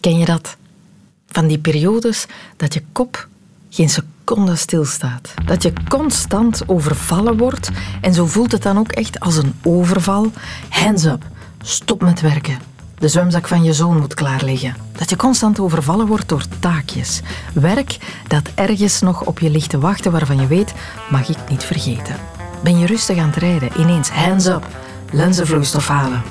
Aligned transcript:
Ken 0.00 0.18
je 0.18 0.24
dat? 0.24 0.56
Van 1.26 1.46
die 1.46 1.58
periodes 1.58 2.26
dat 2.56 2.74
je 2.74 2.82
kop 2.92 3.28
geen 3.70 3.88
seconde 3.88 4.56
stilstaat. 4.56 5.34
Dat 5.44 5.62
je 5.62 5.72
constant 5.88 6.62
overvallen 6.66 7.36
wordt 7.36 7.70
en 8.00 8.14
zo 8.14 8.26
voelt 8.26 8.52
het 8.52 8.62
dan 8.62 8.78
ook 8.78 8.92
echt 8.92 9.20
als 9.20 9.36
een 9.36 9.54
overval. 9.62 10.32
Hands 10.68 11.04
up, 11.04 11.22
stop 11.62 12.02
met 12.02 12.20
werken. 12.20 12.58
De 12.98 13.08
zwemzak 13.08 13.48
van 13.48 13.62
je 13.62 13.72
zoon 13.72 13.98
moet 13.98 14.14
klaar 14.14 14.44
liggen. 14.44 14.76
Dat 14.92 15.10
je 15.10 15.16
constant 15.16 15.60
overvallen 15.60 16.06
wordt 16.06 16.28
door 16.28 16.44
taakjes. 16.58 17.20
Werk 17.54 17.98
dat 18.28 18.50
ergens 18.54 19.00
nog 19.00 19.24
op 19.24 19.38
je 19.38 19.50
ligt 19.50 19.70
te 19.70 19.78
wachten 19.78 20.12
waarvan 20.12 20.40
je 20.40 20.46
weet, 20.46 20.74
mag 21.10 21.28
ik 21.28 21.48
niet 21.48 21.64
vergeten. 21.64 22.16
Ben 22.62 22.78
je 22.78 22.86
rustig 22.86 23.18
aan 23.18 23.28
het 23.28 23.36
rijden, 23.36 23.80
ineens 23.80 24.08
hands 24.08 24.46
up, 24.46 24.66
lenzenvloeistof 25.12 25.88
halen. 25.88 26.22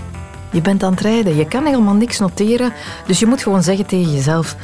Je 0.52 0.62
bent 0.62 0.84
aan 0.84 0.92
het 0.92 1.02
rijden, 1.02 1.36
je 1.36 1.48
kan 1.48 1.66
helemaal 1.66 1.94
niks 1.94 2.20
noteren, 2.20 2.74
dus 3.06 3.20
je 3.20 3.26
moet 3.26 3.44
gewoon 3.44 3.64
zeggen 3.64 3.86
tegen 3.86 4.14
jezelf: 4.14 4.56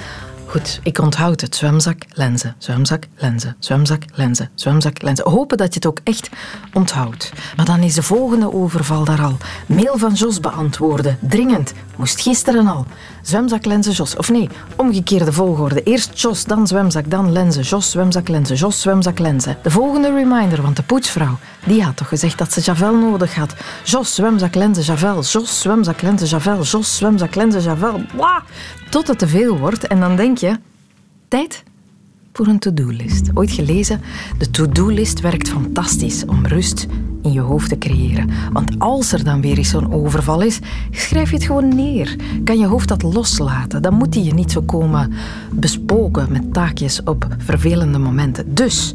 Goed, 0.53 0.79
ik 0.83 0.99
onthoud 0.99 1.41
het. 1.41 1.55
Zwemzak, 1.55 2.03
lenzen, 2.13 2.55
zwemzak, 2.57 3.03
lenzen, 3.15 3.55
zwemzak, 3.59 4.03
lenzen, 4.13 4.49
zwemzak, 4.55 5.01
lenzen. 5.01 5.29
Hopen 5.29 5.57
dat 5.57 5.67
je 5.67 5.73
het 5.73 5.85
ook 5.85 5.99
echt 6.03 6.29
onthoudt. 6.73 7.31
Maar 7.55 7.65
dan 7.65 7.79
is 7.79 7.93
de 7.93 8.03
volgende 8.03 8.53
overval 8.53 9.03
daar 9.03 9.21
al. 9.21 9.37
Mail 9.67 9.97
van 9.97 10.13
Jos 10.13 10.39
beantwoorden. 10.39 11.17
Dringend. 11.21 11.73
Moest 11.95 12.21
gisteren 12.21 12.67
al. 12.67 12.85
Zwemzak, 13.21 13.65
lenzen, 13.65 13.93
Jos. 13.93 14.15
Of 14.15 14.29
nee, 14.29 14.49
omgekeerde 14.75 15.33
volgorde. 15.33 15.83
Eerst 15.83 16.19
Jos, 16.19 16.43
dan 16.43 16.67
zwemzak, 16.67 17.09
dan 17.09 17.31
lenzen. 17.31 17.63
Jos, 17.63 17.91
zwemzak, 17.91 18.27
lenzen. 18.27 18.55
Jos, 18.55 18.81
zwemzak, 18.81 19.19
lenzen. 19.19 19.57
De 19.63 19.71
volgende 19.71 20.13
reminder, 20.13 20.61
want 20.61 20.75
de 20.75 20.83
poetsvrouw, 20.83 21.37
die 21.65 21.83
had 21.83 21.97
toch 21.97 22.07
gezegd 22.07 22.37
dat 22.37 22.53
ze 22.53 22.61
Javel 22.61 22.95
nodig 22.95 23.35
had. 23.35 23.55
Jos, 23.83 24.15
zwemzak, 24.15 24.55
lenzen, 24.55 24.83
Javel. 24.83 25.21
Jos, 25.21 25.59
zwemzak, 25.59 26.01
lenzen, 26.01 26.27
Javel. 26.27 26.63
Jos, 26.63 26.97
zwemzak, 26.97 27.35
lenzen, 27.35 27.61
Javel. 27.61 28.01
Blah! 28.15 28.41
Tot 28.89 29.07
het 29.07 29.19
te 29.19 29.27
veel 29.27 29.57
wordt 29.57 29.87
en 29.87 29.99
dan 29.99 30.15
denk 30.15 30.37
je, 30.37 30.59
tijd 31.27 31.63
voor 32.33 32.47
een 32.47 32.59
to-do-list. 32.59 33.29
Ooit 33.33 33.51
gelezen, 33.51 34.01
de 34.37 34.49
to-do-list 34.49 35.19
werkt 35.19 35.49
fantastisch 35.49 36.25
om 36.25 36.45
rust 36.45 36.87
in 37.21 37.31
je 37.31 37.39
hoofd 37.39 37.69
te 37.69 37.77
creëren. 37.77 38.29
Want 38.51 38.79
als 38.79 39.11
er 39.11 39.23
dan 39.23 39.41
weer 39.41 39.57
eens 39.57 39.69
zo'n 39.69 39.93
overval 39.93 40.41
is, 40.41 40.59
schrijf 40.91 41.29
je 41.29 41.35
het 41.35 41.45
gewoon 41.45 41.75
neer. 41.75 42.15
Kan 42.43 42.57
je 42.57 42.65
hoofd 42.65 42.87
dat 42.87 43.03
loslaten. 43.03 43.81
Dan 43.81 43.93
moet 43.93 44.13
hij 44.13 44.23
je 44.23 44.33
niet 44.33 44.51
zo 44.51 44.61
komen 44.61 45.13
bespoken 45.51 46.31
met 46.31 46.53
taakjes 46.53 47.03
op 47.03 47.27
vervelende 47.37 47.97
momenten. 47.97 48.53
Dus, 48.53 48.93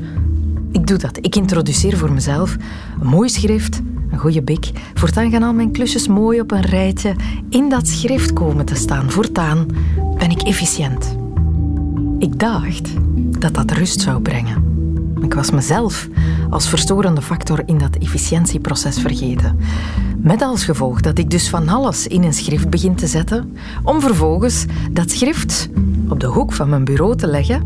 ik 0.73 0.87
doe 0.87 0.99
dat. 0.99 1.19
Ik 1.21 1.37
introduceer 1.37 1.97
voor 1.97 2.13
mezelf 2.13 2.57
een 3.01 3.07
mooi 3.07 3.29
schrift, 3.29 3.81
een 4.11 4.19
goede 4.19 4.43
bik. 4.43 4.71
Voortaan 4.95 5.31
gaan 5.31 5.43
al 5.43 5.53
mijn 5.53 5.73
klusjes 5.73 6.09
mooi 6.09 6.41
op 6.41 6.51
een 6.51 6.61
rijtje 6.61 7.15
in 7.49 7.69
dat 7.69 7.89
schrift 7.89 8.33
komen 8.33 8.65
te 8.65 8.75
staan. 8.75 9.11
Voortaan 9.11 9.67
ben 10.19 10.31
ik 10.31 10.43
efficiënt. 10.43 11.17
Ik 12.19 12.39
dacht 12.39 12.89
dat 13.39 13.55
dat 13.55 13.71
rust 13.71 14.01
zou 14.01 14.21
brengen. 14.21 14.77
Ik 15.23 15.35
was 15.35 15.51
mezelf 15.51 16.09
als 16.51 16.69
verstorende 16.69 17.23
factor 17.23 17.63
in 17.67 17.79
dat 17.79 17.97
efficiëntieproces 17.97 19.01
vergeten. 19.01 19.59
Met 20.17 20.43
als 20.43 20.65
gevolg 20.65 21.01
dat 21.01 21.19
ik 21.19 21.31
dus 21.31 21.49
van 21.49 21.69
alles 21.69 22.07
in 22.07 22.23
een 22.23 22.35
schrift 22.35 22.71
begin 22.71 22.95
te 22.95 23.07
zetten, 23.07 23.57
om 23.83 24.01
vervolgens 24.01 24.65
dat 24.91 25.11
schrift 25.11 25.69
op 26.09 26.21
de 26.21 26.27
hoek 26.27 26.53
van 26.53 26.69
mijn 26.69 26.85
bureau 26.85 27.17
te 27.17 27.27
leggen 27.27 27.63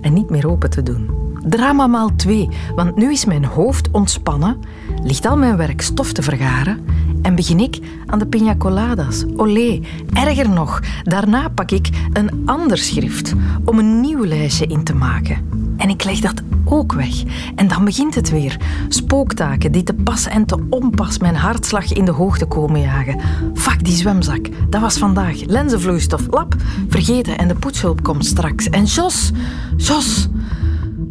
en 0.00 0.12
niet 0.12 0.30
meer 0.30 0.50
open 0.50 0.70
te 0.70 0.82
doen. 0.82 1.29
Drama 1.50 1.86
maal 1.86 2.10
twee, 2.16 2.48
want 2.74 2.96
nu 2.96 3.12
is 3.12 3.24
mijn 3.24 3.44
hoofd 3.44 3.90
ontspannen, 3.90 4.56
ligt 5.02 5.26
al 5.26 5.36
mijn 5.36 5.56
werk 5.56 5.80
stof 5.80 6.12
te 6.12 6.22
vergaren 6.22 6.84
en 7.22 7.34
begin 7.34 7.60
ik 7.60 7.78
aan 8.06 8.18
de 8.18 8.26
pina 8.26 8.56
coladas. 8.56 9.24
Olé, 9.36 9.80
erger 10.12 10.48
nog, 10.48 10.80
daarna 11.02 11.48
pak 11.48 11.70
ik 11.70 11.88
een 12.12 12.42
ander 12.44 12.78
schrift 12.78 13.34
om 13.64 13.78
een 13.78 14.00
nieuw 14.00 14.24
lijstje 14.24 14.66
in 14.66 14.84
te 14.84 14.94
maken. 14.94 15.48
En 15.76 15.88
ik 15.88 16.04
leg 16.04 16.20
dat 16.20 16.42
ook 16.64 16.92
weg. 16.92 17.22
En 17.54 17.68
dan 17.68 17.84
begint 17.84 18.14
het 18.14 18.30
weer. 18.30 18.56
Spooktaken 18.88 19.72
die 19.72 19.82
te 19.82 19.94
pas 19.94 20.26
en 20.26 20.46
te 20.46 20.66
onpas 20.68 21.18
mijn 21.18 21.36
hartslag 21.36 21.92
in 21.92 22.04
de 22.04 22.10
hoogte 22.10 22.46
komen 22.46 22.80
jagen. 22.80 23.20
Fuck 23.54 23.84
die 23.84 23.94
zwemzak, 23.94 24.48
dat 24.68 24.80
was 24.80 24.98
vandaag. 24.98 25.44
Lenzenvloeistof, 25.46 26.26
lap, 26.30 26.54
vergeten 26.88 27.38
en 27.38 27.48
de 27.48 27.54
poetshulp 27.54 28.02
komt 28.02 28.26
straks. 28.26 28.68
En 28.68 28.84
Jos, 28.84 29.30
Jos, 29.76 30.28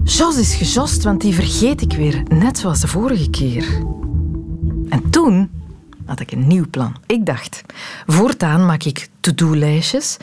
Jos 0.10 0.38
is 0.38 0.56
gejost, 0.56 1.04
want 1.04 1.22
die 1.22 1.34
vergeet 1.34 1.82
ik 1.82 1.94
weer, 1.94 2.24
net 2.28 2.58
zoals 2.58 2.80
de 2.80 2.88
vorige 2.88 3.30
keer. 3.30 3.64
En 4.90 5.10
toen 5.10 5.50
had 6.06 6.20
ik 6.20 6.32
een 6.32 6.48
nieuw 6.48 6.66
plan. 6.70 6.96
Ik 7.06 7.26
dacht, 7.26 7.62
voortaan 8.08 8.66
maak 8.66 8.84
ik 8.84 9.08
to-do-lijstjes 9.20 10.18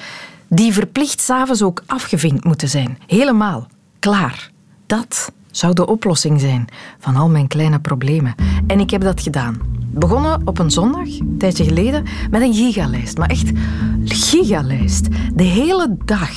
die 0.48 0.72
verplicht 0.72 1.20
s'avonds 1.20 1.62
ook 1.62 1.82
afgevinkt 1.86 2.44
moeten 2.44 2.68
zijn. 2.68 2.98
Helemaal. 3.06 3.68
Klaar. 3.98 4.50
Dat 4.86 5.32
zou 5.56 5.74
de 5.74 5.86
oplossing 5.86 6.40
zijn 6.40 6.64
van 6.98 7.16
al 7.16 7.28
mijn 7.28 7.46
kleine 7.46 7.78
problemen. 7.78 8.34
En 8.66 8.80
ik 8.80 8.90
heb 8.90 9.00
dat 9.00 9.20
gedaan. 9.20 9.58
Begonnen 9.90 10.40
op 10.44 10.58
een 10.58 10.70
zondag, 10.70 11.18
een 11.18 11.34
tijdje 11.38 11.64
geleden, 11.64 12.04
met 12.30 12.42
een 12.42 12.54
gigalijst. 12.54 13.18
Maar 13.18 13.28
echt 13.28 13.50
gigalijst. 14.04 15.08
De 15.34 15.42
hele 15.42 15.96
dag 16.04 16.30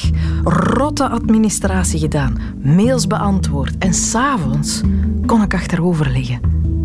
rotte 0.43 1.09
administratie 1.09 1.99
gedaan, 1.99 2.37
mails 2.63 3.07
beantwoord. 3.07 3.77
En 3.77 3.93
s'avonds 3.93 4.81
kon 5.25 5.41
ik 5.41 5.53
achterover 5.53 6.09
liggen. 6.09 6.39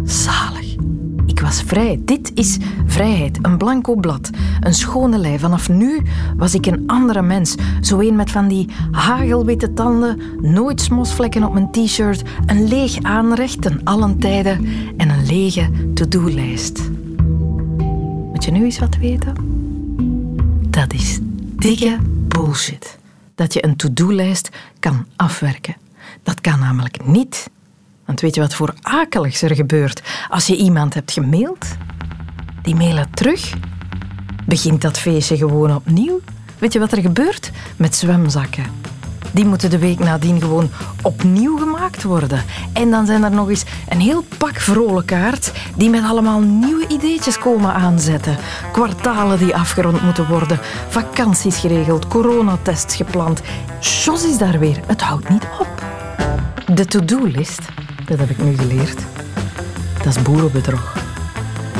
Zalig. 0.05 0.75
Was 1.45 1.63
vrij. 1.63 2.01
Dit 2.05 2.31
is 2.35 2.59
vrijheid. 2.87 3.39
Een 3.43 3.59
blanco 3.59 3.95
blad. 3.95 4.31
Een 4.61 4.75
schone 4.75 5.19
lei. 5.19 5.39
Vanaf 5.39 5.69
nu 5.69 6.03
was 6.37 6.55
ik 6.55 6.67
een 6.67 6.83
andere 6.87 7.23
mens. 7.23 7.55
Zo 7.81 8.01
een 8.01 8.17
met 8.17 8.31
van 8.31 8.49
die 8.49 8.69
hagelwitte 8.91 9.73
tanden, 9.73 10.21
nooit 10.41 10.81
smosvlekken 10.81 11.45
op 11.45 11.53
mijn 11.53 11.71
t-shirt, 11.71 12.23
een 12.47 12.69
leeg 12.69 13.03
aanrecht 13.03 13.63
ten 13.63 13.81
allen 13.85 14.19
tijden 14.19 14.67
en 14.97 15.09
een 15.09 15.27
lege 15.27 15.71
to-do-lijst. 15.95 16.91
Moet 18.33 18.45
je 18.45 18.51
nu 18.51 18.65
eens 18.65 18.79
wat 18.79 18.97
weten? 18.97 19.35
Dat 20.71 20.93
is 20.93 21.19
dikke 21.57 21.99
bullshit. 22.29 22.99
Dat 23.35 23.53
je 23.53 23.65
een 23.65 23.77
to-do-lijst 23.77 24.49
kan 24.79 25.07
afwerken. 25.17 25.77
Dat 26.23 26.41
kan 26.41 26.59
namelijk 26.59 27.07
niet. 27.07 27.51
Want 28.07 28.21
weet 28.21 28.35
je 28.35 28.41
wat 28.41 28.55
voor 28.55 28.75
akeligs 28.83 29.43
er 29.43 29.55
gebeurt 29.55 30.03
als 30.29 30.47
je 30.47 30.57
iemand 30.57 30.95
hebt 30.95 31.13
gemaild? 31.13 31.67
Die 32.63 32.75
mailen 32.75 33.11
terug. 33.11 33.53
Begint 34.47 34.83
dat 34.83 34.99
feestje 34.99 35.37
gewoon 35.37 35.75
opnieuw? 35.75 36.21
Weet 36.59 36.73
je 36.73 36.79
wat 36.79 36.93
er 36.93 37.01
gebeurt 37.01 37.51
met 37.77 37.97
zwemzakken? 37.97 38.65
Die 39.31 39.45
moeten 39.45 39.71
de 39.71 39.79
week 39.79 39.99
nadien 39.99 40.41
gewoon 40.41 40.71
opnieuw 41.03 41.57
gemaakt 41.57 42.03
worden. 42.03 42.43
En 42.73 42.91
dan 42.91 43.07
zijn 43.07 43.25
er 43.25 43.31
nog 43.31 43.49
eens 43.49 43.65
een 43.89 44.01
heel 44.01 44.25
pak 44.39 44.61
vrolijkaards 44.61 45.51
die 45.77 45.91
met 45.91 46.03
allemaal 46.03 46.41
nieuwe 46.41 46.87
ideetjes 46.89 47.39
komen 47.39 47.73
aanzetten. 47.73 48.37
Kwartalen 48.73 49.39
die 49.39 49.55
afgerond 49.55 50.03
moeten 50.03 50.29
worden, 50.29 50.59
vakanties 50.89 51.59
geregeld, 51.59 52.09
coronatests 52.09 52.97
gepland. 52.97 53.41
Jos 53.81 54.25
is 54.25 54.39
daar 54.39 54.59
weer. 54.59 54.81
Het 54.87 55.03
houdt 55.03 55.29
niet 55.29 55.47
op. 55.59 55.83
De 56.75 56.85
to-do-list 56.85 57.61
dat 58.07 58.19
heb 58.19 58.31
ik 58.31 58.43
nu 58.45 58.57
geleerd, 58.57 59.01
dat 60.03 60.17
is 60.17 60.23
boerenbedrog. 60.23 60.97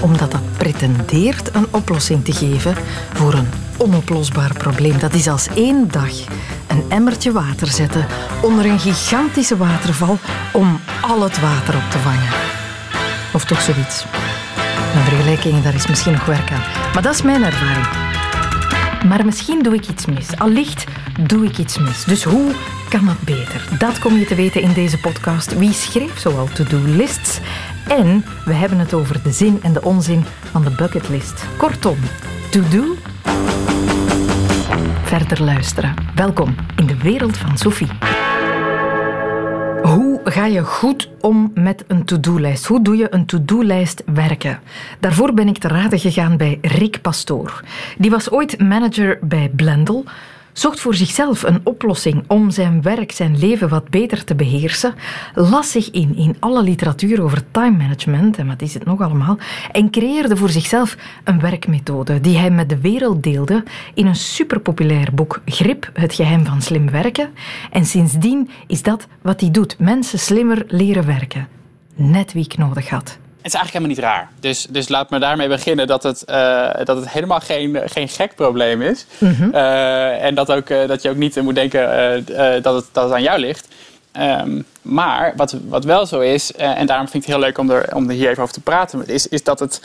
Omdat 0.01 0.31
dat 0.31 0.57
pretendeert 0.57 1.55
een 1.55 1.67
oplossing 1.71 2.25
te 2.25 2.33
geven 2.33 2.75
voor 3.15 3.35
een 3.35 3.49
onoplosbaar 3.77 4.53
probleem. 4.53 4.99
Dat 4.99 5.15
is 5.15 5.29
als 5.29 5.49
één 5.55 5.89
dag 5.91 6.13
een 6.67 6.85
emmertje 6.89 7.33
water 7.33 7.67
zetten 7.67 8.07
onder 8.43 8.65
een 8.65 8.81
gigantische 8.81 9.57
waterval 9.57 10.19
om 10.53 10.81
al 11.01 11.23
het 11.23 11.41
water 11.41 11.77
op 11.77 11.91
te 11.91 11.99
vangen. 11.99 12.33
Of 13.33 13.45
toch 13.45 13.61
zoiets. 13.61 14.05
Mijn 14.95 15.07
vergelijkingen, 15.07 15.63
daar 15.63 15.75
is 15.75 15.87
misschien 15.87 16.13
nog 16.13 16.25
werk 16.25 16.51
aan. 16.53 16.63
Maar 16.95 17.03
dat 17.03 17.15
is 17.15 17.23
mijn 17.23 17.45
ervaring. 17.45 17.87
Maar 19.09 19.25
misschien 19.25 19.63
doe 19.63 19.75
ik 19.75 19.89
iets 19.89 20.07
mis. 20.07 20.39
Allicht 20.39 20.85
doe 21.21 21.45
ik 21.45 21.59
iets 21.59 21.79
mis. 21.79 22.05
Dus 22.05 22.25
hoe 22.25 22.53
kan 22.99 23.09
het 23.09 23.21
beter? 23.21 23.69
Dat 23.79 23.99
kom 23.99 24.17
je 24.17 24.25
te 24.25 24.35
weten 24.35 24.63
in 24.63 24.73
deze 24.73 24.99
podcast. 24.99 25.59
Wie 25.59 25.73
schreef 25.73 26.19
zoal 26.19 26.47
to-do-lists? 26.47 27.41
En 27.89 28.25
we 28.45 28.53
hebben 28.53 28.79
het 28.79 28.95
over 28.95 29.23
de 29.23 29.33
zin 29.33 29.59
en 29.63 29.73
de 29.73 29.83
onzin 29.83 30.25
van 30.51 30.65
de 30.65 30.71
bucketlist. 30.71 31.45
Kortom, 31.57 31.97
to-do. 32.51 32.85
Verder 35.03 35.43
luisteren. 35.43 35.95
Welkom 36.15 36.55
in 36.77 36.87
de 36.87 36.97
wereld 36.97 37.37
van 37.37 37.59
Sophie. 37.59 37.89
Hoe 39.83 40.21
ga 40.25 40.47
je 40.47 40.65
goed 40.65 41.11
om 41.21 41.51
met 41.55 41.85
een 41.87 42.05
to-do-lijst? 42.05 42.67
Hoe 42.67 42.83
doe 42.83 42.97
je 42.97 43.15
een 43.15 43.27
to-do-lijst 43.27 44.03
werken? 44.07 44.61
Daarvoor 45.01 45.35
ben 45.35 45.49
ik 45.49 45.59
te 45.59 45.69
raden 45.69 45.99
gegaan 45.99 46.37
bij 46.37 46.59
Rick 46.63 47.01
Pastoor. 47.01 47.65
Die 47.99 48.11
was 48.11 48.31
ooit 48.31 48.61
manager 48.61 49.19
bij 49.23 49.51
Blendel 49.57 50.05
zocht 50.55 50.81
voor 50.81 50.95
zichzelf 50.95 51.43
een 51.43 51.61
oplossing 51.63 52.25
om 52.27 52.51
zijn 52.51 52.83
werk, 52.83 53.13
zijn 53.13 53.39
leven 53.39 53.69
wat 53.69 53.89
beter 53.89 54.25
te 54.25 54.35
beheersen, 54.35 54.95
las 55.35 55.71
zich 55.71 55.91
in 55.91 56.17
in 56.17 56.37
alle 56.39 56.63
literatuur 56.63 57.23
over 57.23 57.43
time 57.51 57.77
management 57.77 58.39
en 58.39 58.47
wat 58.47 58.63
is 58.63 58.75
het 58.75 58.85
nog 58.85 59.01
allemaal, 59.01 59.39
en 59.73 59.91
creëerde 59.91 60.37
voor 60.37 60.51
zichzelf 60.51 60.97
een 61.25 61.41
werkmethode 61.41 62.21
die 62.21 62.37
hij 62.37 62.51
met 62.51 62.69
de 62.69 62.81
wereld 62.81 63.23
deelde 63.23 63.63
in 63.95 64.07
een 64.07 64.17
superpopulair 64.17 65.09
boek 65.15 65.41
Grip, 65.45 65.91
het 65.93 66.15
geheim 66.15 66.45
van 66.45 66.63
slim 66.63 66.91
werken. 66.91 67.31
En 67.71 67.85
sindsdien 67.85 68.51
is 68.67 68.83
dat 68.83 69.07
wat 69.23 69.41
hij 69.41 69.51
doet, 69.51 69.79
mensen 69.79 70.19
slimmer 70.19 70.65
leren 70.69 71.07
werken. 71.07 71.49
Net 71.95 72.33
wie 72.33 72.45
ik 72.45 72.57
nodig 72.57 72.89
had. 72.89 73.19
Het 73.45 73.53
is 73.53 73.59
eigenlijk 73.59 73.85
helemaal 73.87 74.09
niet 74.09 74.15
raar. 74.19 74.29
Dus, 74.41 74.67
dus 74.71 74.89
laat 74.89 75.11
me 75.11 75.19
daarmee 75.19 75.49
beginnen 75.49 75.87
dat 75.87 76.03
het, 76.03 76.25
uh, 76.31 76.71
dat 76.85 76.97
het 76.97 77.11
helemaal 77.11 77.41
geen, 77.41 77.81
geen 77.85 78.09
gek 78.09 78.35
probleem 78.35 78.83
is. 78.83 79.07
Mm 79.19 79.55
en 79.55 80.35
dat, 80.35 80.53
ook, 80.53 80.69
uh, 80.69 80.89
dat 80.89 81.03
je 81.03 81.11
ook 81.11 81.17
niet 81.17 81.43
moet 81.43 81.55
denken 81.55 81.87
dat, 82.63 82.75
het, 82.75 82.89
dat 82.93 83.05
het 83.05 83.13
aan 83.13 83.23
jou 83.23 83.39
ligt. 83.39 83.69
Um, 84.19 84.65
maar 84.83 85.33
wat, 85.37 85.57
wat 85.69 85.85
wel 85.85 86.07
zo 86.07 86.21
is, 86.21 86.53
en 86.53 86.87
daarom 86.87 87.09
vind 87.09 87.23
ik 87.23 87.31
het 87.31 87.39
heel 87.39 87.45
leuk 87.45 87.59
om 87.59 87.71
er, 87.71 87.95
om 87.95 88.09
er 88.09 88.15
hier 88.15 88.31
even 88.31 88.43
over 88.43 88.55
te 88.55 88.61
praten, 88.61 89.09
is, 89.09 89.29
is 89.29 89.43
dat 89.43 89.61
het 89.61 89.81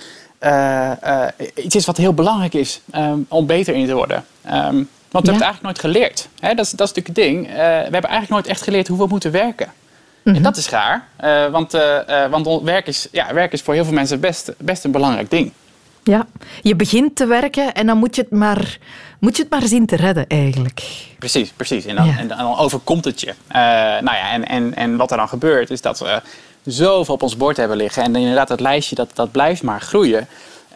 iets 1.56 1.76
is 1.76 1.86
wat 1.86 1.98
heel 1.98 2.14
belangrijk 2.14 2.54
is 2.54 2.82
um, 2.96 3.26
om 3.28 3.46
beter 3.46 3.76
in 3.76 3.88
te 3.88 3.94
worden. 3.94 4.26
Um, 4.46 4.52
want 4.52 5.26
we 5.26 5.32
hebben 5.32 5.34
het 5.34 5.42
eigenlijk 5.42 5.62
nooit 5.62 5.80
geleerd. 5.80 6.28
Hè? 6.40 6.54
Dat, 6.54 6.66
is, 6.66 6.72
dat 6.72 6.88
is 6.90 6.94
natuurlijk 6.96 7.08
het 7.08 7.16
ding. 7.16 7.48
we 7.48 7.62
hebben 7.62 8.10
eigenlijk 8.10 8.30
nooit 8.30 8.48
echt 8.48 8.62
geleerd 8.62 8.88
hoe 8.88 8.98
we 8.98 9.08
moeten 9.08 9.32
werken. 9.32 9.72
En 10.24 10.32
mhm. 10.32 10.42
dat 10.42 10.58
is 10.58 10.70
raar, 10.70 11.08
uh, 11.24 11.52
want, 11.52 11.76
uh, 11.76 12.30
want 12.30 12.62
werk, 12.62 12.88
is, 12.88 13.08
ja, 13.12 13.34
werk 13.34 13.54
is 13.54 13.62
voor 13.62 13.74
heel 13.74 13.84
veel 13.84 13.94
mensen 13.94 14.20
best, 14.20 14.52
best 14.58 14.84
een 14.84 14.92
belangrijk 14.92 15.30
ding. 15.30 15.52
Ja, 16.04 16.28
je 16.62 16.76
begint 16.76 17.16
te 17.16 17.26
werken 17.26 17.74
en 17.74 17.86
dan 17.86 17.98
moet 17.98 18.16
je 18.16 18.22
het 18.22 18.32
maar, 18.32 18.78
moet 19.20 19.36
je 19.36 19.42
het 19.42 19.52
maar 19.52 19.68
zien 19.68 19.86
te 19.86 19.96
redden 19.96 20.28
eigenlijk. 20.28 21.08
Precies, 21.20 21.52
precies. 21.56 21.86
En 21.86 21.96
dan, 21.96 22.10
en 22.18 22.28
dan 22.28 22.58
overkomt 22.58 23.06
het 23.06 23.22
je. 23.22 23.34
nou 24.02 24.18
ja, 24.18 24.32
en, 24.32 24.48
en, 24.48 24.76
en 24.76 24.98
wat 24.98 25.12
er 25.12 25.18
dan 25.18 25.30
gebeurt 25.30 25.70
is 25.70 25.82
dat 25.82 26.00
we 26.00 26.22
zoveel 26.66 27.14
op 27.14 27.22
ons 27.22 27.38
bord 27.38 27.58
hebben 27.58 27.78
liggen. 27.78 28.04
En 28.04 28.16
inderdaad, 28.16 28.48
dat 28.48 28.60
lijstje 28.60 28.96
dat, 28.96 29.10
dat 29.14 29.32
blijft 29.32 29.64
maar 29.64 29.82
groeien. 29.82 30.28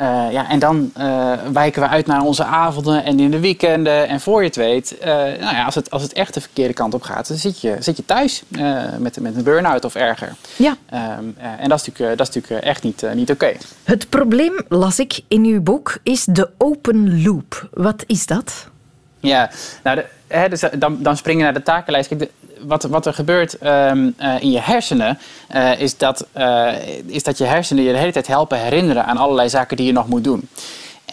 Uh, 0.01 0.31
ja, 0.31 0.49
en 0.49 0.59
dan 0.59 0.91
uh, 0.97 1.33
wijken 1.53 1.81
we 1.81 1.87
uit 1.87 2.05
naar 2.05 2.21
onze 2.21 2.43
avonden 2.43 3.03
en 3.03 3.19
in 3.19 3.31
de 3.31 3.39
weekenden. 3.39 4.07
En 4.07 4.19
voor 4.19 4.39
je 4.41 4.47
het 4.47 4.55
weet, 4.55 4.95
uh, 4.99 5.05
nou 5.07 5.39
ja, 5.39 5.65
als, 5.65 5.75
het, 5.75 5.91
als 5.91 6.01
het 6.01 6.13
echt 6.13 6.33
de 6.33 6.41
verkeerde 6.41 6.73
kant 6.73 6.93
op 6.93 7.01
gaat, 7.01 7.27
dan 7.27 7.37
zit 7.37 7.61
je, 7.61 7.75
zit 7.79 7.97
je 7.97 8.05
thuis 8.05 8.43
met, 8.97 9.19
met 9.19 9.35
een 9.35 9.43
burn-out 9.43 9.85
of 9.85 9.95
erger. 9.95 10.35
Ja. 10.55 10.77
Um, 10.93 11.35
en 11.37 11.69
dat 11.69 11.79
is 11.79 11.87
natuurlijk, 11.87 12.17
dat 12.17 12.27
is 12.27 12.35
natuurlijk 12.35 12.65
echt 12.65 12.83
niet, 12.83 13.05
niet 13.13 13.31
oké. 13.31 13.45
Okay. 13.45 13.57
Het 13.83 14.09
probleem, 14.09 14.61
las 14.67 14.99
ik 14.99 15.19
in 15.27 15.43
uw 15.43 15.61
boek, 15.61 15.97
is 16.03 16.25
de 16.25 16.49
open 16.57 17.23
loop. 17.23 17.69
Wat 17.73 18.03
is 18.07 18.25
dat? 18.25 18.71
Ja, 19.27 19.49
nou, 19.83 19.95
de, 19.95 20.05
hè, 20.27 20.49
dus 20.49 20.63
dan, 20.77 20.97
dan 20.99 21.17
springen 21.17 21.43
naar 21.43 21.53
de 21.53 21.63
takenlijst. 21.63 22.11
Wat, 22.59 22.83
wat 22.83 23.05
er 23.05 23.13
gebeurt 23.13 23.65
um, 23.65 24.15
uh, 24.19 24.41
in 24.41 24.51
je 24.51 24.59
hersenen, 24.59 25.17
uh, 25.55 25.79
is, 25.79 25.97
dat, 25.97 26.27
is 27.05 27.23
dat 27.23 27.37
je 27.37 27.43
hersenen 27.43 27.83
je 27.83 27.91
de 27.91 27.97
hele 27.97 28.11
tijd 28.11 28.27
helpen 28.27 28.59
herinneren 28.59 29.05
aan 29.05 29.17
allerlei 29.17 29.49
zaken 29.49 29.77
die 29.77 29.85
je 29.85 29.91
nog 29.91 30.07
moet 30.07 30.23
doen. 30.23 30.49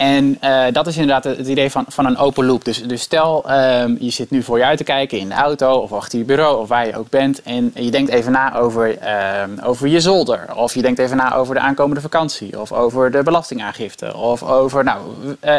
En 0.00 0.38
dat 0.72 0.86
is 0.86 0.96
inderdaad 0.96 1.24
het 1.24 1.48
idee 1.48 1.70
van, 1.70 1.84
van 1.88 2.06
een 2.06 2.16
open 2.16 2.44
loop. 2.44 2.64
Dus, 2.64 2.82
dus 2.82 3.02
stel, 3.02 3.50
um, 3.50 3.96
je 4.00 4.10
zit 4.10 4.30
nu 4.30 4.42
voor 4.42 4.58
je 4.58 4.64
uit 4.64 4.78
te 4.78 4.84
kijken 4.84 5.18
in 5.18 5.28
de 5.28 5.34
auto 5.34 5.72
of 5.72 5.92
achter 5.92 6.18
je 6.18 6.24
bureau 6.24 6.60
of 6.60 6.68
waar 6.68 6.86
je 6.86 6.96
ook 6.96 7.08
bent. 7.08 7.42
En 7.42 7.70
je 7.74 7.90
denkt 7.90 8.10
even 8.10 8.32
na 8.32 8.54
over, 8.56 9.02
uh, 9.02 9.42
over 9.64 9.88
je 9.88 10.00
zolder. 10.00 10.54
Of 10.54 10.74
je 10.74 10.82
denkt 10.82 10.98
even 10.98 11.16
na 11.16 11.34
over 11.34 11.54
de 11.54 11.60
aankomende 11.60 12.00
vakantie. 12.00 12.60
Of 12.60 12.72
over 12.72 13.10
de 13.10 13.22
belastingaangifte. 13.22 14.16
Of 14.16 14.42
over, 14.42 14.84
nou, 14.84 15.00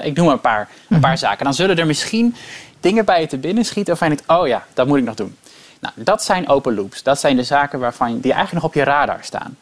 ik 0.04 0.16
noem 0.16 0.26
maar 0.26 0.34
een 0.34 0.42
paar, 0.42 0.70
een 0.90 1.00
paar 1.00 1.12
mhm. 1.12 1.20
zaken. 1.20 1.44
Dan 1.44 1.54
zullen 1.54 1.78
er 1.78 1.86
misschien 1.86 2.36
dingen 2.80 3.06
bij 3.06 3.22
je 3.22 3.28
te 3.28 3.38
binnen 3.38 3.66
schieten 3.66 3.98
waarvan 3.98 4.10
je 4.10 4.16
denkt, 4.16 4.42
oh 4.42 4.48
ja, 4.48 4.64
dat 4.74 4.88
moet 4.88 4.98
ik 4.98 5.04
nog 5.04 5.16
doen. 5.16 5.36
Nou, 5.80 5.94
dat 5.98 6.24
zijn 6.24 6.50
open 6.50 6.76
loops. 6.76 7.04
Dat 7.04 7.20
zijn 7.20 7.36
de 7.36 7.44
zaken 7.44 7.80
waarvan, 7.80 8.20
die 8.20 8.34
eigenlijk 8.34 8.64
nog 8.64 8.64
op 8.64 8.74
je 8.74 8.84
radar 8.84 9.20
staan. 9.22 9.58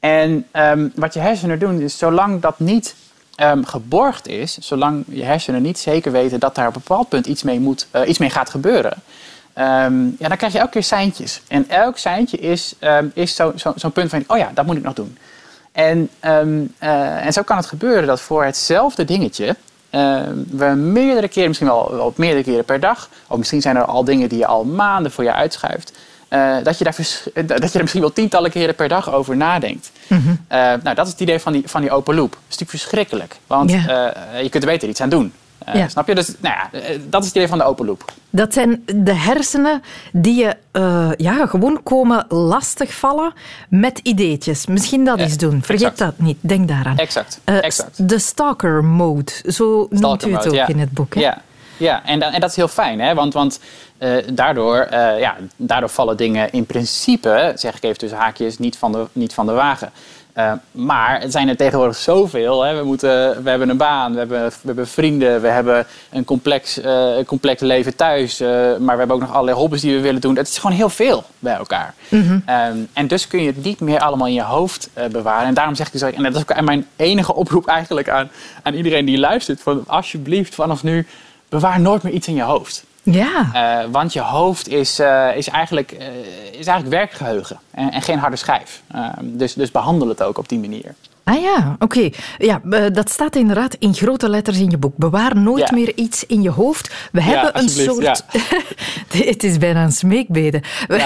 En 0.00 0.46
um, 0.52 0.92
wat 0.94 1.14
je 1.14 1.20
hersenen 1.20 1.58
doen, 1.58 1.80
is 1.80 1.98
zolang 1.98 2.40
dat 2.40 2.58
niet 2.58 2.94
um, 3.42 3.64
geborgd 3.64 4.28
is, 4.28 4.58
zolang 4.58 5.04
je 5.08 5.24
hersenen 5.24 5.62
niet 5.62 5.78
zeker 5.78 6.12
weten 6.12 6.40
dat 6.40 6.54
daar 6.54 6.68
op 6.68 6.74
een 6.74 6.82
bepaald 6.86 7.08
punt 7.08 7.26
iets 7.26 7.42
mee, 7.42 7.60
moet, 7.60 7.86
uh, 7.92 8.08
iets 8.08 8.18
mee 8.18 8.30
gaat 8.30 8.50
gebeuren, 8.50 8.92
um, 9.58 10.16
ja, 10.18 10.28
dan 10.28 10.36
krijg 10.36 10.52
je 10.52 10.58
elke 10.58 10.70
keer 10.70 10.82
seintjes. 10.82 11.42
En 11.48 11.68
elk 11.68 11.98
seintje 11.98 12.36
is, 12.36 12.74
is 13.12 13.34
zo'n 13.34 13.52
zo, 13.56 13.72
zo 13.76 13.88
punt 13.88 14.10
van, 14.10 14.24
oh 14.26 14.38
ja, 14.38 14.50
dat 14.54 14.66
moet 14.66 14.76
ik 14.76 14.82
nog 14.82 14.94
doen. 14.94 15.18
En, 15.72 16.10
uh, 16.24 17.26
en 17.26 17.32
zo 17.32 17.42
kan 17.42 17.56
het 17.56 17.66
gebeuren 17.66 18.06
dat 18.06 18.20
voor 18.20 18.44
hetzelfde 18.44 19.04
dingetje 19.04 19.56
we 20.50 20.74
meerdere 20.76 21.28
keren, 21.28 21.48
misschien 21.48 21.68
wel, 21.68 21.90
wel 21.92 22.12
meerdere 22.16 22.44
keren 22.44 22.64
per 22.64 22.80
dag, 22.80 23.08
of 23.28 23.38
misschien 23.38 23.60
zijn 23.60 23.76
er 23.76 23.84
al 23.84 24.04
dingen 24.04 24.28
die 24.28 24.38
je 24.38 24.46
al 24.46 24.64
maanden 24.64 25.12
voor 25.12 25.24
je 25.24 25.32
uitschuift, 25.32 25.92
uh, 26.30 26.56
dat, 26.62 26.78
je 26.78 26.84
daar 26.84 26.96
dat 27.46 27.72
je 27.72 27.74
er 27.74 27.80
misschien 27.80 28.00
wel 28.00 28.12
tientallen 28.12 28.50
keren 28.50 28.74
per 28.74 28.88
dag 28.88 29.12
over 29.12 29.36
nadenkt. 29.36 29.90
Mm 30.06 30.22
-hmm. 30.24 30.38
uh, 30.52 30.58
nou, 30.82 30.94
dat 30.94 31.06
is 31.06 31.12
het 31.12 31.20
idee 31.20 31.38
van 31.38 31.52
die, 31.52 31.62
van 31.66 31.80
die 31.80 31.90
open 31.90 32.14
loop. 32.14 32.30
Dat 32.30 32.40
is 32.48 32.58
natuurlijk 32.58 32.70
verschrikkelijk, 32.70 33.36
want 33.46 33.70
je 33.70 34.48
kunt 34.50 34.62
er 34.62 34.70
beter 34.70 34.88
iets 34.88 35.00
aan 35.00 35.08
doen. 35.08 35.32
Ja. 35.72 35.88
Snap 35.88 36.08
je? 36.08 36.14
Dus 36.14 36.28
nou 36.40 36.54
ja, 36.54 36.80
eh, 36.80 36.98
dat 37.08 37.20
is 37.20 37.26
het 37.26 37.36
idee 37.36 37.48
van 37.48 37.58
de 37.58 37.64
open 37.64 37.86
loop. 37.86 38.12
Dat 38.30 38.52
zijn 38.52 38.84
de 38.94 39.14
hersenen 39.14 39.82
die 40.12 40.34
je 40.34 40.56
ja, 41.16 41.46
gewoon 41.46 41.82
komen 41.82 42.24
lastigvallen 42.28 43.32
met 43.68 43.98
ideetjes. 43.98 44.66
Misschien 44.66 45.04
dat 45.04 45.18
eens 45.18 45.36
doen. 45.36 45.62
Vergeet 45.62 45.86
exact. 45.86 45.98
dat 45.98 46.26
niet. 46.26 46.38
Denk 46.40 46.68
daaraan. 46.68 46.96
Exact. 46.96 47.40
exact. 47.44 48.08
De 48.08 48.18
stalker 48.18 48.84
mode, 48.84 49.32
zo 49.46 49.86
stalker 49.90 50.28
noemt 50.28 50.46
u 50.46 50.48
het 50.48 50.60
ook 50.60 50.68
in 50.68 50.78
het 50.78 50.90
boek. 50.90 51.14
Hè? 51.14 51.20
Ja. 51.20 51.42
Ja, 51.76 52.04
en, 52.04 52.22
en 52.22 52.40
dat 52.40 52.50
is 52.50 52.56
heel 52.56 52.68
fijn, 52.68 53.00
hè? 53.00 53.14
want, 53.14 53.32
want 53.32 53.60
uh, 53.98 54.16
daardoor, 54.32 54.88
uh, 54.92 55.20
ja, 55.20 55.36
daardoor 55.56 55.88
vallen 55.88 56.16
dingen 56.16 56.52
in 56.52 56.66
principe, 56.66 57.52
zeg 57.54 57.76
ik 57.76 57.82
even 57.82 57.98
tussen 57.98 58.18
haakjes, 58.18 58.58
niet 58.58 58.78
van 58.78 58.92
de, 58.92 59.06
niet 59.12 59.34
van 59.34 59.46
de 59.46 59.52
wagen. 59.52 59.92
Uh, 60.38 60.52
maar 60.70 61.20
het 61.20 61.32
zijn 61.32 61.48
er 61.48 61.56
tegenwoordig 61.56 61.96
zoveel. 61.96 62.62
Hè. 62.62 62.76
We, 62.76 62.84
moeten, 62.84 63.42
we 63.42 63.50
hebben 63.50 63.68
een 63.68 63.76
baan, 63.76 64.12
we 64.12 64.18
hebben, 64.18 64.48
we 64.48 64.66
hebben 64.66 64.88
vrienden, 64.88 65.40
we 65.40 65.48
hebben 65.48 65.86
een 66.10 66.24
complex, 66.24 66.78
uh, 66.78 67.08
complex 67.26 67.60
leven 67.60 67.96
thuis. 67.96 68.40
Uh, 68.40 68.48
maar 68.48 68.92
we 68.92 68.98
hebben 68.98 69.16
ook 69.16 69.20
nog 69.20 69.32
allerlei 69.32 69.56
hobby's 69.56 69.80
die 69.80 69.94
we 69.94 70.00
willen 70.00 70.20
doen. 70.20 70.36
Het 70.36 70.48
is 70.48 70.58
gewoon 70.58 70.76
heel 70.76 70.88
veel 70.88 71.24
bij 71.38 71.54
elkaar. 71.54 71.94
Mm 72.08 72.22
-hmm. 72.22 72.42
um, 72.54 72.88
en 72.92 73.06
dus 73.06 73.26
kun 73.26 73.40
je 73.40 73.46
het 73.46 73.64
niet 73.64 73.80
meer 73.80 74.00
allemaal 74.00 74.26
in 74.26 74.32
je 74.32 74.42
hoofd 74.42 74.90
bewaren. 75.10 75.48
En 75.48 75.54
daarom 75.54 75.74
zeg 75.74 75.92
ik 75.92 75.98
zo, 75.98 76.06
en 76.06 76.22
dat 76.22 76.34
is 76.34 76.40
ook 76.40 76.60
mijn 76.60 76.86
enige 76.96 77.34
oproep 77.34 77.66
eigenlijk 77.66 78.08
aan, 78.08 78.30
aan 78.62 78.74
iedereen 78.74 79.04
die 79.04 79.18
luistert. 79.18 79.60
Van 79.60 79.84
alsjeblieft, 79.86 80.54
vanaf 80.54 80.82
nu, 80.82 81.06
bewaar 81.54 81.80
nooit 81.80 82.02
meer 82.02 82.12
iets 82.12 82.28
in 82.28 82.34
je 82.34 82.42
hoofd. 82.42 82.84
Ja. 83.02 83.50
Uh, 83.54 83.90
want 83.92 84.12
je 84.12 84.20
hoofd 84.20 84.68
is, 84.68 85.00
uh, 85.00 85.36
is, 85.36 85.48
eigenlijk, 85.48 85.92
uh, 85.92 86.06
is 86.50 86.66
eigenlijk 86.66 86.88
werkgeheugen 86.88 87.58
en, 87.70 87.90
en 87.90 88.02
geen 88.02 88.18
harde 88.18 88.36
schijf. 88.36 88.82
dus, 89.22 89.54
dus 89.54 89.70
behandel 89.70 90.08
het 90.08 90.22
ook 90.22 90.38
op 90.38 90.48
die 90.48 90.58
manier. 90.58 90.94
Ah 91.24 91.40
ja, 91.40 91.76
oké. 91.78 91.84
Okay. 91.84 92.14
Ja, 92.38 92.60
dat 92.88 93.10
staat 93.10 93.36
inderdaad 93.36 93.74
in 93.74 93.94
grote 93.94 94.28
letters 94.28 94.58
in 94.58 94.70
je 94.70 94.78
boek. 94.78 94.96
Bewaar 94.96 95.36
nooit 95.36 95.68
ja. 95.68 95.74
meer 95.74 95.92
iets 95.94 96.26
in 96.26 96.42
je 96.42 96.50
hoofd. 96.50 96.94
We 97.12 97.20
ja, 97.20 97.26
hebben 97.26 97.62
een 97.62 97.68
soort. 97.68 98.02
Ja. 98.02 98.16
het 99.32 99.44
is 99.44 99.58
bijna 99.58 99.82
een 99.82 99.92
smeekbede. 99.92 100.62
We, 100.86 100.96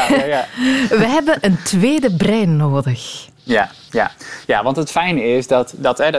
we 1.02 1.06
hebben 1.06 1.38
een 1.40 1.62
tweede 1.62 2.16
brein 2.16 2.56
nodig. 2.56 3.28
Ja, 3.48 3.70
ja. 3.90 4.10
ja, 4.46 4.62
want 4.62 4.76
het 4.76 4.90
fijne 4.90 5.22
is 5.22 5.46
dat, 5.46 5.72
dat 5.76 5.98
hè, 5.98 6.10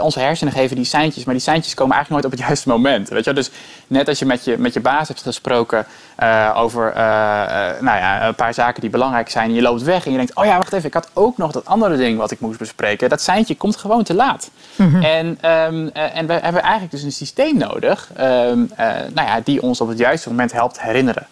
onze 0.00 0.20
hersenen 0.20 0.52
geven 0.52 0.76
die 0.76 0.84
seintjes, 0.84 1.24
maar 1.24 1.34
die 1.34 1.42
seintjes 1.42 1.74
komen 1.74 1.94
eigenlijk 1.94 2.22
nooit 2.22 2.34
op 2.34 2.38
het 2.40 2.48
juiste 2.48 2.68
moment. 2.68 3.08
Weet 3.08 3.24
je? 3.24 3.32
Dus 3.32 3.50
net 3.86 4.08
als 4.08 4.18
je 4.18 4.26
met 4.26 4.44
je, 4.44 4.58
met 4.58 4.72
je 4.72 4.80
baas 4.80 5.08
hebt 5.08 5.22
gesproken 5.22 5.86
uh, 6.22 6.52
over 6.56 6.92
uh, 6.96 6.96
uh, 6.96 7.80
nou 7.80 7.98
ja, 7.98 8.26
een 8.26 8.34
paar 8.34 8.54
zaken 8.54 8.80
die 8.80 8.90
belangrijk 8.90 9.30
zijn, 9.30 9.48
en 9.48 9.54
je 9.54 9.62
loopt 9.62 9.82
weg 9.82 10.04
en 10.04 10.10
je 10.10 10.16
denkt, 10.16 10.34
oh 10.34 10.44
ja, 10.44 10.56
wacht 10.56 10.72
even, 10.72 10.86
ik 10.86 10.94
had 10.94 11.10
ook 11.12 11.36
nog 11.36 11.52
dat 11.52 11.64
andere 11.64 11.96
ding 11.96 12.18
wat 12.18 12.30
ik 12.30 12.40
moest 12.40 12.58
bespreken. 12.58 13.08
Dat 13.08 13.20
seintje 13.22 13.56
komt 13.56 13.76
gewoon 13.76 14.02
te 14.02 14.14
laat. 14.14 14.50
Mm 14.76 14.90
-hmm. 14.90 15.02
En, 15.02 15.26
um, 15.26 15.88
en 15.92 16.26
we 16.26 16.32
hebben 16.32 16.62
eigenlijk 16.62 16.90
dus 16.90 17.02
een 17.02 17.12
systeem 17.12 17.56
nodig, 17.56 18.10
um, 18.20 18.70
nou 19.12 19.28
ja, 19.28 19.40
die 19.44 19.62
ons 19.62 19.80
op 19.80 19.88
het 19.88 19.98
juiste 19.98 20.28
moment 20.28 20.52
helpt 20.52 20.80
herinneren. 20.80 21.26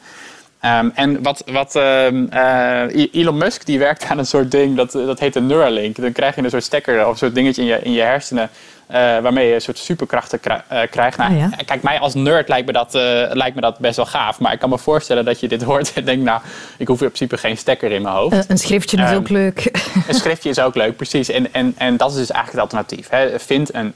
Um, 0.65 0.93
en 0.95 1.23
wat, 1.23 1.43
wat 1.47 1.75
um, 1.75 2.29
uh, 2.33 3.13
Elon 3.13 3.37
Musk 3.37 3.67
die 3.67 3.79
werkt 3.79 4.05
aan 4.05 4.19
een 4.19 4.27
soort 4.27 4.51
ding, 4.51 4.77
dat, 4.77 4.93
dat 4.93 5.19
heet 5.19 5.37
een 5.37 5.47
Neuralink. 5.47 5.97
Dan 5.97 6.13
krijg 6.13 6.35
je 6.35 6.43
een 6.43 6.51
soort 6.51 6.65
stekker 6.65 7.05
of 7.05 7.11
een 7.11 7.17
soort 7.17 7.35
dingetje 7.35 7.63
in 7.63 7.69
je, 7.69 7.81
in 7.83 7.93
je 7.93 8.01
hersenen. 8.01 8.51
Uh, 8.91 8.97
waarmee 8.97 9.49
je 9.49 9.55
een 9.55 9.61
soort 9.61 9.79
superkrachten 9.79 10.41
uh, 10.49 10.81
krijgt. 10.91 11.19
Nou, 11.19 11.33
ah, 11.33 11.39
ja. 11.39 11.51
Kijk, 11.65 11.83
mij 11.83 12.01
als 12.01 12.15
nerd 12.15 12.49
lijkt 12.49 12.67
me, 12.67 12.73
dat, 12.73 12.93
lijkt 13.33 13.55
me 13.55 13.61
dat 13.61 13.79
best 13.79 13.97
wel 13.97 14.07
gaaf. 14.07 14.41
Maar 14.41 14.53
ik 14.53 14.59
kan 14.59 14.69
me 14.69 14.79
voorstellen 14.79 15.25
dat 15.25 15.41
je 15.41 15.49
dit 15.49 15.63
hoort 15.73 15.93
en 15.93 16.05
denkt... 16.05 16.25
nou, 16.25 16.41
ik 16.77 16.87
hoef 16.87 17.01
in 17.01 17.07
principe 17.07 17.39
geen 17.39 17.57
stekker 17.59 17.91
in 17.91 18.03
mijn 18.03 18.15
hoofd. 18.15 18.51
een 18.51 18.59
schriftje 18.59 18.97
is 18.97 19.11
um, 19.11 19.17
ook 19.17 19.29
leuk. 19.29 19.71
een 20.09 20.15
schriftje 20.15 20.51
is 20.51 20.59
ook 20.59 20.75
leuk, 20.75 20.97
precies. 20.97 21.29
En, 21.29 21.53
en, 21.53 21.75
en 21.77 21.97
dat 21.97 22.11
is 22.11 22.17
dus 22.17 22.31
eigenlijk 22.31 22.65
het 22.65 22.73
alternatief. 22.73 23.09
Hè. 23.09 23.39
Vind 23.41 23.75
een, 23.75 23.95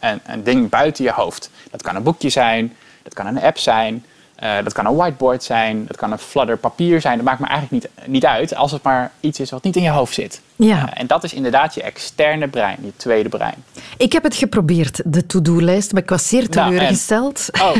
een, 0.00 0.20
een 0.26 0.42
ding 0.42 0.68
buiten 0.68 1.04
je 1.04 1.10
hoofd. 1.10 1.50
Dat 1.70 1.82
kan 1.82 1.96
een 1.96 2.02
boekje 2.02 2.28
zijn, 2.28 2.76
dat 3.02 3.14
kan 3.14 3.26
een 3.26 3.40
app 3.40 3.58
zijn... 3.58 4.04
Eh, 4.42 4.54
dat 4.64 4.72
kan 4.72 4.86
een 4.86 4.96
whiteboard 4.96 5.42
zijn, 5.44 5.84
dat 5.86 5.96
kan 5.96 6.12
een 6.12 6.18
fladder 6.18 6.56
papier 6.56 7.00
zijn. 7.00 7.16
Dat 7.16 7.24
maakt 7.24 7.40
me 7.40 7.46
eigenlijk 7.46 7.82
niet, 7.82 8.08
niet 8.08 8.26
uit 8.26 8.54
als 8.54 8.72
het 8.72 8.82
maar 8.82 9.10
iets 9.20 9.40
is 9.40 9.50
wat 9.50 9.62
niet 9.62 9.76
in 9.76 9.82
je 9.82 9.90
hoofd 9.90 10.14
zit. 10.14 10.40
Ja. 10.56 10.94
en 10.94 11.06
dat 11.06 11.24
is 11.24 11.32
inderdaad 11.34 11.74
je 11.74 11.82
externe 11.82 12.48
brein, 12.48 12.76
je 12.82 12.92
tweede 12.96 13.28
brein. 13.28 13.54
Ik 13.96 14.12
heb 14.12 14.22
het 14.22 14.34
geprobeerd, 14.34 15.00
de 15.04 15.26
to-do-lijst, 15.26 15.92
maar 15.92 16.02
ik 16.02 16.08
was 16.08 16.28
zeer 16.28 16.46
Nou, 16.50 16.70
teleurgesteld. 16.70 17.48
Oh, 17.60 17.74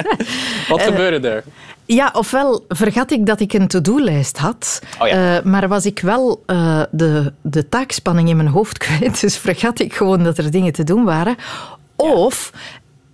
wat 0.68 0.82
gebeurde 0.82 1.28
er? 1.28 1.44
Ja, 1.84 2.10
ofwel 2.12 2.64
vergat 2.68 3.10
ik 3.10 3.26
dat 3.26 3.40
ik 3.40 3.52
een 3.52 3.68
to-do-lijst 3.68 4.38
had, 4.38 4.80
Oh 5.00 5.08
ja. 5.08 5.36
eh, 5.36 5.44
maar 5.44 5.68
was 5.68 5.86
ik 5.86 6.00
wel 6.00 6.42
eh, 6.46 6.82
de, 6.90 7.32
de 7.40 7.68
taakspanning 7.68 8.28
in 8.28 8.36
mijn 8.36 8.48
hoofd 8.48 8.78
kwijt, 8.78 9.20
dus 9.20 9.36
vergat 9.38 9.78
ik 9.80 9.94
gewoon 9.94 10.24
dat 10.24 10.38
er 10.38 10.50
dingen 10.50 10.72
te 10.72 10.84
doen 10.84 11.04
waren. 11.04 11.36
Of 11.96 12.52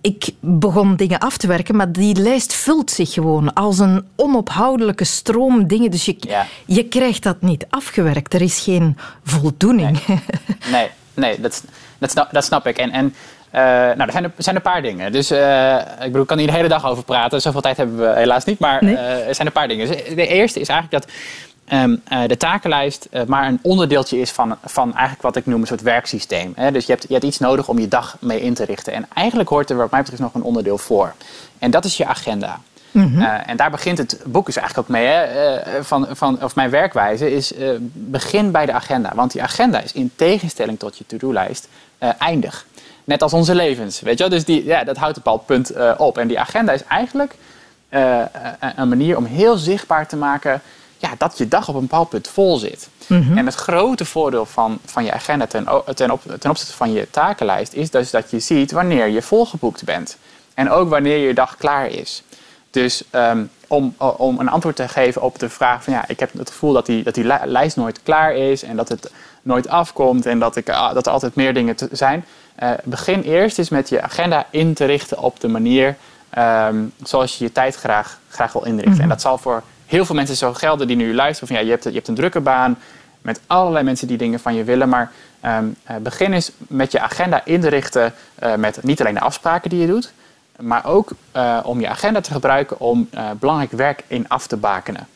ik 0.03 0.29
begon 0.39 0.95
dingen 0.95 1.19
af 1.19 1.37
te 1.37 1.47
werken, 1.47 1.75
maar 1.75 1.91
die 1.91 2.15
lijst 2.15 2.53
vult 2.53 2.91
zich 2.91 3.13
gewoon 3.13 3.53
als 3.53 3.79
een 3.79 4.05
onophoudelijke 4.15 5.03
stroom 5.03 5.67
dingen. 5.67 5.91
Dus 5.91 6.05
je, 6.05 6.15
Ja. 6.19 6.45
je 6.65 6.87
krijgt 6.87 7.23
dat 7.23 7.41
niet 7.41 7.65
afgewerkt. 7.69 8.33
Er 8.33 8.41
is 8.41 8.59
geen 8.59 8.97
voldoening. 9.23 9.99
Nee, 10.71 10.87
nee 11.13 11.39
dat, 11.41 11.63
dat, 11.97 12.11
snap, 12.11 12.31
dat 12.31 12.43
snap 12.45 12.67
ik. 12.67 12.77
En, 12.77 12.91
en 12.91 13.15
eh, 13.49 13.61
nou, 13.61 14.01
er 14.01 14.11
zijn, 14.11 14.23
er 14.23 14.31
zijn 14.37 14.55
een 14.55 14.61
paar 14.61 14.81
dingen. 14.81 15.11
Dus 15.11 15.31
eh, 15.31 15.75
ik 15.77 15.99
bedoel, 15.99 16.21
ik 16.21 16.27
kan 16.27 16.37
hier 16.37 16.47
de 16.47 16.53
hele 16.53 16.67
dag 16.67 16.85
over 16.85 17.03
praten. 17.03 17.41
Zoveel 17.41 17.61
tijd 17.61 17.77
hebben 17.77 17.97
we 17.97 18.13
helaas 18.15 18.45
niet. 18.45 18.59
Maar 18.59 18.83
Nee. 18.83 18.95
eh, 18.95 19.27
er 19.27 19.35
zijn 19.35 19.47
een 19.47 19.53
paar 19.53 19.67
dingen. 19.67 19.87
Dus 19.87 19.97
de 20.15 20.27
eerste 20.27 20.59
is 20.59 20.67
eigenlijk 20.67 21.03
dat 21.03 21.13
ehm, 21.65 21.95
eh, 22.03 22.27
de 22.27 22.37
takenlijst 22.37 23.07
eh, 23.11 23.23
maar 23.25 23.47
een 23.47 23.59
onderdeeltje 23.61 24.19
is 24.19 24.31
van, 24.31 24.57
van 24.65 24.91
eigenlijk 24.91 25.21
wat 25.21 25.35
ik 25.35 25.45
noem 25.45 25.61
een 25.61 25.67
soort 25.67 25.81
werksysteem. 25.81 26.53
Hè? 26.55 26.71
Dus 26.71 26.85
je 26.85 26.91
hebt, 26.91 27.05
je 27.07 27.13
hebt 27.13 27.25
iets 27.25 27.39
nodig 27.39 27.67
om 27.67 27.79
je 27.79 27.87
dag 27.87 28.17
mee 28.19 28.41
in 28.41 28.53
te 28.53 28.65
richten. 28.65 28.93
En 28.93 29.05
eigenlijk 29.13 29.49
hoort 29.49 29.69
er 29.69 29.75
wat 29.75 29.91
mij 29.91 29.99
betreft 29.99 30.21
nog 30.21 30.33
een 30.33 30.43
onderdeel 30.43 30.77
voor. 30.77 31.13
En 31.59 31.71
dat 31.71 31.85
is 31.85 31.97
je 31.97 32.05
agenda. 32.05 32.59
Eh, 32.91 33.49
en 33.49 33.57
daar 33.57 33.71
begint 33.71 33.97
het 33.97 34.19
boek 34.25 34.45
dus 34.45 34.55
eigenlijk 34.55 34.89
ook 34.89 34.95
mee. 34.95 35.05
Hè? 35.05 35.83
van, 35.83 36.07
van, 36.11 36.43
of 36.43 36.55
mijn 36.55 36.69
werkwijze 36.69 37.31
is 37.31 37.53
begin 37.93 38.51
bij 38.51 38.65
de 38.65 38.71
agenda. 38.71 39.11
Want 39.15 39.31
die 39.31 39.43
agenda 39.43 39.81
is 39.81 39.91
in 39.91 40.11
tegenstelling 40.15 40.79
tot 40.79 40.97
je 40.97 41.05
to-do-lijst 41.07 41.67
eindig. 42.17 42.65
Net 43.03 43.21
als 43.21 43.33
onze 43.33 43.55
levens. 43.55 44.01
Weet 44.01 44.17
je 44.17 44.23
wel? 44.23 44.37
Dus 44.37 44.45
die, 44.45 44.65
ja, 44.65 44.83
dat 44.83 44.97
houdt 44.97 45.17
een 45.17 45.23
bepaald 45.23 45.45
punt 45.45 45.97
op. 45.97 46.17
En 46.17 46.27
die 46.27 46.39
agenda 46.39 46.71
is 46.71 46.83
eigenlijk 46.83 47.35
een 48.75 48.89
manier 48.89 49.17
om 49.17 49.25
heel 49.25 49.57
zichtbaar 49.57 50.07
te 50.07 50.15
maken 50.15 50.61
ja, 51.03 51.09
dat 51.17 51.37
je 51.37 51.47
dag 51.47 51.69
op 51.69 51.75
een 51.75 51.81
bepaald 51.81 52.09
punt 52.09 52.27
vol 52.27 52.57
zit. 52.57 52.89
En 53.37 53.45
het 53.45 53.55
grote 53.55 54.05
voordeel 54.05 54.45
van, 54.45 54.79
van 54.85 55.03
je 55.03 55.13
agenda 55.13 55.45
ten, 55.47 55.67
ten, 55.95 56.11
op, 56.11 56.21
ten 56.39 56.49
opzichte 56.49 56.73
van 56.73 56.91
je 56.91 57.07
takenlijst 57.09 57.73
is 57.73 57.89
dus 57.89 58.11
dat 58.11 58.31
je 58.31 58.39
ziet 58.39 58.71
wanneer 58.71 59.07
je 59.07 59.21
volgeboekt 59.21 59.83
bent. 59.83 60.17
En 60.53 60.69
ook 60.69 60.89
wanneer 60.89 61.17
je 61.17 61.33
dag 61.33 61.57
klaar 61.57 61.87
is. 61.87 62.23
Dus 62.69 63.03
ehm, 63.09 63.43
om, 63.67 63.95
om 64.17 64.39
een 64.39 64.49
antwoord 64.49 64.75
te 64.75 64.87
geven 64.87 65.21
op 65.21 65.39
de 65.39 65.49
vraag 65.49 65.83
van 65.83 65.93
ja, 65.93 66.03
ik 66.07 66.19
heb 66.19 66.33
het 66.37 66.49
gevoel 66.49 66.73
dat 66.73 66.85
die, 66.85 67.03
dat 67.03 67.13
die 67.15 67.23
li- 67.25 67.45
lijst 67.45 67.75
nooit 67.75 67.99
klaar 68.03 68.35
is 68.35 68.63
en 68.63 68.75
dat 68.75 68.89
het 68.89 69.11
nooit 69.41 69.67
afkomt 69.67 70.25
en 70.25 70.39
dat, 70.39 70.55
ik, 70.55 70.69
ah, 70.69 70.93
dat 70.93 71.05
er 71.05 71.11
altijd 71.11 71.35
meer 71.35 71.53
dingen 71.53 71.75
te 71.75 71.87
zijn. 71.91 72.25
Eh, 72.55 72.71
begin 72.83 73.21
eerst 73.21 73.57
eens 73.57 73.69
met 73.69 73.89
je 73.89 74.01
agenda 74.01 74.45
in 74.49 74.73
te 74.73 74.85
richten 74.85 75.19
op 75.19 75.39
de 75.39 75.47
manier 75.47 75.95
ehm, 76.29 76.75
zoals 77.03 77.37
je 77.37 77.43
je 77.43 77.51
tijd 77.51 77.75
graag, 77.75 78.19
graag 78.29 78.53
wil 78.53 78.65
inrichten. 78.65 79.01
En 79.01 79.09
dat 79.09 79.21
zal 79.21 79.37
voor 79.37 79.63
heel 79.93 80.05
veel 80.05 80.15
mensen 80.15 80.35
zo 80.35 80.53
gelden 80.53 80.87
die 80.87 80.95
nu 80.95 81.13
luisteren 81.13 81.47
van 81.47 81.57
ja, 81.57 81.63
je 81.63 81.69
hebt, 81.69 81.83
je 81.83 81.91
hebt 81.91 82.07
een 82.07 82.15
drukke 82.15 82.39
baan 82.39 82.77
met 83.21 83.39
allerlei 83.47 83.85
mensen 83.85 84.07
die 84.07 84.17
dingen 84.17 84.39
van 84.39 84.55
je 84.55 84.63
willen, 84.63 84.89
maar 84.89 85.11
ehm, 85.39 85.65
eh, 85.83 85.95
begin 85.95 86.33
eens 86.33 86.51
met 86.57 86.91
je 86.91 86.99
agenda 86.99 87.41
in 87.45 87.61
te 87.61 87.67
richten 87.67 88.13
eh, 88.35 88.55
met 88.55 88.83
niet 88.83 89.01
alleen 89.01 89.13
de 89.13 89.19
afspraken 89.19 89.69
die 89.69 89.79
je 89.79 89.87
doet, 89.87 90.13
maar 90.59 90.85
ook 90.85 91.11
eh, 91.31 91.59
om 91.63 91.79
je 91.79 91.87
agenda 91.87 92.21
te 92.21 92.31
gebruiken 92.31 92.79
om 92.79 93.09
belangrijk 93.39 93.71
werk 93.71 94.03
in 94.07 94.29
af 94.29 94.47
te 94.47 94.57
bakenen. 94.57 95.07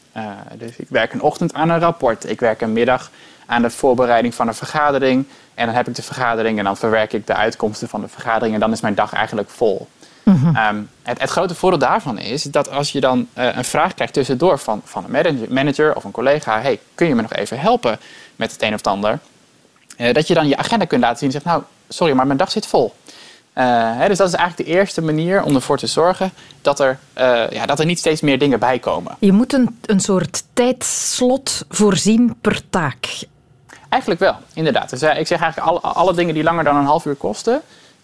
Dus 0.57 0.77
ik 0.77 0.87
werk 0.89 1.13
een 1.13 1.21
ochtend 1.21 1.53
aan 1.53 1.69
een 1.69 1.79
rapport, 1.79 2.29
ik 2.29 2.39
werk 2.39 2.61
een 2.61 2.73
middag 2.73 3.11
aan 3.45 3.61
de 3.61 3.69
voorbereiding 3.69 4.35
van 4.35 4.47
een 4.47 4.53
vergadering 4.53 5.25
en 5.53 5.65
dan 5.65 5.75
heb 5.75 5.87
ik 5.87 5.95
de 5.95 6.01
vergadering 6.01 6.57
en 6.57 6.63
dan 6.63 6.77
verwerk 6.77 7.13
ik 7.13 7.27
de 7.27 7.35
uitkomsten 7.35 7.87
van 7.87 8.01
de 8.01 8.07
vergadering 8.07 8.53
en 8.53 8.59
dan 8.59 8.71
is 8.71 8.81
mijn 8.81 8.95
dag 8.95 9.13
eigenlijk 9.13 9.49
vol. 9.49 9.87
Ehm, 10.27 10.81
het, 11.01 11.21
het 11.21 11.29
grote 11.29 11.55
voordeel 11.55 11.79
daarvan 11.79 12.19
is 12.19 12.43
dat 12.43 12.71
als 12.71 12.91
je 12.91 12.99
dan 12.99 13.27
eh, 13.33 13.55
een 13.55 13.65
vraag 13.65 13.93
krijgt 13.93 14.13
tussendoor 14.13 14.59
van, 14.59 14.81
van 14.83 15.05
een 15.13 15.45
manager, 15.49 15.95
of 15.95 16.03
een 16.03 16.11
collega, 16.11 16.61
hey, 16.61 16.79
kun 16.95 17.07
je 17.07 17.15
me 17.15 17.21
nog 17.21 17.33
even 17.33 17.59
helpen 17.59 17.99
met 18.35 18.51
het 18.51 18.61
een 18.61 18.69
of 18.69 18.77
het 18.77 18.87
ander? 18.87 19.19
Eh, 19.97 20.13
dat 20.13 20.27
je 20.27 20.33
dan 20.33 20.47
je 20.47 20.57
agenda 20.57 20.85
kunt 20.85 21.01
laten 21.01 21.17
zien 21.17 21.27
en 21.27 21.33
zegt, 21.33 21.45
nou, 21.45 21.63
sorry, 21.89 22.13
maar 22.13 22.25
mijn 22.25 22.37
dag 22.37 22.51
zit 22.51 22.65
vol. 22.65 22.93
Eh, 23.53 23.65
hè, 23.97 24.07
dus 24.07 24.17
dat 24.17 24.27
is 24.27 24.33
eigenlijk 24.33 24.69
de 24.69 24.75
eerste 24.75 25.01
manier 25.01 25.43
om 25.43 25.55
ervoor 25.55 25.77
te 25.77 25.87
zorgen 25.87 26.31
dat 26.61 26.79
er, 26.79 26.99
ja, 27.49 27.65
dat 27.65 27.79
er 27.79 27.85
niet 27.85 27.99
steeds 27.99 28.21
meer 28.21 28.39
dingen 28.39 28.59
bij 28.59 28.79
komen. 28.79 29.15
Je 29.19 29.31
moet 29.31 29.53
een, 29.53 29.79
een 29.85 29.99
soort 29.99 30.43
tijdslot 30.53 31.65
voorzien 31.69 32.35
per 32.41 32.69
taak. 32.69 33.07
Eigenlijk 33.89 34.21
wel, 34.21 34.35
inderdaad. 34.53 34.89
Dus 34.89 35.01
ik 35.01 35.27
zeg 35.27 35.41
eigenlijk 35.41 35.59
alle, 35.69 35.79
alle 35.79 36.13
dingen 36.13 36.33
die 36.33 36.43
langer 36.43 36.63
dan 36.63 36.75
een 36.75 36.85
half 36.85 37.05
uur 37.05 37.15
kosten, 37.15 37.61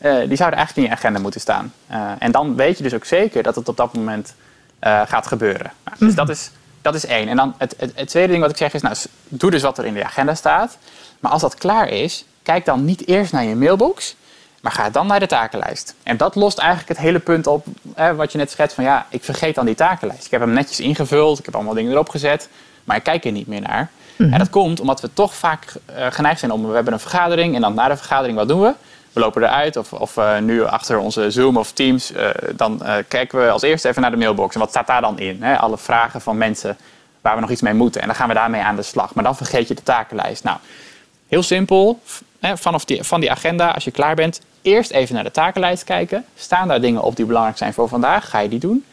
die 0.09 0.37
zouden 0.37 0.59
eigenlijk 0.59 0.75
in 0.75 0.83
je 0.83 0.89
agenda 0.89 1.19
moeten 1.19 1.41
staan. 1.41 1.73
Eh, 1.87 2.11
en 2.19 2.31
dan 2.31 2.55
weet 2.55 2.77
je 2.77 2.83
dus 2.83 2.93
ook 2.93 3.05
zeker 3.05 3.43
dat 3.43 3.55
het 3.55 3.69
op 3.69 3.77
dat 3.77 3.93
moment 3.93 4.35
eh, 4.79 5.01
gaat 5.05 5.27
gebeuren. 5.27 5.71
Nou, 5.83 5.97
dus 5.99 6.15
dat 6.15 6.29
is, 6.29 6.51
dat 6.81 6.95
is 6.95 7.05
één. 7.05 7.27
En 7.27 7.35
dan 7.35 7.55
het, 7.57 7.75
het, 7.77 7.91
het 7.95 8.07
tweede 8.07 8.29
ding 8.29 8.41
wat 8.41 8.51
ik 8.51 8.57
zeg 8.57 8.73
is, 8.73 8.81
nou, 8.81 8.95
doe 9.27 9.51
dus 9.51 9.61
wat 9.61 9.77
er 9.77 9.85
in 9.85 9.93
de 9.93 10.03
agenda 10.03 10.35
staat. 10.35 10.77
Maar 11.19 11.31
als 11.31 11.41
dat 11.41 11.55
klaar 11.55 11.87
is, 11.87 12.25
kijk 12.41 12.65
dan 12.65 12.85
niet 12.85 13.07
eerst 13.07 13.31
naar 13.31 13.43
je 13.43 13.55
mailbox, 13.55 14.15
maar 14.61 14.71
ga 14.71 14.89
dan 14.89 15.07
naar 15.07 15.19
de 15.19 15.27
takenlijst. 15.27 15.95
En 16.03 16.17
dat 16.17 16.35
lost 16.35 16.57
eigenlijk 16.57 16.89
het 16.89 16.97
hele 16.97 17.19
punt 17.19 17.47
op 17.47 17.65
hè, 17.95 18.15
wat 18.15 18.31
je 18.31 18.37
net 18.37 18.51
schetst 18.51 18.75
van 18.75 18.83
ja, 18.83 19.05
ik 19.09 19.23
vergeet 19.23 19.55
dan 19.55 19.65
die 19.65 19.75
takenlijst. 19.75 20.25
Ik 20.25 20.31
heb 20.31 20.41
hem 20.41 20.53
netjes 20.53 20.79
ingevuld, 20.79 21.39
ik 21.39 21.45
heb 21.45 21.55
allemaal 21.55 21.73
dingen 21.73 21.91
erop 21.91 22.09
gezet, 22.09 22.49
maar 22.83 22.95
ik 22.95 23.03
kijk 23.03 23.25
er 23.25 23.31
niet 23.31 23.47
meer 23.47 23.61
naar. 23.61 23.89
En 24.17 24.37
dat 24.37 24.49
komt 24.49 24.79
omdat 24.79 25.01
we 25.01 25.13
toch 25.13 25.35
vaak 25.35 25.65
eh, 25.85 26.07
geneigd 26.09 26.39
zijn 26.39 26.51
om, 26.51 26.67
we 26.67 26.73
hebben 26.73 26.93
een 26.93 26.99
vergadering 26.99 27.55
en 27.55 27.61
dan 27.61 27.73
na 27.73 27.87
de 27.87 27.97
vergadering, 27.97 28.37
wat 28.37 28.47
doen 28.47 28.61
we? 28.61 28.73
We 29.13 29.19
lopen 29.19 29.43
eruit 29.43 29.77
of, 29.77 29.93
of 29.93 30.17
eh, 30.17 30.39
nu 30.39 30.63
achter 30.63 30.97
onze 30.97 31.31
Zoom 31.31 31.57
of 31.57 31.71
Teams, 31.71 32.11
eh, 32.11 32.29
dan 32.55 32.83
eh, 32.83 32.95
kijken 33.07 33.39
we 33.39 33.49
als 33.49 33.61
eerste 33.61 33.87
even 33.87 34.01
naar 34.01 34.11
de 34.11 34.17
mailbox. 34.17 34.53
En 34.53 34.59
wat 34.59 34.69
staat 34.69 34.87
daar 34.87 35.01
dan 35.01 35.19
in? 35.19 35.43
Hè? 35.43 35.57
Alle 35.57 35.77
vragen 35.77 36.21
van 36.21 36.37
mensen 36.37 36.77
waar 37.21 37.35
we 37.35 37.41
nog 37.41 37.49
iets 37.49 37.61
mee 37.61 37.73
moeten. 37.73 38.01
En 38.01 38.07
dan 38.07 38.15
gaan 38.15 38.27
we 38.27 38.33
daarmee 38.33 38.61
aan 38.61 38.75
de 38.75 38.81
slag. 38.81 39.13
Maar 39.13 39.23
dan 39.23 39.35
vergeet 39.35 39.67
je 39.67 39.73
de 39.73 39.83
takenlijst. 39.83 40.43
Nou, 40.43 40.57
Heel 41.33 41.43
simpel, 41.43 41.99
hè, 42.39 42.57
vanaf 42.57 42.85
die, 42.85 43.03
van 43.03 43.19
die 43.19 43.31
agenda, 43.31 43.71
als 43.71 43.83
je 43.83 43.91
klaar 43.91 44.15
bent, 44.15 44.41
eerst 44.61 44.91
even 44.91 45.15
naar 45.15 45.23
de 45.23 45.31
takenlijst 45.31 45.83
kijken. 45.83 46.25
Staan 46.35 46.67
daar 46.67 46.81
dingen 46.81 47.01
op 47.01 47.15
die 47.15 47.25
belangrijk 47.25 47.57
zijn 47.57 47.73
voor 47.73 47.87
vandaag? 47.87 48.29
Ga 48.29 48.39
je 48.39 48.49
die 48.49 48.59
doen? 48.59 48.85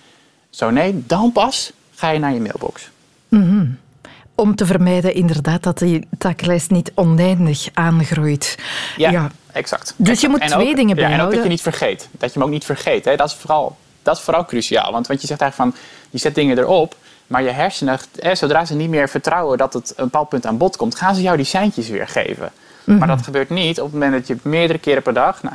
Zo 0.51 0.71
nee, 0.71 1.03
dan 1.07 1.33
pas 1.33 1.73
ga 1.95 2.11
je 2.11 2.19
naar 2.19 2.33
je 2.33 2.41
mailbox. 2.41 2.91
Om 4.35 4.55
te 4.55 4.67
vermijden 4.67 5.15
inderdaad 5.15 5.63
dat 5.63 5.79
die 5.79 6.09
takenlijst 6.19 6.71
niet 6.71 6.93
oneindig 6.95 7.69
aangroeit. 7.73 8.59
Ja, 8.97 9.31
exact. 9.53 9.95
Dus 9.97 10.21
je 10.21 10.29
moet 10.29 10.41
En 10.41 10.49
twee 10.49 10.69
ook- 10.69 10.77
dingen 10.77 10.97
ja, 10.97 11.03
En 11.03 11.03
ook 11.03 11.09
bijhouden. 11.09 11.35
dat 11.35 11.45
je 11.45 11.51
niet 11.51 11.63
vergeet. 11.63 12.09
Dat 12.11 12.33
je 12.33 12.39
hem 12.39 12.49
ook 12.49 12.55
niet 12.55 12.65
vergeet. 12.65 13.05
Hè. 13.05 13.17
Dat, 13.17 13.29
is 13.29 13.35
vooral, 13.35 13.77
dat 14.03 14.17
is 14.17 14.23
vooral 14.23 14.45
cruciaal. 14.45 14.93
Want, 14.93 15.07
want 15.07 15.21
je 15.21 15.27
zegt 15.27 15.41
eigenlijk 15.41 15.73
van, 15.73 15.83
je 16.11 16.19
zet 16.19 16.35
dingen 16.35 16.59
erop, 16.59 16.95
maar 17.27 17.43
je 17.43 17.51
hersenen, 17.51 17.99
hè, 18.19 18.35
zodra 18.35 18.65
ze 18.65 18.75
niet 18.75 18.89
meer 18.91 19.09
vertrouwen 19.09 19.59
dat 19.59 19.73
het 19.73 19.93
een 19.97 20.05
bepaald 20.05 20.29
punt 20.29 20.47
aan 20.47 20.57
bod 20.57 20.77
komt, 20.77 20.95
gaan 20.95 21.15
ze 21.15 21.23
jou 21.23 21.37
die 21.37 21.47
seintjes 21.47 21.89
weer 21.89 22.09
geven. 22.09 22.51
Mhm. 22.85 22.99
Maar 22.99 23.09
dat 23.09 23.23
gebeurt 23.23 23.51
niet 23.51 23.79
op 23.79 23.85
het 23.85 23.93
moment 23.93 24.13
dat 24.13 24.27
je 24.27 24.37
meerdere 24.43 24.79
keren 24.79 25.03
per 25.03 25.13
dag, 25.15 25.43
nou, 25.43 25.55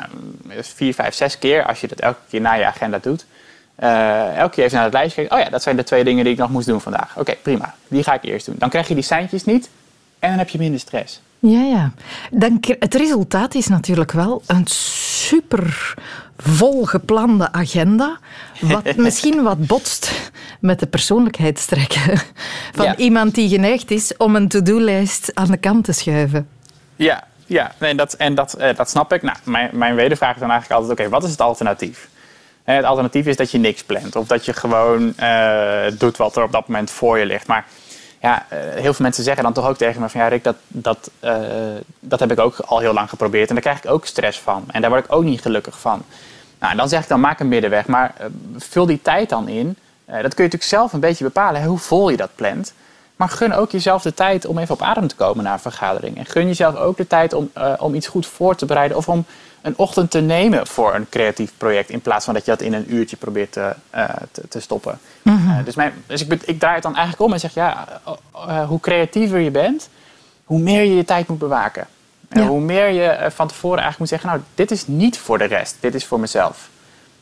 vier, 0.62 0.94
vijf, 0.94 1.14
zes 1.14 1.40
keer, 1.40 1.66
als 1.66 1.82
je 1.82 1.88
dat 1.88 2.00
elke 2.00 2.20
keer 2.30 2.42
na 2.42 2.54
je 2.54 2.66
agenda 2.66 2.98
doet, 3.02 3.26
eh, 3.76 4.38
elke 4.38 4.56
keer 4.56 4.64
even 4.64 4.76
naar 4.76 4.86
het 4.86 4.94
lijstje 4.94 5.16
kijkt. 5.22 5.34
Oh 5.34 5.40
ja, 5.40 5.50
dat 5.50 5.64
zijn 5.64 5.76
de 5.76 5.84
twee 5.84 6.04
dingen 6.04 6.24
die 6.24 6.34
ik 6.34 6.40
nog 6.40 6.50
moest 6.50 6.68
doen 6.68 6.82
vandaag. 6.82 7.18
Oké, 7.18 7.36
prima. 7.42 7.76
Die 7.88 8.04
ga 8.04 8.14
ik 8.14 8.24
eerst 8.24 8.46
doen. 8.46 8.56
Dan 8.58 8.70
krijg 8.70 8.88
je 8.88 8.94
die 8.94 9.04
seintjes 9.04 9.46
niet 9.46 9.70
en 10.20 10.30
dan 10.30 10.38
heb 10.38 10.50
je 10.50 10.58
minder 10.58 10.80
stress. 10.80 11.22
Ja, 11.46 11.62
ja. 11.62 11.92
Dan, 12.32 12.64
het 12.80 12.96
resultaat 12.96 13.56
is 13.56 13.68
natuurlijk 13.68 14.12
wel 14.12 14.42
een 14.46 14.68
super 14.68 15.94
volgeplande 16.38 17.52
agenda, 17.52 18.18
wat 18.62 18.96
misschien 19.08 19.44
wat 19.44 19.68
botst 19.68 20.32
met 20.60 20.80
de 20.80 20.86
persoonlijkheidstrekken 20.88 22.18
van 22.76 22.86
Ja. 22.86 22.96
iemand 22.96 23.36
die 23.36 23.50
geneigd 23.50 23.92
is 23.92 24.18
om 24.18 24.36
een 24.36 24.48
to-do-lijst 24.48 25.32
aan 25.34 25.52
de 25.52 25.58
kant 25.58 25.84
te 25.84 25.92
schuiven. 25.92 26.48
Ja, 26.96 27.24
ja 27.46 27.72
nee, 27.80 27.96
dat, 27.96 28.14
en 28.14 28.36
dat, 28.36 28.54
eh, 28.54 28.76
dat 28.76 28.90
snap 28.90 29.14
ik. 29.14 29.22
Nou, 29.22 29.38
mijn, 29.44 29.70
mijn 29.74 29.96
wedervraag 29.96 30.34
is 30.34 30.40
dan 30.40 30.52
eigenlijk 30.52 30.82
altijd: 30.82 31.00
oké, 31.00 31.10
wat 31.10 31.24
is 31.24 31.30
het 31.32 31.42
alternatief? 31.42 32.08
Hè, 32.64 32.74
het 32.74 32.86
alternatief 32.86 33.26
is 33.26 33.36
dat 33.36 33.52
je 33.52 33.58
niks 33.58 33.84
plant. 33.84 34.16
Of 34.16 34.28
dat 34.28 34.46
je 34.46 34.54
gewoon 34.54 35.18
eh, 35.18 35.86
doet 35.98 36.18
wat 36.18 36.36
er 36.36 36.44
op 36.44 36.52
dat 36.52 36.68
moment 36.68 36.92
voor 36.92 37.18
je 37.20 37.26
ligt. 37.26 37.48
Maar 37.48 37.66
ja, 38.26 38.46
eh, 38.50 38.60
heel 38.60 38.94
veel 38.94 39.06
mensen 39.06 39.24
zeggen 39.24 39.44
dan 39.44 39.54
toch 39.54 39.68
ook 39.68 39.78
tegen 39.78 40.02
me: 40.02 40.10
van 40.10 40.22
ja, 40.22 40.28
Rick, 40.28 40.44
dat, 40.44 40.56
dat, 40.68 41.10
eh, 41.20 41.36
dat 42.00 42.20
heb 42.20 42.32
ik 42.32 42.40
ook 42.40 42.60
al 42.60 42.80
heel 42.80 42.94
lang 42.94 43.10
geprobeerd. 43.10 43.48
En 43.48 43.54
daar 43.54 43.64
krijg 43.64 43.84
ik 43.84 43.90
ook 43.90 44.06
stress 44.06 44.40
van. 44.40 44.64
En 44.68 44.82
daar 44.82 44.90
word 44.90 45.06
ik 45.06 45.12
ook 45.12 45.24
niet 45.24 45.42
gelukkig 45.42 45.80
van. 45.80 46.04
Nou, 46.60 46.72
en 46.72 46.78
dan 46.78 46.90
zeg 46.90 47.02
ik 47.02 47.08
dan: 47.08 47.20
maak 47.20 47.40
een 47.40 47.48
middenweg. 47.48 47.88
Maar 47.88 48.14
eh, 48.18 48.26
vul 48.58 48.86
die 48.86 49.02
tijd 49.02 49.30
dan 49.30 49.48
in. 49.48 49.78
Dat 50.06 50.16
kun 50.16 50.44
je 50.44 50.52
natuurlijk 50.52 50.64
zelf 50.64 50.94
een 50.94 51.00
beetje 51.00 51.24
bepalen, 51.24 51.64
hoe 51.64 51.78
vol 51.78 52.10
je 52.10 52.18
dat 52.18 52.30
plant. 52.36 52.74
Maar 53.16 53.30
gun 53.30 53.54
ook 53.54 53.72
jezelf 53.72 54.02
de 54.02 54.14
tijd 54.14 54.46
om 54.46 54.58
even 54.58 54.76
op 54.76 54.82
adem 54.82 55.08
te 55.08 55.16
komen 55.16 55.44
na 55.44 55.54
een 55.54 55.60
vergadering. 55.60 56.18
En 56.18 56.26
gun 56.26 56.48
jezelf 56.48 56.76
ook 56.76 56.98
de 56.98 57.08
tijd 57.08 57.34
om, 57.34 57.52
om 57.80 57.96
iets 57.96 58.08
goed 58.08 58.26
voor 58.26 58.56
te 58.56 58.66
bereiden. 58.66 58.98
Of 58.98 59.10
om 59.10 59.26
een 59.66 59.78
ochtend 59.78 60.12
te 60.12 60.20
nemen 60.20 60.68
voor 60.68 60.96
een 60.96 61.10
creatief 61.10 61.52
project. 61.58 61.90
In 61.90 62.02
plaats 62.02 62.26
van 62.26 62.34
dat 62.34 62.46
je 62.46 62.52
dat 62.52 62.62
in 62.62 62.74
een 62.74 62.94
uurtje 62.94 63.18
probeert 63.18 63.52
te, 63.52 63.74
uh, 63.96 64.10
te, 64.32 64.48
te, 64.48 64.60
stoppen. 64.60 65.00
Mm 65.22 65.38
-hmm. 65.38 65.64
dus 65.64 65.76
mijn, 65.76 65.94
dus 66.08 66.26
ik, 66.26 66.44
ik, 66.44 66.60
draai 66.60 66.74
het 66.74 66.84
dan 66.84 66.96
eigenlijk 66.96 67.26
om 67.26 67.34
en 67.34 67.40
zeg 67.40 67.54
ja, 67.54 67.88
hoe 68.68 68.80
creatiever 68.80 69.40
je 69.40 69.52
bent, 69.52 69.90
hoe 70.44 70.60
meer 70.60 70.84
je 70.84 70.96
je 70.96 71.06
tijd 71.06 71.28
moet 71.28 71.40
bewaken. 71.40 71.88
Ja. 72.30 72.46
Hoe 72.46 72.62
meer 72.62 72.88
je 72.88 73.32
van 73.32 73.48
tevoren 73.48 73.80
eigenlijk 73.82 74.00
moet 74.00 74.10
zeggen, 74.10 74.30
nou, 74.30 74.42
dit 74.56 74.72
is 74.72 74.88
niet 74.88 75.18
voor 75.18 75.38
de 75.38 75.44
rest, 75.44 75.78
dit 75.80 75.96
is 75.96 76.06
voor 76.06 76.20
mezelf. 76.20 76.70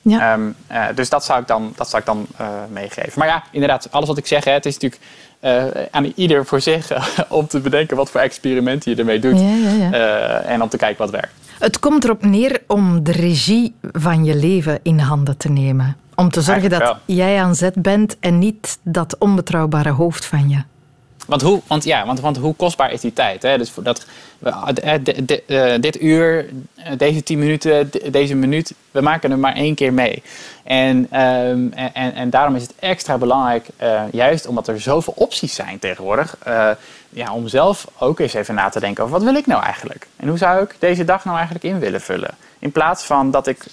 Ja. 0.01 0.33
Um, 0.33 0.55
uh, 0.71 0.85
dus 0.95 1.09
dat 1.09 1.25
zou 1.25 1.41
ik 1.41 1.47
dan, 1.47 1.73
dat 1.75 1.89
zou 1.89 2.01
ik 2.01 2.07
dan 2.07 2.27
meegeven. 2.69 3.19
Maar 3.19 3.27
ja, 3.27 3.43
inderdaad, 3.51 3.87
alles 3.91 4.07
wat 4.07 4.17
ik 4.17 4.27
zeg, 4.27 4.43
hè, 4.43 4.51
het 4.51 4.65
is 4.65 4.77
natuurlijk 4.77 5.01
uh, 5.41 5.83
aan 5.91 6.13
ieder 6.15 6.45
voor 6.45 6.61
zich 6.61 6.91
om 7.29 7.47
te 7.47 7.59
bedenken 7.59 7.97
wat 7.97 8.09
voor 8.09 8.21
experimenten 8.21 8.91
je 8.91 8.97
ermee 8.97 9.19
doet. 9.19 9.39
Ja, 9.39 9.47
ja, 9.47 10.39
en 10.39 10.61
om 10.61 10.69
te 10.69 10.77
kijken 10.77 10.97
wat 10.97 11.09
werkt. 11.09 11.42
Het 11.63 11.79
komt 11.79 12.03
erop 12.03 12.25
neer 12.25 12.61
om 12.67 13.03
de 13.03 13.11
regie 13.11 13.75
van 13.91 14.25
je 14.25 14.35
leven 14.35 14.79
in 14.81 14.99
handen 14.99 15.37
te 15.37 15.49
nemen. 15.49 15.95
Om 16.15 16.29
te 16.29 16.41
zorgen 16.41 16.69
dat 16.69 16.79
wel. 16.79 16.97
jij 17.05 17.41
aan 17.41 17.55
zet 17.55 17.81
bent 17.81 18.19
en 18.19 18.39
niet 18.39 18.79
dat 18.81 19.17
onbetrouwbare 19.17 19.91
hoofd 19.91 20.25
van 20.25 20.49
je. 20.49 20.63
Want 21.27 21.41
hoe, 21.41 21.61
want, 21.67 21.83
ja, 21.83 22.05
want, 22.05 22.19
want 22.19 22.37
hoe 22.37 22.55
kostbaar 22.55 22.91
is 22.91 23.01
die 23.01 23.13
tijd? 23.13 23.41
Hè? 23.41 23.57
Dus 23.57 23.71
dat, 23.83 24.05
uh, 25.47 25.73
dit 25.79 26.01
uur, 26.01 26.49
deze 26.97 27.23
tien 27.23 27.39
minuten, 27.39 27.91
deze 28.11 28.35
minuut, 28.35 28.73
we 28.91 29.01
maken 29.01 29.31
er 29.31 29.39
maar 29.39 29.55
één 29.55 29.75
keer 29.75 29.93
mee. 29.93 30.23
En, 30.63 31.21
um, 31.21 31.73
en, 31.73 32.15
en 32.15 32.29
daarom 32.29 32.55
is 32.55 32.61
het 32.61 32.73
extra 32.79 33.17
belangrijk, 33.17 33.67
uh, 33.81 34.01
juist 34.11 34.47
omdat 34.47 34.67
er 34.67 34.81
zoveel 34.81 35.13
opties 35.17 35.55
zijn 35.55 35.79
tegenwoordig, 35.79 36.37
uh, 36.47 36.69
ja, 37.09 37.33
om 37.33 37.47
zelf 37.47 37.87
ook 37.97 38.19
eens 38.19 38.33
even 38.33 38.55
na 38.55 38.69
te 38.69 38.79
denken 38.79 39.03
over 39.03 39.15
wat 39.15 39.25
wil 39.25 39.35
ik 39.35 39.45
nou 39.45 39.63
eigenlijk? 39.63 40.07
En 40.15 40.27
hoe 40.27 40.37
zou 40.37 40.63
ik 40.63 40.75
deze 40.79 41.03
dag 41.03 41.25
nou 41.25 41.37
eigenlijk 41.37 41.65
in 41.65 41.79
willen 41.79 42.01
vullen? 42.01 42.35
In 42.59 42.71
plaats 42.71 43.03
van 43.03 43.31
dat 43.31 43.47
ik 43.47 43.65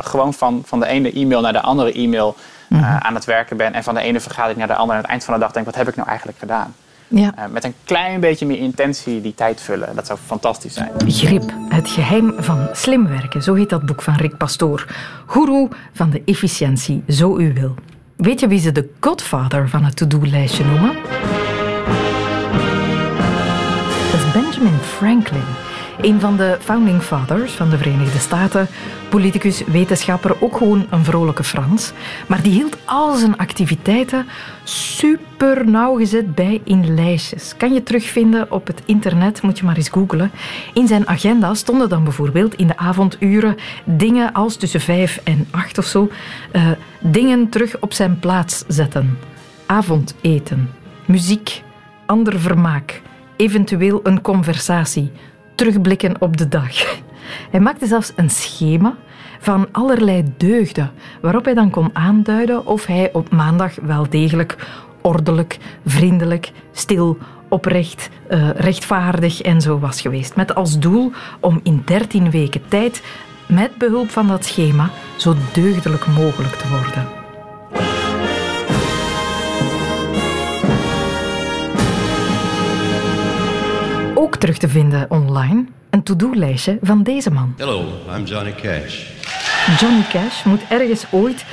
gewoon 0.00 0.34
van, 0.34 0.62
van 0.66 0.80
de 0.80 0.86
ene 0.86 1.12
e-mail 1.12 1.40
naar 1.40 1.52
de 1.52 1.60
andere 1.60 1.92
e-mail 1.92 2.36
mm 2.68 2.78
-hmm. 2.78 2.98
aan 2.98 3.14
het 3.14 3.24
werken 3.24 3.56
ben 3.56 3.74
en 3.74 3.84
van 3.84 3.94
de 3.94 4.00
ene 4.00 4.20
vergadering 4.20 4.58
naar 4.58 4.68
de 4.68 4.74
andere 4.74 4.92
aan 4.92 5.02
het 5.02 5.10
eind 5.10 5.24
van 5.24 5.34
de 5.34 5.40
dag 5.40 5.52
denk, 5.52 5.66
wat 5.66 5.74
heb 5.74 5.88
ik 5.88 5.96
nou 5.96 6.08
eigenlijk 6.08 6.38
gedaan? 6.38 6.74
Ja. 7.08 7.34
Uh, 7.38 7.44
met 7.50 7.64
een 7.64 7.74
klein 7.84 8.20
beetje 8.20 8.46
meer 8.46 8.58
intentie 8.58 9.20
die 9.20 9.34
tijd 9.34 9.60
vullen. 9.60 9.94
Dat 9.94 10.06
zou 10.06 10.18
fantastisch 10.26 10.74
zijn. 10.74 10.90
Grip, 11.06 11.52
het 11.68 11.88
geheim 11.88 12.34
van 12.38 12.68
slim 12.72 13.08
werken. 13.08 13.42
Zo 13.42 13.54
heet 13.54 13.68
dat 13.68 13.86
boek 13.86 14.02
van 14.02 14.14
Rick 14.14 14.36
Pastoor. 14.36 14.86
Guru 15.26 15.68
van 15.92 16.10
de 16.10 16.22
efficiëntie, 16.24 17.02
zo 17.08 17.38
u 17.38 17.52
wil. 17.52 17.74
Weet 18.16 18.40
je 18.40 18.48
wie 18.48 18.60
ze 18.60 18.72
de 18.72 18.88
godfather 19.00 19.68
van 19.68 19.84
het 19.84 19.96
to-do-lijstje 19.96 20.64
noemen? 20.64 20.94
Dat 24.10 24.20
is 24.20 24.32
Benjamin 24.32 24.78
Franklin. 24.80 25.65
Een 26.06 26.20
van 26.20 26.36
de 26.36 26.56
founding 26.60 27.02
fathers 27.02 27.52
van 27.52 27.70
de 27.70 27.78
Verenigde 27.78 28.18
Staten, 28.18 28.68
politicus, 29.08 29.64
wetenschapper, 29.64 30.42
ook 30.42 30.56
gewoon 30.56 30.86
een 30.90 31.04
vrolijke 31.04 31.44
Frans. 31.44 31.92
Maar 32.26 32.42
die 32.42 32.52
hield 32.52 32.76
al 32.84 33.14
zijn 33.14 33.36
activiteiten 33.36 34.26
super 34.64 35.70
nauwgezet 35.70 36.34
bij 36.34 36.60
in 36.64 36.94
lijstjes. 36.94 37.54
Kan 37.56 37.72
je 37.72 37.82
terugvinden 37.82 38.52
op 38.52 38.66
het 38.66 38.82
internet, 38.84 39.42
moet 39.42 39.58
je 39.58 39.64
maar 39.64 39.76
eens 39.76 39.88
googlen. 39.88 40.30
In 40.74 40.86
zijn 40.86 41.08
agenda 41.08 41.54
stonden 41.54 41.88
dan 41.88 42.04
bijvoorbeeld 42.04 42.54
in 42.54 42.66
de 42.66 42.76
avonduren 42.76 43.56
dingen 43.84 44.32
als 44.32 44.56
tussen 44.56 44.80
vijf 44.80 45.20
en 45.24 45.46
acht 45.50 45.78
of 45.78 45.84
zo, 45.84 46.10
uh, 46.52 46.70
dingen 47.00 47.48
terug 47.48 47.76
op 47.80 47.92
zijn 47.92 48.18
plaats 48.18 48.64
zetten. 48.68 49.18
Avondeten, 49.66 50.70
muziek, 51.04 51.62
ander 52.06 52.40
vermaak, 52.40 53.02
eventueel 53.36 54.00
een 54.02 54.20
conversatie 54.20 55.12
terugblikken 55.56 56.20
op 56.20 56.36
de 56.36 56.48
dag. 56.48 57.00
Hij 57.50 57.60
maakte 57.60 57.86
zelfs 57.86 58.12
een 58.16 58.30
schema 58.30 58.96
van 59.40 59.68
allerlei 59.72 60.24
deugden, 60.36 60.90
waarop 61.20 61.44
hij 61.44 61.54
dan 61.54 61.70
kon 61.70 61.90
aanduiden 61.92 62.66
of 62.66 62.86
hij 62.86 63.10
op 63.12 63.30
maandag 63.30 63.74
wel 63.82 64.06
degelijk 64.10 64.56
ordelijk, 65.00 65.58
vriendelijk, 65.84 66.52
stil, 66.72 67.18
oprecht, 67.48 68.08
uh, 68.30 68.50
rechtvaardig 68.50 69.40
en 69.40 69.60
zo 69.60 69.78
was 69.78 70.00
geweest. 70.00 70.36
Met 70.36 70.54
als 70.54 70.78
doel 70.78 71.12
om 71.40 71.60
in 71.62 71.82
13 71.84 72.30
weken 72.30 72.62
tijd, 72.68 73.02
met 73.48 73.78
behulp 73.78 74.10
van 74.10 74.26
dat 74.26 74.44
schema, 74.44 74.90
zo 75.16 75.34
deugdelijk 75.52 76.06
mogelijk 76.06 76.54
te 76.54 76.68
worden. 76.68 77.25
Ook 84.26 84.36
terug 84.36 84.58
te 84.58 84.68
vinden 84.68 85.10
online. 85.10 85.64
Een 85.90 86.02
to-do-lijstje 86.02 86.78
van 86.82 87.02
deze 87.02 87.30
man. 87.30 87.54
Hello, 87.56 87.84
I'm 88.16 88.24
Johnny 88.24 88.52
Cash. 88.52 89.06
Johnny 89.78 90.02
Cash 90.08 90.44
moet 90.44 90.60
ergens 90.68 91.06
ooit 91.10 91.44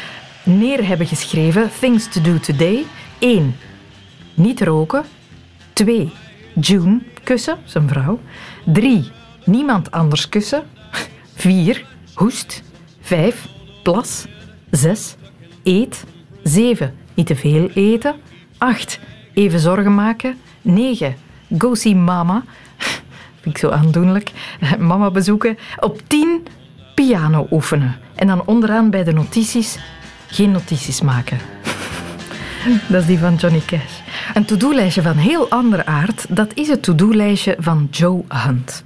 neer 0.43 0.87
hebben 0.87 1.07
geschreven 1.07 1.69
Things 1.79 2.07
to 2.07 2.21
do 2.21 2.39
today. 2.39 2.85
1. 3.19 3.55
Niet 4.33 4.61
roken. 4.61 5.03
2. 5.73 6.11
June 6.59 7.01
kussen, 7.23 7.57
zijn 7.63 7.87
vrouw. 7.87 8.19
3. 8.65 9.11
Niemand 9.45 9.91
anders 9.91 10.29
kussen. 10.29 10.63
4. 11.35 11.85
Hoest. 12.13 12.63
5. 13.01 13.47
Plas. 13.83 14.25
6. 14.71 15.15
Eet. 15.63 16.03
7. 16.43 16.95
Niet 17.13 17.27
te 17.27 17.35
veel 17.35 17.69
eten. 17.73 18.15
8. 18.57 18.99
Even 19.33 19.59
zorgen 19.59 19.95
maken. 19.95 20.37
9. 20.61 21.15
Go 21.57 21.75
see 21.75 21.95
mama. 21.95 22.43
Ik 23.43 23.57
zo 23.57 23.69
aandoenlijk. 23.69 24.31
Mama 24.79 25.11
bezoeken. 25.11 25.57
Op 25.79 26.01
10 26.07 26.43
piano 26.95 27.47
oefenen. 27.51 27.95
En 28.15 28.27
dan 28.27 28.45
onderaan 28.45 28.89
bij 28.89 29.03
de 29.03 29.13
notities 29.13 29.79
geen 30.27 30.51
notities 30.51 31.01
maken. 31.01 31.37
Dat 32.89 33.01
is 33.01 33.07
die 33.07 33.19
van 33.19 33.35
Johnny 33.35 33.61
Cash. 33.65 33.99
Een 34.33 34.45
to-do-lijstje 34.45 35.01
van 35.01 35.15
heel 35.15 35.49
andere 35.49 35.85
aard, 35.85 36.35
dat 36.35 36.53
is 36.53 36.67
het 36.67 36.83
to-do-lijstje 36.83 37.55
van 37.59 37.87
Joe 37.91 38.23
Hunt. 38.27 38.83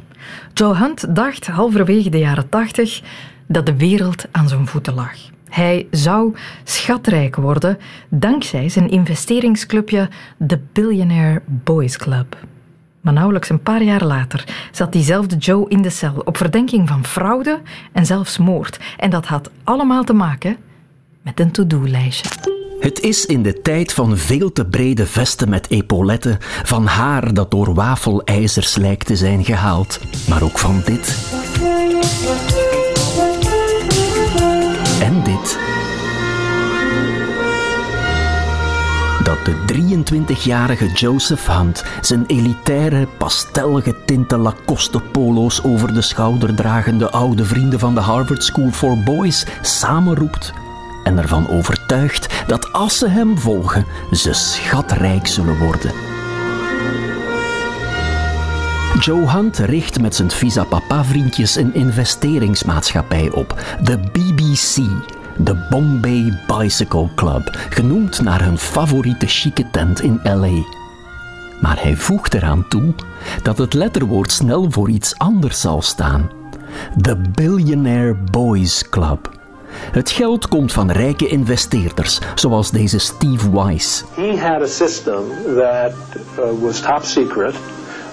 Joe 0.54 0.76
Hunt 0.76 1.16
dacht 1.16 1.48
halverwege 1.48 2.10
de 2.10 2.20
jaren 2.20 2.50
80 2.50 3.02
dat 3.48 3.66
de 3.66 3.78
wereld 3.78 4.26
aan 4.32 4.48
zijn 4.48 4.68
voeten 4.68 4.94
lag. 4.94 5.16
Hij 5.50 5.88
zou 5.92 6.36
schatrijk 6.64 7.36
worden 7.36 7.78
dankzij 8.10 8.70
zijn 8.70 8.90
investeringsclubje 8.90 10.10
The 10.48 10.60
Billionaire 10.74 11.42
Boys 11.46 11.98
Club. 11.98 12.38
Maar 13.08 13.16
nauwelijks 13.16 13.50
een 13.50 13.62
paar 13.62 13.84
jaar 13.84 14.04
later 14.04 14.44
zat 14.72 14.92
diezelfde 14.92 15.38
Joe 15.38 15.70
in 15.70 15.82
de 15.82 15.90
cel 15.90 16.22
op 16.26 16.38
verdenking 16.38 16.88
van 16.88 17.06
fraude 17.06 17.62
en 17.92 18.06
zelfs 18.06 18.38
moord. 18.38 18.80
En 18.98 19.10
dat 19.10 19.26
had 19.26 19.50
allemaal 19.64 20.04
te 20.04 20.14
maken 20.14 20.58
met 21.22 21.40
een 21.40 21.52
to-do-lijstje. 21.52 22.30
Het 22.80 23.00
is 23.02 23.26
in 23.26 23.44
de 23.44 23.62
tijd 23.62 23.94
van 23.94 24.18
veel 24.18 24.52
te 24.52 24.66
brede 24.66 25.06
vesten 25.06 25.50
met 25.50 25.70
epauletten, 25.70 26.38
van 26.64 26.86
haar 26.86 27.34
dat 27.34 27.52
door 27.52 27.74
wafelijzers 27.74 28.76
lijkt 28.76 29.06
te 29.06 29.16
zijn 29.16 29.46
gehaald, 29.46 30.00
maar 30.30 30.44
ook 30.44 30.60
van 30.60 30.82
dit. 30.86 31.18
Dat 39.28 39.46
de 39.46 39.56
23-jarige 39.74 40.92
Joseph 40.92 41.48
Hunt 41.48 41.84
zijn 42.02 42.24
elitaire, 42.28 43.08
pastelgetinte 43.18 44.38
Lacoste 44.38 45.00
polo's 45.00 45.64
over 45.64 45.94
de 45.94 46.02
schouder 46.02 46.56
dragende 46.56 47.10
oude 47.10 47.46
vrienden 47.46 47.80
van 47.80 47.94
de 47.94 48.00
Harvard 48.00 48.44
School 48.44 48.72
for 48.72 48.98
Boys 49.04 49.46
samenroept 49.62 50.54
en 51.04 51.18
ervan 51.18 51.50
overtuigt 51.50 52.44
dat 52.48 52.74
als 52.74 52.98
ze 52.98 53.08
hem 53.08 53.38
volgen, 53.38 53.86
ze 54.12 54.34
schatrijk 54.34 55.28
zullen 55.28 55.58
worden. 55.58 55.92
Joe 59.00 59.30
Hunt 59.32 59.58
richt 59.58 60.02
met 60.02 60.16
zijn 60.16 60.32
visa 60.32 60.64
papa 60.64 61.04
vriendjes 61.04 61.56
een 61.56 61.74
investeringsmaatschappij 61.74 63.32
op, 63.32 63.62
de 63.84 63.98
BBC, 63.98 64.78
de 65.40 65.56
Bombay 65.70 66.34
Bicycle 66.48 67.10
Club, 67.16 67.58
genoemd 67.70 68.22
naar 68.22 68.44
hun 68.44 68.58
favoriete 68.58 69.28
chique 69.28 69.70
tent 69.72 70.02
in 70.02 70.20
LA. 70.24 70.64
Maar 71.62 71.82
hij 71.82 71.96
voegt 71.96 72.34
eraan 72.34 72.68
toe 72.68 72.94
dat 73.44 73.58
het 73.58 73.74
letterwoord 73.74 74.32
snel 74.32 74.72
voor 74.72 74.90
iets 74.90 75.18
anders 75.18 75.62
zal 75.62 75.82
staan: 75.82 76.30
de 76.96 77.18
Billionaire 77.34 78.16
Boys 78.32 78.90
Club. 78.90 79.36
Het 79.92 80.12
geld 80.12 80.48
komt 80.48 80.74
van 80.74 80.92
rijke 80.92 81.28
investeerders, 81.28 82.20
zoals 82.36 82.72
deze 82.72 83.00
Steve 83.00 83.52
Weiss. 83.52 84.04
He 84.16 84.38
had 84.40 84.62
a 84.62 84.66
system 84.66 85.24
that 85.56 85.94
uh, 86.40 86.62
was 86.62 86.80
top 86.80 87.04
secret. 87.04 87.56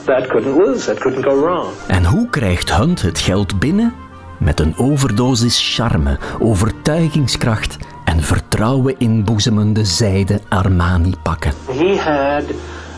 That 0.04 0.26
couldn't 0.26 0.56
lose, 0.56 0.86
that 0.86 0.98
couldn't 0.98 1.24
go 1.24 1.40
wrong. 1.40 1.68
En 1.86 2.04
hoe 2.04 2.28
krijgt 2.28 2.76
Hunt 2.76 3.02
het 3.02 3.18
geld 3.18 3.58
binnen? 3.58 4.03
Met 4.44 4.60
een 4.60 4.76
overdosis 4.76 5.74
charme, 5.74 6.18
overtuigingskracht 6.38 7.76
en 8.04 8.22
vertrouwen 8.22 8.98
inboezemende 8.98 9.84
zijde 9.84 10.40
Armani 10.48 11.12
pakken. 11.22 11.52
He 11.66 11.96
had 11.96 12.44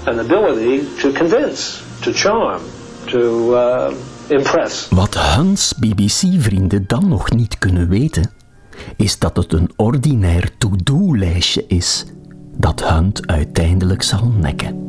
an 0.05 0.19
ability 0.19 0.83
to 1.01 1.13
convince, 1.13 1.83
to 2.01 2.11
charm, 2.15 2.61
to 3.05 3.53
uh, 3.55 3.91
impress. 4.27 4.89
Wat 4.91 5.19
Hunt's 5.19 5.75
BBC-vrienden 5.79 6.85
dan 6.87 7.09
nog 7.09 7.31
niet 7.31 7.59
kunnen 7.59 7.89
weten, 7.89 8.31
is 8.97 9.19
dat 9.19 9.37
het 9.37 9.53
een 9.53 9.71
ordinair 9.77 10.51
to-do-lijstje 10.59 11.65
is 11.67 12.05
dat 12.57 12.89
Hunt 12.89 13.27
uiteindelijk 13.27 14.03
zal 14.03 14.33
nekken. 14.41 14.85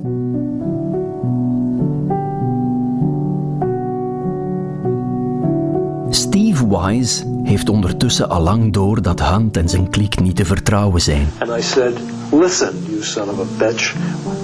Steve 6.10 6.67
Wise 6.67 7.24
heeft 7.43 7.70
ondertussen 7.70 8.30
allang 8.30 8.74
door 8.74 9.02
dat 9.02 9.22
Hunt 9.22 9.58
en 9.58 9.70
zijn 9.70 9.89
kliek 9.89 10.20
niet 10.20 10.36
te 10.36 10.46
vertrouwen 10.46 11.02
zijn. 11.02 11.30
And 11.39 11.60
I 11.60 11.62
said, 11.62 11.93
Listen, 12.32 12.74
you 12.89 13.04
son 13.04 13.30
of 13.30 13.39
a 13.39 13.65
bitch. 13.65 13.93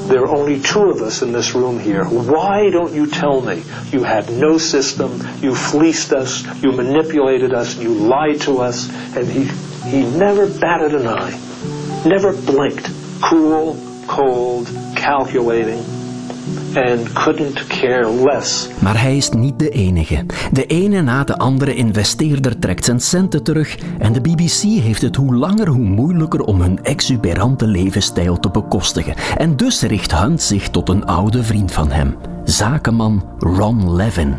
There 0.08 0.20
are 0.20 0.38
only 0.38 0.60
two 0.60 0.92
of 0.92 1.02
us 1.02 1.22
in 1.22 1.32
this 1.34 1.52
room 1.52 1.80
here. 1.80 2.04
Why 2.04 2.72
don't 2.72 2.94
you 2.94 3.08
tell 3.08 3.42
me? 3.42 3.62
You 3.92 4.06
had 4.06 4.30
no 4.30 4.58
system, 4.58 5.10
you 5.42 5.56
fleeced 5.56 6.14
us, 6.14 6.44
you 6.62 6.76
manipulated 6.76 7.54
us, 7.54 7.78
you 7.78 7.90
lied 7.90 8.42
to 8.42 8.64
us, 8.64 8.90
and 9.16 9.28
he, 9.28 9.44
he 9.90 10.18
never 10.18 10.48
batted 10.60 10.94
an 10.94 11.08
eye, 11.08 11.38
never 12.06 12.34
blinked. 12.34 12.90
Cool, 13.22 13.78
cold, 14.08 14.68
calculating, 14.96 15.84
and 16.76 17.68
care 17.68 18.24
less. 18.24 18.68
Maar 18.80 19.02
hij 19.02 19.18
is 19.18 19.30
niet 19.30 19.60
de 19.60 19.70
enige. 19.70 20.26
De 20.52 20.66
ene 20.66 21.02
na 21.02 21.24
de 21.24 21.38
andere 21.38 21.76
investeerder 21.76 22.60
trekt 22.60 22.86
zijn 22.86 23.00
centen 23.00 23.44
terug 23.44 23.78
en 24.00 24.14
de 24.14 24.22
BBC 24.22 24.62
heeft 24.62 25.02
het 25.02 25.16
hoe 25.16 25.36
langer 25.36 25.68
hoe 25.68 25.84
moeilijker 25.84 26.42
om 26.42 26.62
hun 26.62 26.84
exuberante 26.84 27.68
levensstijl 27.68 28.40
te 28.40 28.50
bekostigen. 28.50 29.16
En 29.38 29.58
dus 29.58 29.82
richt 29.82 30.18
Hunt 30.18 30.42
zich 30.42 30.70
tot 30.70 30.90
een 30.90 31.06
oude 31.06 31.44
vriend 31.44 31.72
van 31.72 31.92
hem, 31.92 32.16
zakenman 32.44 33.24
Ron 33.40 33.96
Levin. 33.96 34.36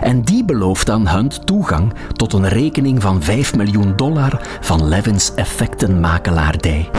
En 0.00 0.22
die 0.22 0.44
belooft 0.44 0.90
aan 0.90 1.08
Hunt 1.08 1.46
toegang 1.46 1.92
tot 2.12 2.32
een 2.32 2.48
rekening 2.48 3.02
van 3.02 3.22
5 3.22 3.54
miljoen 3.54 3.92
dollar 3.96 4.40
van 4.60 4.88
Levins 4.88 5.34
effectenmakelaardij. 5.34 6.90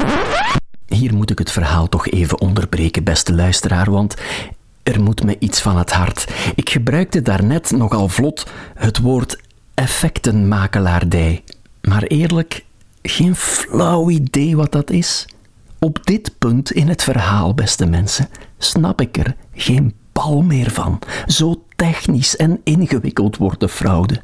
Hier 0.87 1.13
moet 1.13 1.29
ik 1.29 1.39
het 1.39 1.51
verhaal 1.51 1.89
toch 1.89 2.07
even 2.07 2.41
onderbreken, 2.41 3.03
beste 3.03 3.33
luisteraar, 3.33 3.91
want 3.91 4.15
er 4.83 5.01
moet 5.01 5.23
me 5.23 5.35
iets 5.39 5.61
van 5.61 5.77
het 5.77 5.91
hart. 5.91 6.27
Ik 6.55 6.69
gebruikte 6.69 7.21
daarnet 7.21 7.71
nogal 7.71 8.09
vlot 8.09 8.47
het 8.75 8.99
woord 8.99 9.37
effectenmakelaardij. 9.73 11.43
Maar 11.81 12.03
eerlijk, 12.03 12.65
geen 13.01 13.35
flauw 13.35 14.09
idee 14.09 14.55
wat 14.55 14.71
dat 14.71 14.89
is. 14.89 15.27
Op 15.79 15.99
dit 16.05 16.31
punt 16.37 16.71
in 16.71 16.87
het 16.87 17.03
verhaal, 17.03 17.53
beste 17.53 17.85
mensen, 17.85 18.29
snap 18.57 19.01
ik 19.01 19.17
er 19.17 19.35
geen 19.53 19.93
bal 20.11 20.41
meer 20.41 20.71
van. 20.71 20.99
Zo 21.25 21.63
technisch 21.75 22.35
en 22.35 22.61
ingewikkeld 22.63 23.37
wordt 23.37 23.59
de 23.59 23.69
fraude. 23.69 24.21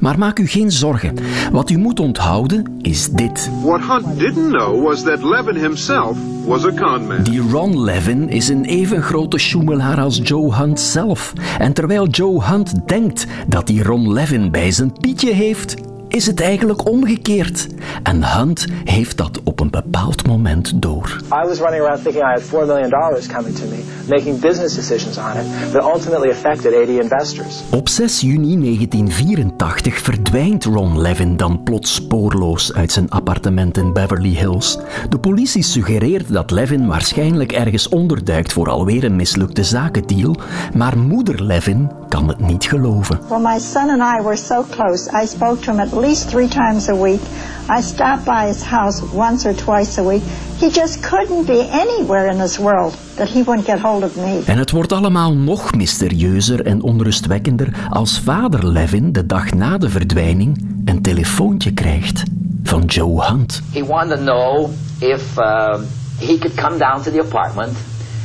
Maar 0.00 0.18
maak 0.18 0.38
u 0.38 0.46
geen 0.46 0.70
zorgen. 0.70 1.14
Wat 1.52 1.70
u 1.70 1.78
moet 1.78 2.00
onthouden 2.00 2.78
is 2.82 3.08
dit. 3.08 3.50
What 3.62 3.80
Hunt 3.80 4.18
didn't 4.18 4.48
know 4.48 4.84
was 4.84 5.02
that 5.02 5.22
Levin 5.22 5.56
himself 5.56 6.18
was 6.46 6.64
a 6.64 6.70
conman. 6.70 7.22
Die 7.22 7.40
Ron 7.40 7.82
Levin 7.82 8.28
is 8.28 8.48
een 8.48 8.64
even 8.64 9.02
grote 9.02 9.38
sjoemelaar 9.38 10.00
als 10.00 10.20
Joe 10.22 10.54
Hunt 10.54 10.80
zelf. 10.80 11.32
En 11.58 11.72
terwijl 11.72 12.08
Joe 12.08 12.44
Hunt 12.44 12.72
denkt 12.86 13.26
dat 13.46 13.68
hij 13.68 13.78
Ron 13.78 14.12
Levin 14.12 14.50
bij 14.50 14.70
zijn 14.70 14.92
pietje 15.00 15.32
heeft, 15.32 15.74
is 16.10 16.26
het 16.26 16.40
eigenlijk 16.40 16.88
omgekeerd. 16.88 17.66
En 18.02 18.24
Hunt 18.24 18.66
heeft 18.84 19.16
dat 19.16 19.40
op 19.44 19.60
een 19.60 19.70
bepaald 19.70 20.26
moment 20.26 20.82
door. 20.82 21.16
I 21.24 21.46
was 21.46 21.58
running 21.58 21.82
around 21.82 22.02
thinking 22.02 22.24
I 22.24 22.40
had 22.40 22.42
$4 22.42 22.66
million 22.66 22.90
coming 23.28 23.56
to 23.56 23.64
me, 23.66 23.82
making 24.08 24.40
business 24.40 24.74
decisions 24.74 25.18
on 25.18 25.36
it 25.36 25.72
that 25.72 25.84
ultimately 25.94 26.30
affected 26.30 26.72
80 26.72 27.00
investors. 27.00 27.62
Op 27.70 27.88
6 27.88 28.20
juni 28.20 28.60
1984 28.60 29.98
verdwijnt 29.98 30.64
Ron 30.64 31.00
Levin 31.00 31.36
dan 31.36 31.62
plots 31.62 31.94
spoorloos 31.94 32.74
uit 32.74 32.92
zijn 32.92 33.10
appartement 33.10 33.76
in 33.76 33.92
Beverly 33.92 34.34
Hills. 34.34 34.78
De 35.08 35.18
politie 35.18 35.62
suggereert 35.62 36.32
dat 36.32 36.50
Levin 36.50 36.86
waarschijnlijk 36.86 37.52
ergens 37.52 37.88
onderduikt 37.88 38.52
voor 38.52 38.68
alweer 38.68 39.04
een 39.04 39.16
mislukte 39.16 39.64
zakendeal, 39.64 40.36
maar 40.74 40.98
moeder 40.98 41.44
Levin 41.44 41.90
kan 42.10 42.28
het 42.28 42.40
niet 42.40 42.64
geloven. 42.64 43.20
Well, 43.28 43.40
my 43.40 43.58
son 43.58 43.90
and 43.90 44.18
I 44.18 44.22
were 44.22 44.36
so 44.36 44.64
close. 44.70 45.22
I 45.22 45.26
spoke 45.26 45.62
to 45.62 45.70
him 45.72 45.80
at 45.80 45.92
least 45.92 46.28
three 46.28 46.48
times 46.48 46.88
a 46.88 46.94
week. 46.94 47.20
I 47.78 47.82
stopped 47.82 48.24
by 48.24 48.46
his 48.46 48.62
house 48.62 49.02
once 49.12 49.48
or 49.48 49.54
twice 49.54 50.00
a 50.00 50.04
week. 50.04 50.22
He 50.58 50.70
just 50.70 51.00
couldn't 51.08 51.46
be 51.46 51.68
anywhere 51.70 52.30
in 52.30 52.38
this 52.38 52.58
world 52.58 52.96
that 53.14 53.28
he 53.28 53.42
wouldn't 53.42 53.66
get 53.66 53.80
hold 53.80 54.02
of 54.02 54.16
me. 54.16 54.42
En 54.46 54.58
het 54.58 54.70
wordt 54.70 54.92
allemaal 54.92 55.34
nog 55.34 55.74
mysterieuzer 55.74 56.66
en 56.66 56.82
onrustwekkender 56.82 57.88
als 57.90 58.20
vader 58.20 58.66
Levin 58.66 59.12
de 59.12 59.26
dag 59.26 59.52
na 59.52 59.78
de 59.78 59.90
verdwijning 59.90 60.64
een 60.84 61.02
telefoontje 61.02 61.72
krijgt 61.72 62.22
van 62.62 62.84
Joe 62.84 63.24
Hunt. 63.24 63.62
He 63.72 63.84
wanted 63.84 64.16
to 64.16 64.24
know 64.24 64.70
if 64.98 65.36
uh, 65.38 65.78
he 66.18 66.38
could 66.38 66.54
come 66.54 66.78
down 66.78 67.02
to 67.02 67.10
the 67.10 67.20
apartment. 67.20 67.76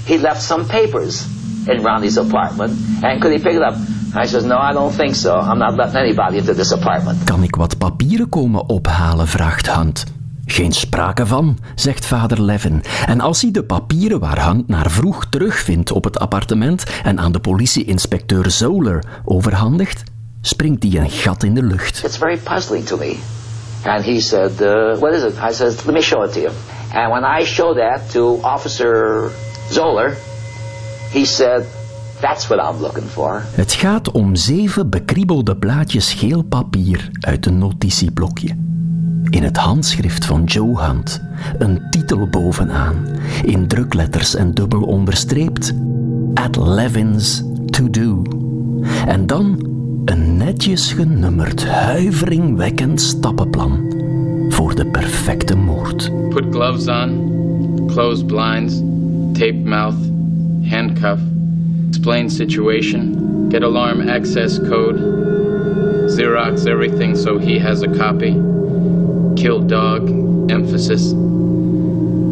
He 0.05 0.17
left 0.17 0.41
some 0.41 0.63
papers 0.63 1.25
in 1.67 1.81
Ronnie's 1.81 2.17
apartment, 2.17 2.71
and 3.01 3.21
could 3.21 3.31
he 3.33 3.39
pick 3.39 3.53
it 3.53 3.61
up? 3.61 3.75
I 4.23 4.27
says, 4.27 4.43
no, 4.43 4.57
I 4.57 4.73
don't 4.73 4.95
think 4.95 5.15
so. 5.15 5.35
I'm 5.35 5.57
not 5.57 5.75
letting 5.75 5.97
anybody 5.97 6.37
into 6.37 6.53
this 6.53 6.71
apartment. 6.73 7.23
Kan 7.23 7.43
ik 7.43 7.55
wat 7.55 7.77
papieren 7.77 8.29
komen 8.29 8.69
ophalen? 8.69 9.27
vraagt 9.27 9.75
Hunt. 9.75 10.03
Geen 10.45 10.71
sprake 10.71 11.25
van, 11.25 11.57
zegt 11.75 12.05
vader 12.05 12.41
Levin. 12.41 12.83
En 13.05 13.21
als 13.21 13.41
hij 13.41 13.51
de 13.51 13.63
papieren 13.63 14.19
waar 14.19 14.45
Hunt 14.45 14.67
naar 14.67 14.91
vroeg 14.91 15.25
terugvindt 15.29 15.91
op 15.91 16.03
het 16.03 16.19
appartement 16.19 16.83
en 17.03 17.19
aan 17.19 17.31
de 17.31 17.39
politieinspecteur 17.39 18.51
Zoller 18.51 19.03
overhandigt, 19.23 20.03
springt 20.41 20.83
hij 20.83 21.01
een 21.01 21.09
gat 21.09 21.43
in 21.43 21.53
de 21.53 21.63
lucht. 21.63 22.03
It's 22.03 22.17
very 22.17 22.37
puzzling 22.37 22.85
to 22.85 22.97
me. 22.97 23.15
And 23.85 24.05
he 24.05 24.19
said, 24.19 24.61
uh, 24.61 24.97
what 24.99 25.13
is 25.13 25.23
it? 25.23 25.33
I 25.49 25.53
says, 25.53 25.85
let 25.85 25.93
me 25.93 26.01
show 26.01 26.23
it 26.23 26.33
to 26.33 26.39
you. 26.39 26.51
And 26.93 27.11
when 27.11 27.39
I 27.41 27.45
showed 27.45 27.77
that 27.77 28.11
to 28.11 28.39
Officer 28.41 29.29
Zoller, 29.69 30.17
he 31.15 31.25
said, 31.25 31.65
that's 32.19 32.47
what 32.47 32.59
I'm 32.59 32.81
looking 32.81 33.07
for. 33.07 33.43
Het 33.51 33.73
gaat 33.73 34.11
om 34.11 34.35
zeven 34.35 34.89
bekriebelde 34.89 35.57
blaadjes 35.57 36.13
geel 36.13 36.41
papier 36.41 37.09
uit 37.19 37.45
een 37.45 37.57
notitieblokje. 37.57 38.55
In 39.29 39.43
het 39.43 39.57
handschrift 39.57 40.25
van 40.25 40.43
Joe 40.43 40.81
Hunt 40.81 41.21
een 41.57 41.81
titel 41.89 42.27
bovenaan, 42.27 43.07
in 43.43 43.67
drukletters 43.67 44.35
en 44.35 44.53
dubbel 44.53 44.81
onderstreept: 44.81 45.73
At 46.33 46.55
Levin's 46.55 47.43
To 47.65 47.89
Do. 47.89 48.21
En 49.07 49.27
dan 49.27 49.69
een 50.05 50.37
netjes 50.37 50.93
genummerd, 50.93 51.67
huiveringwekkend 51.67 53.01
stappenplan 53.01 53.93
voor 54.49 54.75
de 54.75 54.85
perfecte 54.85 55.55
moord. 55.55 56.11
Put 56.29 56.45
gloves 56.51 56.87
on, 56.87 57.83
closed 57.87 58.27
blinds, 58.27 58.73
taped 59.33 59.65
mouth, 59.65 60.14
handcuff, 60.65 61.19
explain 61.89 62.29
situation, 62.29 63.49
get 63.49 63.63
alarm 63.63 64.09
access 64.09 64.57
code, 64.59 64.95
Xerox 66.09 66.67
everything 66.67 67.15
so 67.15 67.37
he 67.37 67.57
has 67.59 67.81
a 67.81 67.87
copy, 67.95 68.33
kill 69.41 69.61
dog, 69.61 70.09
emphasis, 70.51 71.11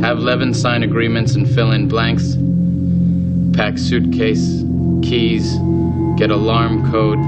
have 0.01 0.19
Levin 0.19 0.53
sign 0.53 0.83
agreements 0.83 1.35
and 1.35 1.49
fill 1.49 1.71
in 1.71 1.87
blanks, 1.87 2.35
pack 3.55 3.77
suitcase, 3.77 4.63
keys, 5.01 5.53
get 6.17 6.29
alarm 6.29 6.91
code, 6.91 7.19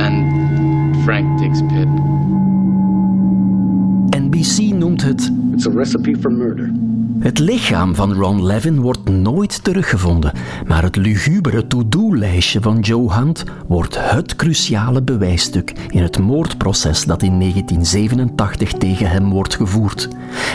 and 0.00 1.04
Frank 1.04 1.38
digs 1.40 1.60
pit. 1.62 1.88
NBC 4.10 4.74
noemt 4.74 5.02
het 5.02 5.30
It's 5.52 5.66
a 5.66 5.70
recipe 5.70 6.14
for 6.14 6.30
murder. 6.30 6.83
Het 7.24 7.38
lichaam 7.38 7.94
van 7.94 8.12
Ron 8.14 8.46
Levin 8.46 8.80
wordt 8.80 9.08
nooit 9.08 9.64
teruggevonden, 9.64 10.32
maar 10.66 10.82
het 10.82 10.96
lugubere 10.96 11.63
to-do-lijstje 11.74 12.60
van 12.60 12.78
Joe 12.78 13.12
Hunt 13.12 13.44
wordt 13.66 13.96
het 14.10 14.36
cruciale 14.36 15.02
bewijsstuk 15.02 15.72
in 15.90 16.02
het 16.02 16.18
moordproces 16.18 17.04
dat 17.04 17.22
in 17.22 17.38
1987 17.40 18.72
tegen 18.72 19.08
hem 19.08 19.30
wordt 19.30 19.54
gevoerd. 19.54 20.08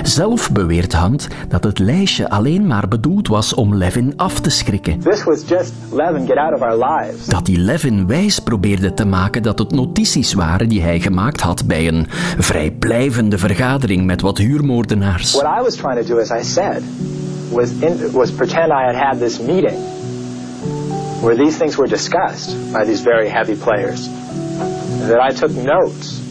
Zelf 0.03 0.51
beweert 0.51 0.97
Hunt 0.97 1.27
dat 1.47 1.63
het 1.63 1.79
lijstje 1.79 2.29
alleen 2.29 2.67
maar 2.67 2.87
bedoeld 2.87 3.27
was 3.27 3.53
om 3.53 3.75
Levin 3.75 4.13
af 4.15 4.39
te 4.39 4.49
schrikken. 4.49 4.99
This 4.99 5.23
was 5.23 5.47
just 5.47 5.73
Levin, 5.91 6.25
get 6.25 6.37
out 6.37 6.53
of 6.53 6.61
our 6.61 6.85
lives. 6.85 7.25
Dat 7.25 7.47
hij 7.47 7.55
Levin 7.55 8.07
wijs 8.07 8.39
probeerde 8.39 8.93
te 8.93 9.05
maken 9.05 9.43
dat 9.43 9.59
het 9.59 9.71
notities 9.71 10.33
waren 10.33 10.69
die 10.69 10.81
hij 10.81 10.99
gemaakt 10.99 11.41
had 11.41 11.67
bij 11.67 11.87
een 11.87 12.07
vrijblijvende 12.37 13.37
vergadering 13.37 14.05
met 14.05 14.21
wat 14.21 14.37
huurmoordenaars. 14.37 15.31
What 15.31 15.59
I 15.59 15.63
was 15.63 15.75
trying 15.75 16.05
to 16.05 16.13
do, 16.13 16.19
as 16.19 16.29
I 16.29 16.43
said, 16.43 16.83
was, 17.51 17.69
in, 17.79 18.11
was 18.11 18.31
pretend 18.31 18.67
I 18.67 18.85
had 18.85 18.95
had 18.95 19.19
this 19.19 19.39
meeting 19.39 19.97
where 21.21 21.35
these 21.35 21.57
things 21.57 21.75
were 21.75 21.89
discussed 21.89 22.73
by 22.73 22.85
these 22.85 23.01
very 23.01 23.29
heavy 23.29 23.55
players. 23.55 24.09
That 25.07 25.31
I 25.31 25.35
took 25.35 25.51
notes 25.51 26.21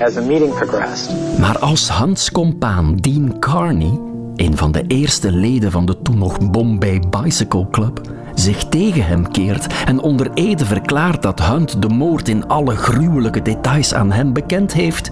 as 0.00 0.14
the 0.14 0.22
meeting 0.22 0.54
progressed. 0.54 1.38
Maar 1.38 1.58
als 1.58 1.98
Hunts 1.98 2.30
compaan 2.30 2.96
Dean 2.96 3.38
Carney 3.38 4.06
een 4.38 4.56
van 4.56 4.72
de 4.72 4.84
eerste 4.86 5.32
leden 5.32 5.70
van 5.70 5.86
de 5.86 6.02
toen 6.02 6.18
nog 6.18 6.50
Bombay 6.50 7.02
Bicycle 7.10 7.66
Club, 7.70 8.00
zich 8.34 8.64
tegen 8.64 9.06
hem 9.06 9.30
keert 9.30 9.84
en 9.84 10.00
onder 10.00 10.30
ede 10.34 10.64
verklaart 10.64 11.22
dat 11.22 11.40
Hunt 11.40 11.82
de 11.82 11.88
moord 11.88 12.28
in 12.28 12.46
alle 12.46 12.76
gruwelijke 12.76 13.42
details 13.42 13.94
aan 13.94 14.12
hem 14.12 14.32
bekend 14.32 14.72
heeft, 14.72 15.10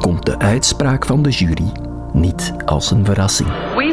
komt 0.00 0.26
de 0.26 0.38
uitspraak 0.38 1.06
van 1.06 1.22
de 1.22 1.30
jury 1.30 1.72
niet 2.12 2.52
als 2.64 2.90
een 2.90 3.04
verrassing. 3.04 3.48
We, 3.48 3.89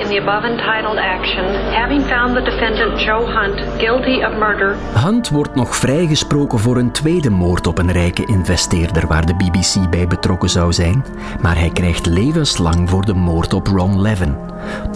in 0.00 0.08
the 0.08 0.20
above 0.20 0.44
entitled 0.44 0.98
action, 0.98 1.44
having 1.72 2.02
found 2.02 2.34
the 2.34 2.42
defendant 2.42 3.00
Joe 3.00 3.26
Hunt 3.26 3.60
guilty 3.78 4.24
of 4.24 4.38
murder. 4.38 4.76
Hunt 5.04 5.28
wordt 5.28 5.54
nog 5.54 5.76
vrijgesproken 5.76 6.58
voor 6.58 6.76
een 6.76 6.92
tweede 6.92 7.30
moord 7.30 7.66
op 7.66 7.78
een 7.78 7.92
rijke 7.92 8.26
investeerder 8.26 9.06
waar 9.06 9.26
de 9.26 9.34
BBC 9.34 9.90
bij 9.90 10.06
betrokken 10.06 10.48
zou 10.48 10.72
zijn, 10.72 11.04
maar 11.40 11.58
hij 11.58 11.70
krijgt 11.70 12.06
levenslang 12.06 12.90
voor 12.90 13.04
de 13.04 13.14
moord 13.14 13.54
op 13.54 13.66
Ron 13.66 14.00
Levin. 14.00 14.36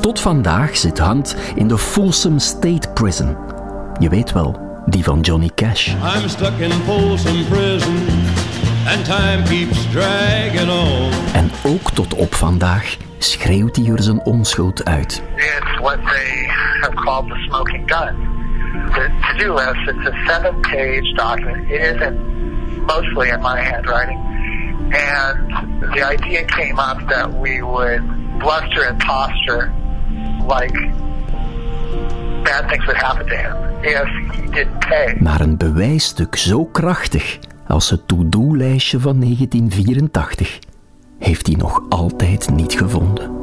Tot 0.00 0.20
vandaag 0.20 0.76
zit 0.76 1.02
Hunt 1.02 1.36
in 1.54 1.68
de 1.68 1.78
Folsom 1.78 2.38
State 2.38 2.88
Prison. 2.94 3.36
Je 3.98 4.08
weet 4.08 4.32
wel, 4.32 4.82
die 4.86 5.04
van 5.04 5.20
Johnny 5.20 5.50
Cash. 5.54 5.88
I'm 5.88 6.28
stuck 6.28 6.58
in 6.58 6.72
Folsom 6.72 7.48
Prison, 7.48 7.96
and 8.86 9.04
time 9.04 9.42
keeps 9.42 9.90
dragging 9.90 10.70
on. 10.70 11.10
En 11.32 11.50
ook 11.64 11.90
tot 11.90 12.14
op 12.14 12.34
vandaag 12.34 12.96
schreeuwt 13.24 13.76
hij 13.76 13.86
er 13.86 14.02
zijn 14.02 14.24
onschuld 14.24 14.84
uit. 14.84 15.22
It's 15.36 15.78
what 15.80 15.98
they 16.06 16.46
have 16.80 16.94
called 16.94 17.28
the 17.28 17.44
smoking 17.48 17.92
gun. 17.92 18.36
The 18.92 19.10
to-do 19.20 19.54
list, 19.54 19.88
it's 19.88 20.08
a 20.08 20.14
seven-page 20.26 21.14
document. 21.14 21.70
It 21.70 21.80
isn't 21.80 22.18
mostly 22.86 23.28
in 23.28 23.40
my 23.40 23.60
handwriting. 23.60 24.18
And 24.90 25.50
the 25.92 26.02
idea 26.12 26.44
came 26.44 26.78
up 26.78 27.08
that 27.08 27.28
we 27.40 27.62
would 27.62 28.02
bluster 28.38 28.84
and 28.88 28.98
posture 28.98 29.72
like 30.48 30.72
bad 32.44 32.68
things 32.68 32.86
would 32.86 32.96
happen 32.96 33.26
to 33.26 33.36
him 33.36 33.56
if 33.82 34.08
he 34.36 34.50
didn't 34.50 34.78
pay. 34.78 35.16
Maar 35.20 35.40
een 35.40 35.56
bewijsstuk 35.56 36.36
zo 36.36 36.64
krachtig 36.64 37.38
als 37.66 37.90
het 37.90 38.08
to-do-lijstje 38.08 39.00
van 39.00 39.20
1984 39.20 40.58
heeft 41.18 41.46
hij 41.46 41.56
nog 41.56 41.82
altijd 41.88 42.50
niet 42.50 42.72
gevonden. 42.72 43.36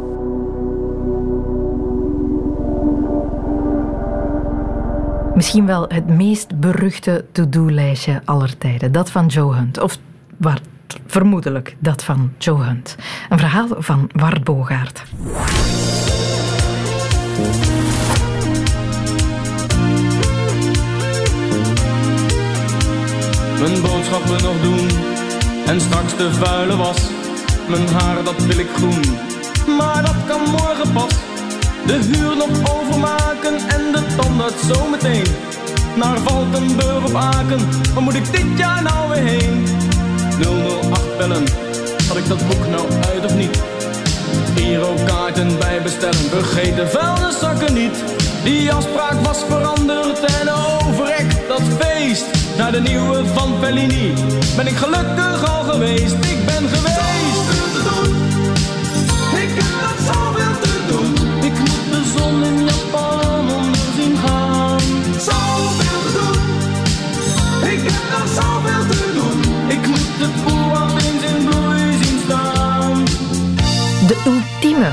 Misschien 5.36 5.66
wel 5.66 5.86
het 5.88 6.08
meest 6.08 6.60
beruchte 6.60 7.26
to-do-lijstje 7.32 8.22
aller 8.26 8.58
tijden. 8.58 8.92
Dat 8.92 9.12
van 9.12 9.28
Joe 9.28 9.56
Hunt. 9.56 9.82
Of 9.82 9.98
waar, 10.38 10.60
vermoedelijk 11.06 11.76
dat 11.80 12.04
van 12.04 12.32
Joe 12.38 12.64
Hunt. 12.64 12.96
Een 13.30 13.40
verhaal 13.40 13.68
van 13.78 14.10
Wart 14.12 14.44
Bogaert. 14.44 15.04
Mijn 23.60 23.82
boodschappen 23.82 24.44
nog 24.44 24.62
doen 24.62 24.88
en 25.66 25.82
straks 25.82 26.18
de 26.18 26.34
vuile 26.34 26.76
was. 26.76 27.15
Mijn 27.68 27.88
haar 27.88 28.24
dat 28.24 28.44
wil 28.46 28.58
ik 28.58 28.68
groen, 28.76 29.02
maar 29.78 30.02
dat 30.02 30.16
kan 30.28 30.42
morgen 30.42 30.94
pas. 30.94 31.14
De 31.86 31.94
huur 31.94 32.36
nog 32.38 32.78
overmaken 32.78 33.54
en 33.54 33.92
de 33.92 34.16
tandarts 34.18 34.68
zometeen. 34.74 35.26
Naar 35.96 36.18
Valkenburg 36.20 37.06
op 37.06 37.16
Aken, 37.16 37.60
waar 37.94 38.04
moet 38.04 38.16
ik 38.16 38.32
dit 38.32 38.58
jaar 38.58 38.84
nou 38.84 39.10
weer 39.10 39.24
heen? 39.24 39.66
008 40.40 41.18
bellen, 41.18 41.44
had 42.08 42.18
ik 42.18 42.28
dat 42.28 42.48
boek 42.48 42.68
nou 42.68 42.88
uit 43.14 43.26
of 43.26 43.36
niet? 43.36 43.64
Girokaarten 44.56 45.60
bij 45.60 45.82
bestellen, 45.82 46.30
vergeet 46.30 46.76
de 46.76 46.88
vuilniszakken 46.88 47.74
niet. 47.74 48.04
Die 48.44 48.72
afspraak 48.72 49.26
was 49.26 49.44
veranderd 49.50 50.20
en 50.20 50.50
overrekt 50.50 51.48
dat 51.48 51.62
feest. 51.80 52.26
Naar 52.58 52.72
de 52.72 52.82
nieuwe 52.82 53.26
van 53.34 53.54
Fellini 53.62 54.14
ben 54.56 54.68
ik 54.68 54.76
gelukkig 54.76 55.50
al 55.50 55.64
geweest. 55.64 56.14
Ik 56.14 56.46
ben 56.46 56.70
geweest. 56.70 57.05
De 74.16 74.32
ultieme 74.32 74.90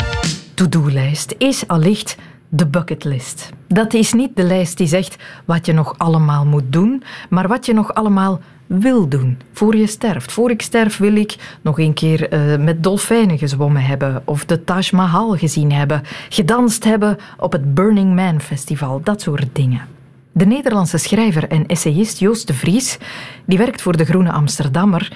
to-do-lijst 0.55 1.35
is 1.39 1.69
allicht 1.69 2.17
de 2.49 2.67
bucketlist. 2.67 3.51
Dat 3.69 3.95
is 3.95 4.13
niet 4.13 4.37
de 4.37 4.43
lijst 4.43 4.77
die 4.77 4.87
zegt 4.87 5.17
wat 5.45 5.67
je 5.67 5.73
nog 5.73 5.95
allemaal 5.97 6.47
moet 6.47 6.73
doen, 6.73 7.03
maar 7.31 7.49
wat 7.49 7.67
je 7.67 7.73
nog 7.73 7.95
allemaal 7.95 8.41
wil 8.67 9.09
doen 9.09 9.39
voor 9.53 9.77
je 9.77 9.87
sterft. 9.87 10.33
Voor 10.33 10.51
ik 10.51 10.63
sterf 10.63 10.97
wil 10.97 11.17
ik 11.17 11.59
nog 11.63 11.79
een 11.79 11.95
keer 11.95 12.29
eh, 12.29 12.59
met 12.59 12.83
dolfijnen 12.83 13.39
gezwommen 13.39 13.83
hebben 13.83 14.23
of 14.25 14.45
de 14.45 14.65
Taj 14.65 14.89
Mahal 14.93 15.37
gezien 15.37 15.73
hebben, 15.73 16.03
gedanst 16.29 16.85
hebben 16.85 17.19
op 17.39 17.53
het 17.53 17.75
Burning 17.75 18.15
Man 18.15 18.41
Festival, 18.41 19.01
dat 19.03 19.21
soort 19.21 19.49
dingen. 19.53 19.87
De 20.33 20.47
Nederlandse 20.47 20.99
schrijver 20.99 21.49
en 21.49 21.67
essayist 21.67 22.19
Joost 22.19 22.47
de 22.47 22.55
Vries, 22.55 22.99
die 23.45 23.59
werkt 23.59 23.83
voor 23.83 23.97
de 23.97 24.05
Groene 24.05 24.33
Amsterdammer, 24.33 25.13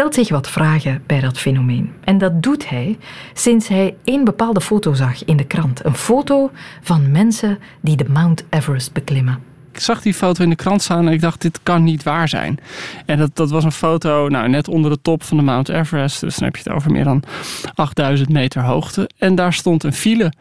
stelt 0.00 0.14
zich 0.14 0.28
wat 0.28 0.50
vragen 0.50 1.02
bij 1.06 1.20
dat 1.20 1.38
fenomeen. 1.38 1.92
En 2.04 2.18
dat 2.18 2.42
doet 2.42 2.68
hij 2.68 2.98
sinds 3.34 3.68
hij 3.68 3.96
één 4.04 4.24
bepaalde 4.24 4.60
foto 4.60 4.92
zag 4.92 5.24
in 5.24 5.36
de 5.36 5.44
krant. 5.44 5.84
Een 5.84 5.94
foto 5.94 6.50
van 6.82 7.10
mensen 7.10 7.58
die 7.80 7.96
de 7.96 8.04
Mount 8.08 8.44
Everest 8.50 8.92
beklimmen. 8.92 9.38
Ik 9.72 9.80
zag 9.80 10.02
die 10.02 10.14
foto 10.14 10.42
in 10.42 10.50
de 10.50 10.56
krant 10.56 10.82
staan 10.82 11.06
en 11.06 11.12
ik 11.12 11.20
dacht, 11.20 11.40
dit 11.40 11.60
kan 11.62 11.84
niet 11.84 12.02
waar 12.02 12.28
zijn. 12.28 12.58
En 13.06 13.18
dat, 13.18 13.30
dat 13.36 13.50
was 13.50 13.64
een 13.64 13.72
foto 13.72 14.28
nou, 14.28 14.48
net 14.48 14.68
onder 14.68 14.90
de 14.90 14.98
top 15.02 15.22
van 15.22 15.36
de 15.36 15.42
Mount 15.42 15.68
Everest. 15.68 16.20
Dus 16.20 16.36
dan 16.36 16.44
heb 16.44 16.56
je 16.56 16.62
het 16.64 16.72
over 16.72 16.90
meer 16.90 17.04
dan 17.04 17.22
8000 17.74 18.28
meter 18.28 18.62
hoogte. 18.62 19.10
En 19.18 19.34
daar 19.34 19.52
stond 19.52 19.84
een 19.84 19.92
file. 19.92 20.32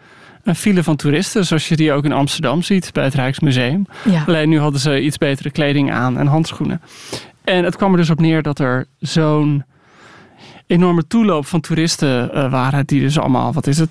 Een 0.43 0.55
file 0.55 0.83
van 0.83 0.95
toeristen, 0.95 1.45
zoals 1.45 1.67
je 1.67 1.75
die 1.75 1.91
ook 1.91 2.05
in 2.05 2.11
Amsterdam 2.11 2.61
ziet 2.61 2.93
bij 2.93 3.03
het 3.03 3.13
Rijksmuseum. 3.13 3.85
Ja. 4.05 4.23
Alleen 4.27 4.49
nu 4.49 4.59
hadden 4.59 4.79
ze 4.79 5.01
iets 5.01 5.17
betere 5.17 5.51
kleding 5.51 5.91
aan 5.91 6.17
en 6.17 6.27
handschoenen. 6.27 6.81
En 7.49 7.63
het 7.63 7.75
kwam 7.75 7.91
er 7.91 7.97
dus 7.97 8.09
op 8.09 8.19
neer 8.19 8.41
dat 8.41 8.59
er 8.59 8.87
zo'n 8.99 9.63
enorme 10.67 11.07
toeloop 11.07 11.45
van 11.45 11.59
toeristen 11.59 12.29
uh, 12.33 12.51
waren. 12.51 12.85
Die 12.85 13.01
dus 13.01 13.19
allemaal, 13.19 13.53
wat 13.53 13.67
is 13.67 13.77
het, 13.77 13.89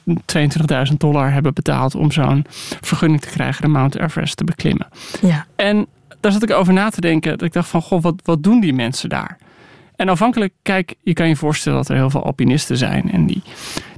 22.000 0.90 0.96
dollar 0.96 1.32
hebben 1.32 1.54
betaald 1.54 1.94
om 1.94 2.10
zo'n 2.10 2.44
vergunning 2.80 3.20
te 3.20 3.28
krijgen 3.28 3.62
de 3.62 3.68
Mount 3.68 3.98
Everest 3.98 4.36
te 4.36 4.44
beklimmen. 4.44 4.86
Ja. 5.20 5.46
En 5.56 5.86
daar 6.20 6.32
zat 6.32 6.42
ik 6.42 6.50
over 6.50 6.72
na 6.72 6.90
te 6.90 7.00
denken. 7.00 7.30
Dat 7.30 7.42
ik 7.42 7.52
dacht 7.52 7.68
van, 7.68 7.82
goh, 7.82 8.02
wat, 8.02 8.14
wat 8.24 8.42
doen 8.42 8.60
die 8.60 8.72
mensen 8.72 9.08
daar? 9.08 9.38
En 9.96 10.08
afhankelijk, 10.08 10.52
kijk, 10.62 10.94
je 11.02 11.12
kan 11.12 11.28
je 11.28 11.36
voorstellen 11.36 11.78
dat 11.78 11.88
er 11.88 11.96
heel 11.96 12.10
veel 12.10 12.24
alpinisten 12.24 12.76
zijn. 12.76 13.12
En 13.12 13.26
die, 13.26 13.42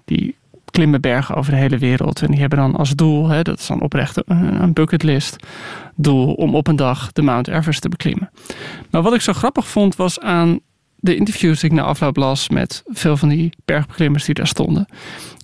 die 0.05 0.37
klimmen 0.71 1.01
bergen 1.01 1.35
over 1.35 1.53
de 1.53 1.59
hele 1.59 1.79
wereld. 1.79 2.23
En 2.23 2.31
die 2.31 2.41
hebben 2.41 2.59
dan 2.59 2.77
als 2.77 2.91
doel, 2.91 3.29
hè, 3.29 3.43
dat 3.43 3.59
is 3.59 3.67
dan 3.67 3.81
oprecht 3.81 4.23
een, 4.27 4.73
bucketlist, 4.73 5.37
doel 5.95 6.33
om 6.33 6.55
op 6.55 6.67
een 6.67 6.77
dag 6.77 7.13
de 7.13 7.23
Mount 7.23 7.49
Everest 7.49 7.81
te 7.81 7.89
beklimmen. 7.89 8.31
Maar 8.91 9.03
wat 9.03 9.15
ik 9.15 9.21
zo 9.21 9.33
grappig 9.33 9.69
vond 9.69 9.97
was 9.97 10.21
aan 10.21 10.61
de 10.97 11.17
interviews 11.17 11.61
die 11.61 11.71
ik 11.71 11.77
na 11.77 11.83
afloop 11.83 12.17
las 12.17 12.49
met 12.49 12.83
veel 12.87 13.17
van 13.17 13.29
die 13.29 13.53
bergbeklimmers 13.65 14.25
die 14.25 14.35
daar 14.35 14.47
stonden, 14.47 14.87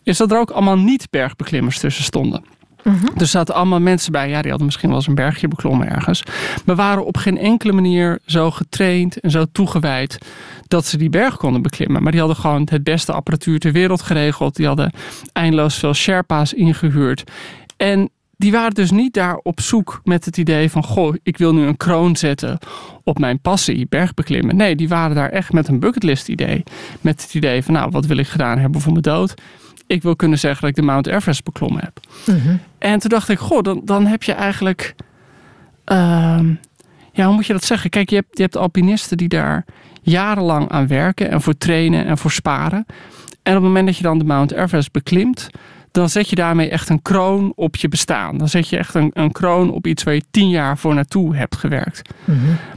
is 0.02 0.16
dat 0.16 0.30
er 0.30 0.38
ook 0.38 0.50
allemaal 0.50 0.78
niet-bergbeklimmers 0.78 1.78
tussen 1.78 2.04
stonden. 2.04 2.44
Er 3.16 3.27
zaten 3.27 3.55
allemaal 3.55 3.81
mensen 3.81 4.12
bij, 4.12 4.29
ja, 4.29 4.40
die 4.40 4.49
hadden 4.49 4.66
misschien 4.66 4.88
wel 4.88 4.99
eens 4.99 5.07
een 5.07 5.14
bergje 5.14 5.49
beklommen 5.49 5.90
ergens, 5.90 6.22
maar 6.64 6.77
waren 6.77 7.07
op 7.07 7.16
geen 7.16 7.38
enkele 7.38 7.72
manier 7.72 8.18
zo 8.27 8.51
getraind 8.51 9.20
en 9.20 9.31
zo 9.31 9.44
toegewijd 9.53 10.18
dat 10.68 10.87
ze 10.87 10.96
die 10.96 11.11
berg 11.11 11.37
konden 11.37 11.62
beklimmen. 11.62 12.03
Maar 12.03 12.12
die 12.12 12.20
hadden 12.20 12.38
gewoon 12.38 12.68
het 12.70 12.85
beste 12.85 13.12
apparatuur 13.12 13.59
ter 13.59 13.72
wereld 13.72 14.03
geregeld. 14.03 14.57
Die 14.57 14.66
hadden 14.66 14.92
eindeloos 15.33 15.75
veel 15.75 15.94
Sherpa's 15.94 16.53
ingehuurd. 16.53 17.31
En 17.77 18.11
die 18.37 18.53
waren 18.53 18.75
dus 18.75 18.90
niet 18.90 19.14
daar 19.14 19.37
op 19.37 19.61
zoek 19.61 20.01
met 20.05 20.25
het 20.25 20.37
idee 20.37 20.70
van: 20.70 20.85
Goh, 20.85 21.14
ik 21.22 21.38
wil 21.38 21.55
nu 21.55 21.66
een 21.66 21.77
kroon 21.77 22.16
zetten 22.16 22.59
op 23.03 23.18
mijn 23.18 23.40
passie, 23.40 23.87
bergbeklimmen. 23.88 24.57
Nee, 24.57 24.77
die 24.77 24.88
waren 24.88 25.16
daar 25.16 25.31
echt 25.31 25.53
met 25.53 25.68
een 25.68 25.81
bucketlist 25.81 26.29
idee. 26.29 26.62
Met 27.01 27.22
het 27.22 27.35
idee 27.35 27.62
van: 27.62 27.75
Nou, 27.75 27.90
wat 27.90 28.07
wil 28.07 28.16
ik 28.16 28.27
gedaan 28.27 28.59
hebben 28.59 28.81
voor 28.81 28.92
mijn 28.92 29.03
dood? 29.03 29.35
Ik 29.87 30.03
wil 30.03 30.16
kunnen 30.16 30.38
zeggen 30.38 30.61
dat 30.61 30.70
ik 30.70 30.77
de 30.77 30.83
Mount 30.83 31.07
Everest 31.07 31.44
beklommen 31.44 31.85
heb. 31.85 32.01
En 32.79 32.99
toen 32.99 33.11
dacht 33.11 33.29
ik: 33.29 33.38
Goh, 33.38 33.62
dan, 33.62 33.81
dan 33.85 34.07
heb 34.07 34.22
je 34.22 34.33
eigenlijk. 34.33 34.94
ehm, 35.85 36.55
ja, 37.12 37.27
hoe 37.27 37.35
moet 37.35 37.46
je 37.46 37.53
dat 37.53 37.64
zeggen? 37.64 37.90
Kijk, 37.90 38.11
je 38.11 38.16
hebt, 38.16 38.37
je 38.37 38.42
hebt 38.42 38.57
alpinisten 38.57 39.16
die 39.16 39.29
daar 39.29 39.64
jarenlang 40.03 40.68
aan 40.68 40.87
werken 40.87 41.31
en 41.31 41.40
voor 41.40 41.57
trainen 41.59 42.07
en 42.07 42.18
voor 42.18 42.31
sparen. 42.31 42.87
En 43.42 43.57
op 43.57 43.62
het 43.62 43.62
moment 43.62 43.87
dat 43.87 43.96
je 43.96 44.03
dan 44.03 44.18
de 44.18 44.25
Mount 44.25 44.53
Everest 44.53 44.92
beklimt, 44.92 45.49
dan 45.96 46.09
zet 46.09 46.28
je 46.28 46.37
daarmee 46.37 46.68
echt 46.68 46.88
een 46.88 47.02
kroon 47.02 47.52
op 47.54 47.76
je 47.76 47.88
bestaan. 47.88 48.38
Dan 48.38 48.48
zet 48.48 48.68
je 48.68 48.76
echt 48.76 48.94
een, 48.94 49.11
een 49.12 49.32
kroon 49.32 49.70
op 49.70 49.87
iets 49.87 50.02
waar 50.02 50.14
je 50.14 50.22
tien 50.30 50.48
jaar 50.48 50.78
voor 50.78 50.94
naartoe 50.94 51.37
hebt 51.37 51.56
gewerkt. 51.56 52.11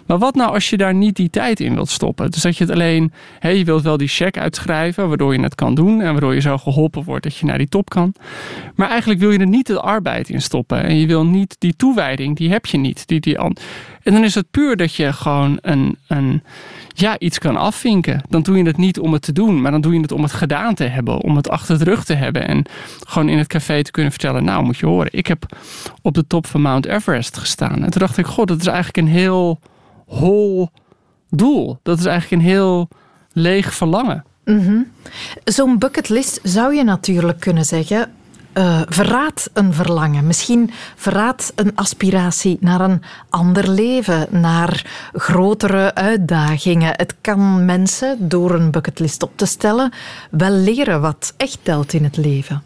Maar 0.05 0.17
wat 0.17 0.35
nou 0.35 0.53
als 0.53 0.69
je 0.69 0.77
daar 0.77 0.93
niet 0.93 1.15
die 1.15 1.29
tijd 1.29 1.59
in 1.59 1.73
wilt 1.73 1.89
stoppen? 1.89 2.31
Dus 2.31 2.41
dat 2.41 2.57
je 2.57 2.63
het 2.63 2.73
alleen, 2.73 3.11
hé, 3.39 3.49
je 3.49 3.63
wilt 3.63 3.83
wel 3.83 3.97
die 3.97 4.07
check 4.07 4.37
uitschrijven, 4.37 5.07
waardoor 5.07 5.33
je 5.33 5.41
het 5.41 5.55
kan 5.55 5.75
doen 5.75 6.01
en 6.01 6.11
waardoor 6.11 6.33
je 6.33 6.41
zo 6.41 6.57
geholpen 6.57 7.03
wordt 7.03 7.23
dat 7.23 7.35
je 7.35 7.45
naar 7.45 7.57
die 7.57 7.69
top 7.69 7.89
kan. 7.89 8.13
Maar 8.75 8.89
eigenlijk 8.89 9.19
wil 9.19 9.31
je 9.31 9.39
er 9.39 9.47
niet 9.47 9.67
de 9.67 9.81
arbeid 9.81 10.29
in 10.29 10.41
stoppen 10.41 10.83
en 10.83 10.95
je 10.95 11.07
wil 11.07 11.25
niet 11.25 11.55
die 11.59 11.75
toewijding, 11.75 12.37
die 12.37 12.51
heb 12.51 12.65
je 12.65 12.77
niet. 12.77 13.07
Die, 13.07 13.19
die 13.19 13.37
en 14.03 14.13
dan 14.13 14.23
is 14.23 14.35
het 14.35 14.51
puur 14.51 14.75
dat 14.75 14.95
je 14.95 15.13
gewoon 15.13 15.57
een, 15.61 15.97
een, 16.07 16.43
ja, 16.99 17.19
iets 17.19 17.39
kan 17.39 17.55
afvinken. 17.57 18.21
Dan 18.29 18.41
doe 18.41 18.57
je 18.57 18.63
het 18.63 18.77
niet 18.77 18.99
om 18.99 19.13
het 19.13 19.21
te 19.21 19.31
doen, 19.31 19.61
maar 19.61 19.71
dan 19.71 19.81
doe 19.81 19.93
je 19.93 19.99
het 19.99 20.11
om 20.11 20.23
het 20.23 20.33
gedaan 20.33 20.73
te 20.73 20.83
hebben, 20.83 21.21
om 21.21 21.35
het 21.35 21.49
achter 21.49 21.77
de 21.77 21.83
rug 21.83 22.03
te 22.03 22.13
hebben 22.13 22.47
en 22.47 22.65
gewoon 22.99 23.29
in 23.29 23.37
het 23.37 23.47
café 23.47 23.83
te 23.83 23.91
kunnen 23.91 24.11
vertellen, 24.11 24.43
nou 24.43 24.63
moet 24.63 24.77
je 24.77 24.85
horen, 24.85 25.09
ik 25.11 25.27
heb 25.27 25.45
op 26.01 26.13
de 26.13 26.27
top 26.27 26.47
van 26.47 26.61
Mount 26.61 26.85
Everest 26.85 27.37
gestaan. 27.37 27.83
En 27.83 27.89
toen 27.89 28.01
dacht 28.01 28.17
ik, 28.17 28.25
god, 28.25 28.47
dat 28.47 28.59
is 28.59 28.67
eigenlijk 28.67 28.97
een 28.97 29.13
heel 29.13 29.59
hol 30.05 30.69
doel. 31.29 31.79
Dat 31.83 31.99
is 31.99 32.05
eigenlijk 32.05 32.41
een 32.41 32.49
heel 32.49 32.87
leeg 33.31 33.73
verlangen. 33.73 34.23
Mhm. 34.45 34.81
Zo'n 35.43 35.77
bucketlist 35.77 36.39
zou 36.43 36.75
je 36.75 36.83
natuurlijk 36.83 37.39
kunnen 37.39 37.65
zeggen. 37.65 38.11
Eh 38.59 38.81
verraadt 38.85 39.49
een 39.53 39.73
verlangen. 39.73 40.27
Misschien 40.27 40.71
verraadt 40.95 41.51
een 41.55 41.75
aspiratie 41.75 42.57
naar 42.59 42.81
een 42.81 43.01
ander 43.29 43.69
leven, 43.69 44.27
naar 44.29 44.85
grotere 45.13 45.95
uitdagingen. 45.95 46.93
Het 46.95 47.15
kan 47.21 47.65
mensen, 47.65 48.29
door 48.29 48.55
een 48.55 48.71
bucketlist 48.71 49.23
op 49.23 49.31
te 49.35 49.45
stellen, 49.45 49.91
wel 50.31 50.51
leren 50.51 51.01
wat 51.01 51.33
echt 51.37 51.59
telt 51.61 51.93
in 51.93 52.03
het 52.03 52.17
leven. 52.17 52.63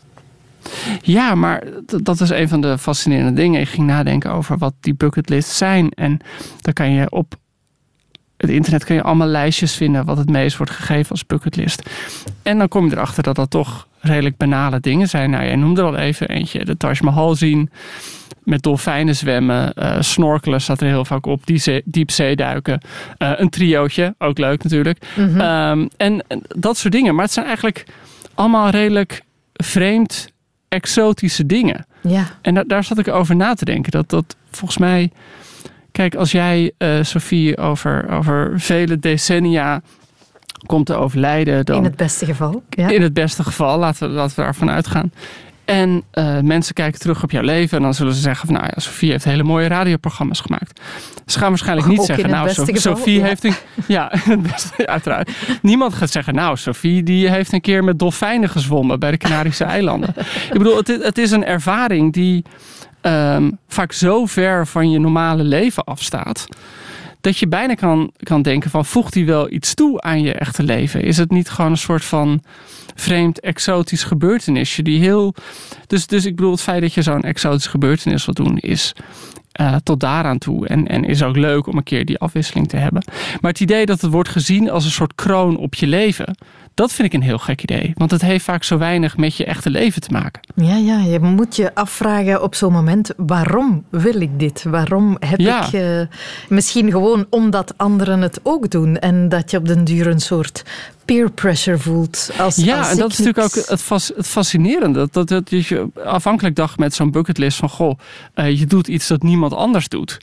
Ja, 1.01 1.35
maar 1.35 1.63
dat 1.85 2.21
is 2.21 2.29
een 2.29 2.49
van 2.49 2.61
de 2.61 2.77
fascinerende 2.77 3.41
dingen. 3.41 3.61
Ik 3.61 3.69
ging 3.69 3.87
nadenken 3.87 4.31
over 4.31 4.57
wat 4.57 4.73
die 4.79 4.95
bucketlists 4.95 5.57
zijn. 5.57 5.89
En 5.89 6.19
dan 6.61 6.73
kan 6.73 6.91
je 6.91 7.11
op 7.11 7.35
het 8.47 8.51
internet 8.51 8.83
kun 8.85 8.95
je 8.95 9.01
allemaal 9.03 9.27
lijstjes 9.27 9.75
vinden 9.75 10.05
wat 10.05 10.17
het 10.17 10.29
meest 10.29 10.57
wordt 10.57 10.71
gegeven 10.71 11.11
als 11.11 11.25
bucketlist. 11.25 11.89
En 12.43 12.57
dan 12.57 12.67
kom 12.67 12.85
je 12.85 12.91
erachter 12.91 13.23
dat 13.23 13.35
dat 13.35 13.49
toch 13.49 13.87
redelijk 13.99 14.37
banale 14.37 14.79
dingen 14.79 15.07
zijn. 15.09 15.29
Nou, 15.29 15.43
jij 15.43 15.55
noemde 15.55 15.81
er 15.81 15.87
al 15.87 15.95
even 15.97 16.29
eentje. 16.29 16.65
De 16.65 16.77
Taj 16.77 16.97
Mahal 17.01 17.35
zien. 17.35 17.69
Met 18.43 18.63
dolfijnen 18.63 19.15
zwemmen. 19.15 19.73
eh, 19.73 19.95
snorkelen 19.99 20.61
staat 20.61 20.81
er 20.81 20.87
heel 20.87 21.05
vaak 21.05 21.25
op. 21.25 21.45
Die 21.45 21.57
zee- 21.57 21.81
diepzee 21.85 22.35
duiken. 22.35 22.81
eh, 23.17 23.31
een 23.35 23.49
triootje. 23.49 24.15
Ook 24.17 24.37
leuk 24.37 24.63
natuurlijk. 24.63 25.05
Mhm. 25.15 25.39
Ehm, 25.41 25.87
en, 25.97 26.23
en 26.27 26.41
dat 26.47 26.77
soort 26.77 26.93
dingen. 26.93 27.15
Maar 27.15 27.23
het 27.23 27.33
zijn 27.33 27.45
eigenlijk 27.45 27.85
allemaal 28.33 28.69
redelijk 28.69 29.21
vreemd 29.53 30.27
exotische 30.67 31.45
dingen. 31.45 31.85
Ja. 32.01 32.25
En 32.41 32.53
da- 32.53 32.63
daar 32.67 32.83
zat 32.83 32.97
ik 32.97 33.07
over 33.07 33.35
na 33.35 33.53
te 33.53 33.65
denken. 33.65 33.91
Dat 33.91 34.09
dat 34.09 34.35
volgens 34.51 34.79
mij. 34.79 35.11
Kijk, 35.93 36.15
als 36.15 36.31
jij, 36.31 36.71
eh 36.77 36.89
Sophie, 37.01 37.57
over, 37.57 38.09
over 38.09 38.51
vele 38.55 38.99
decennia 38.99 39.81
komt 40.65 40.85
te 40.85 40.93
overlijden. 40.95 41.65
Dan, 41.65 41.77
In 41.77 41.83
het 41.83 41.95
beste 41.95 42.25
geval. 42.25 42.63
Ja. 42.69 42.89
in 42.89 43.01
het 43.01 43.13
beste 43.13 43.43
geval, 43.43 43.79
laten 43.79 44.07
we, 44.07 44.13
laten 44.15 44.35
we 44.35 44.41
daarvan 44.41 44.69
uitgaan. 44.69 45.11
En 45.65 46.03
eh, 46.11 46.39
mensen 46.39 46.73
kijken 46.73 46.99
terug 46.99 47.23
op 47.23 47.31
jouw 47.31 47.41
leven 47.41 47.77
en 47.77 47.83
dan 47.83 47.93
zullen 47.93 48.13
ze 48.13 48.21
zeggen 48.21 48.45
van 48.47 48.55
nou 48.55 48.67
ja, 48.73 48.79
Sophie 48.81 49.11
heeft 49.11 49.23
hele 49.23 49.43
mooie 49.43 49.67
radioprogramma's 49.67 50.39
gemaakt. 50.39 50.81
Ze 51.25 51.39
gaan 51.39 51.49
waarschijnlijk 51.49 51.87
niet 51.87 51.99
Ook 51.99 52.05
zeggen, 52.05 52.29
nou, 52.29 52.43
beste 52.45 52.65
So- 52.65 52.73
geval, 52.73 52.95
Sophie 52.95 53.19
ja. 53.19 53.25
heeft 53.25 53.43
een. 53.43 53.53
Ja, 53.87 54.11
beste, 54.51 54.87
uiteraard. 54.87 55.31
Niemand 55.61 55.93
gaat 55.93 56.09
zeggen, 56.11 56.33
nou, 56.35 56.57
Sophie 56.57 57.03
die 57.03 57.29
heeft 57.29 57.53
een 57.53 57.61
keer 57.61 57.83
met 57.83 57.99
dolfijnen 57.99 58.49
gezwommen 58.49 58.99
bij 58.99 59.11
de 59.11 59.17
Canarische 59.17 59.63
eilanden. 59.63 60.09
Ik 60.51 60.57
bedoel, 60.57 60.77
het, 60.77 60.87
het 60.87 61.17
is 61.17 61.31
een 61.31 61.45
ervaring 61.45 62.13
die 62.13 62.43
ehm, 63.03 63.51
vaak 63.67 63.91
zo 63.91 64.25
ver 64.25 64.67
van 64.67 64.91
je 64.91 64.99
normale 64.99 65.43
leven 65.43 65.83
afstaat. 65.83 66.45
Dat 67.21 67.37
je 67.37 67.47
bijna 67.47 67.73
kan, 67.73 68.11
kan 68.17 68.41
denken 68.41 68.69
van 68.69 68.85
voegt 68.85 69.13
die 69.13 69.25
wel 69.25 69.51
iets 69.51 69.73
toe 69.73 70.01
aan 70.01 70.21
je 70.21 70.33
echte 70.33 70.63
leven? 70.63 71.03
Is 71.03 71.17
het 71.17 71.31
niet 71.31 71.49
gewoon 71.49 71.71
een 71.71 71.77
soort 71.77 72.05
van 72.05 72.43
vreemd 72.95 73.39
exotisch 73.39 74.03
gebeurtenisje 74.03 74.81
die 74.81 74.99
heel... 74.99 75.33
Dus, 75.87 76.07
dus 76.07 76.25
ik 76.25 76.35
bedoel 76.35 76.51
het 76.51 76.61
feit 76.61 76.81
dat 76.81 76.93
je 76.93 77.01
zo'n 77.01 77.21
exotisch 77.21 77.67
gebeurtenis 77.67 78.25
wilt 78.25 78.37
doen 78.37 78.57
is 78.57 78.93
eh, 79.53 79.75
tot 79.83 79.99
daaraan 79.99 80.37
toe. 80.37 80.67
En, 80.67 80.87
en 80.87 81.03
is 81.03 81.23
ook 81.23 81.35
leuk 81.35 81.67
om 81.67 81.77
een 81.77 81.83
keer 81.83 82.05
die 82.05 82.17
afwisseling 82.19 82.67
te 82.69 82.77
hebben. 82.77 83.03
Maar 83.41 83.51
het 83.51 83.59
idee 83.59 83.85
dat 83.85 84.01
het 84.01 84.11
wordt 84.11 84.29
gezien 84.29 84.69
als 84.69 84.85
een 84.85 84.91
soort 84.91 85.15
kroon 85.15 85.57
op 85.57 85.73
je 85.75 85.87
leven... 85.87 86.35
Dat 86.75 86.91
vind 86.93 87.07
ik 87.07 87.13
een 87.13 87.21
heel 87.27 87.37
gek 87.37 87.61
idee. 87.61 87.91
Want 87.95 88.11
het 88.11 88.21
heeft 88.21 88.43
vaak 88.45 88.63
zo 88.63 88.77
weinig 88.77 89.17
met 89.17 89.35
je 89.37 89.45
echte 89.45 89.69
leven 89.69 90.01
te 90.01 90.11
maken. 90.11 90.41
Ja, 90.55 90.75
ja, 90.75 90.99
je 90.99 91.19
moet 91.19 91.55
je 91.55 91.75
afvragen 91.75 92.43
op 92.43 92.55
zo'n 92.55 92.71
moment, 92.71 93.11
waarom 93.17 93.83
wil 93.89 94.21
ik 94.21 94.39
dit? 94.39 94.63
Waarom 94.63 95.17
heb 95.19 95.39
Ja. 95.39 95.65
ik... 95.67 95.73
eh, 95.73 96.01
misschien 96.49 96.91
gewoon 96.91 97.25
omdat 97.29 97.73
anderen 97.77 98.21
het 98.21 98.39
ook 98.43 98.69
doen 98.69 98.97
en 98.99 99.29
dat 99.29 99.51
je 99.51 99.57
op 99.57 99.67
den 99.67 99.83
duur 99.83 100.07
een 100.07 100.19
soort 100.19 100.63
peer 101.05 101.31
pressure 101.31 101.77
voelt. 101.77 102.31
Als, 102.39 102.55
Ja, 102.55 102.77
als 102.77 102.89
en 102.89 102.97
dat 102.97 103.11
is 103.11 103.17
natuurlijk 103.17 103.45
ook 103.45 103.65
het, 103.65 103.81
fas- 103.81 104.11
het 104.15 104.27
fascinerende. 104.27 105.07
Dat, 105.11 105.27
dat, 105.27 105.49
dat 105.49 105.65
je 105.65 105.87
afhankelijk 106.05 106.55
dacht 106.55 106.77
met 106.77 106.93
zo'n 106.93 107.11
bucketlist 107.11 107.57
van... 107.57 107.69
goh, 107.69 107.99
eh, 108.33 108.59
je 108.59 108.65
doet 108.65 108.87
iets 108.87 109.07
dat 109.07 109.23
niemand 109.23 109.53
anders 109.53 109.87
doet. 109.87 110.17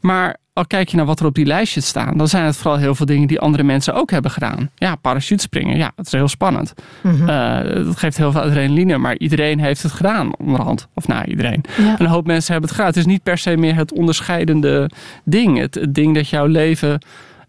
Maar 0.00 0.36
al 0.52 0.66
kijk 0.66 0.88
je 0.88 0.96
naar 0.96 1.06
wat 1.06 1.20
er 1.20 1.26
op 1.26 1.34
die 1.34 1.46
lijstjes 1.46 1.86
staan... 1.86 2.16
dan 2.16 2.28
zijn 2.28 2.44
het 2.44 2.56
vooral 2.56 2.78
heel 2.78 2.94
veel 2.94 3.06
dingen 3.06 3.28
die 3.28 3.40
andere 3.40 3.62
mensen 3.62 3.94
ook 3.94 4.10
hebben 4.10 4.30
gedaan. 4.30 4.70
Ja, 4.74 4.94
parachutespringen, 4.94 5.76
ja, 5.76 5.92
dat 5.96 6.06
is 6.06 6.12
heel 6.12 6.28
spannend. 6.28 6.74
Mhm. 7.00 7.28
Eh, 7.28 7.84
dat 7.84 7.98
geeft 7.98 8.16
heel 8.16 8.32
veel 8.32 8.40
adrenaline, 8.40 8.98
maar 8.98 9.16
iedereen 9.18 9.60
heeft 9.60 9.82
het 9.82 9.92
gedaan 9.92 10.36
onderhand. 10.36 10.88
Of 10.94 11.06
nou, 11.06 11.24
iedereen. 11.24 11.64
Ja. 11.78 11.94
Een 11.98 12.06
hoop 12.06 12.26
mensen 12.26 12.52
hebben 12.52 12.70
het 12.70 12.78
gedaan. 12.78 12.92
Het 12.94 13.00
is 13.00 13.12
niet 13.12 13.22
per 13.22 13.38
se 13.38 13.56
meer 13.56 13.74
het 13.74 13.92
onderscheidende 13.92 14.90
ding. 15.24 15.58
Het, 15.58 15.74
het 15.74 15.94
ding 15.94 16.14
dat 16.14 16.28
jouw 16.28 16.46
leven 16.46 17.00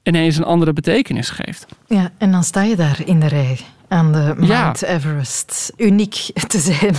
ineens 0.09 0.37
een 0.37 0.43
andere 0.43 0.73
betekenis 0.73 1.29
geeft. 1.29 1.65
Ja, 1.87 2.11
en 2.17 2.31
dan 2.31 2.43
sta 2.43 2.61
je 2.61 2.75
daar 2.75 2.99
in 3.05 3.19
de 3.19 3.27
rij 3.27 3.59
aan 3.89 4.11
de 4.11 4.35
Ja. 4.39 4.61
Mount 4.61 4.83
Everest. 4.83 5.73
Uniek 5.77 6.13
te 6.47 6.59
zijn. 6.59 6.95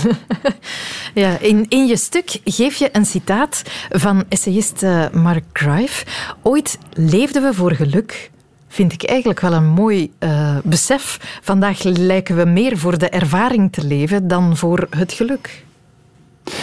ja, 1.24 1.38
in, 1.38 1.66
in 1.68 1.86
je 1.86 1.96
stuk 1.96 2.40
geef 2.44 2.76
je 2.76 2.88
een 2.92 3.06
citaat 3.06 3.62
van 3.90 4.24
essayist 4.28 4.82
eh, 4.82 5.08
Mark 5.12 5.44
Grive. 5.52 6.04
Ooit 6.42 6.78
leefden 6.92 7.42
we 7.42 7.54
voor 7.54 7.72
geluk. 7.72 8.30
Vind 8.68 8.92
ik 8.92 9.04
eigenlijk 9.04 9.40
wel 9.40 9.52
een 9.52 9.68
mooi 9.68 10.12
eh, 10.18 10.56
besef. 10.64 11.38
Vandaag 11.42 11.82
lijken 11.82 12.36
we 12.36 12.44
meer 12.44 12.78
voor 12.78 12.98
de 12.98 13.08
ervaring 13.08 13.72
te 13.72 13.86
leven 13.86 14.28
dan 14.28 14.56
voor 14.56 14.86
het 14.90 15.12
geluk. 15.12 15.64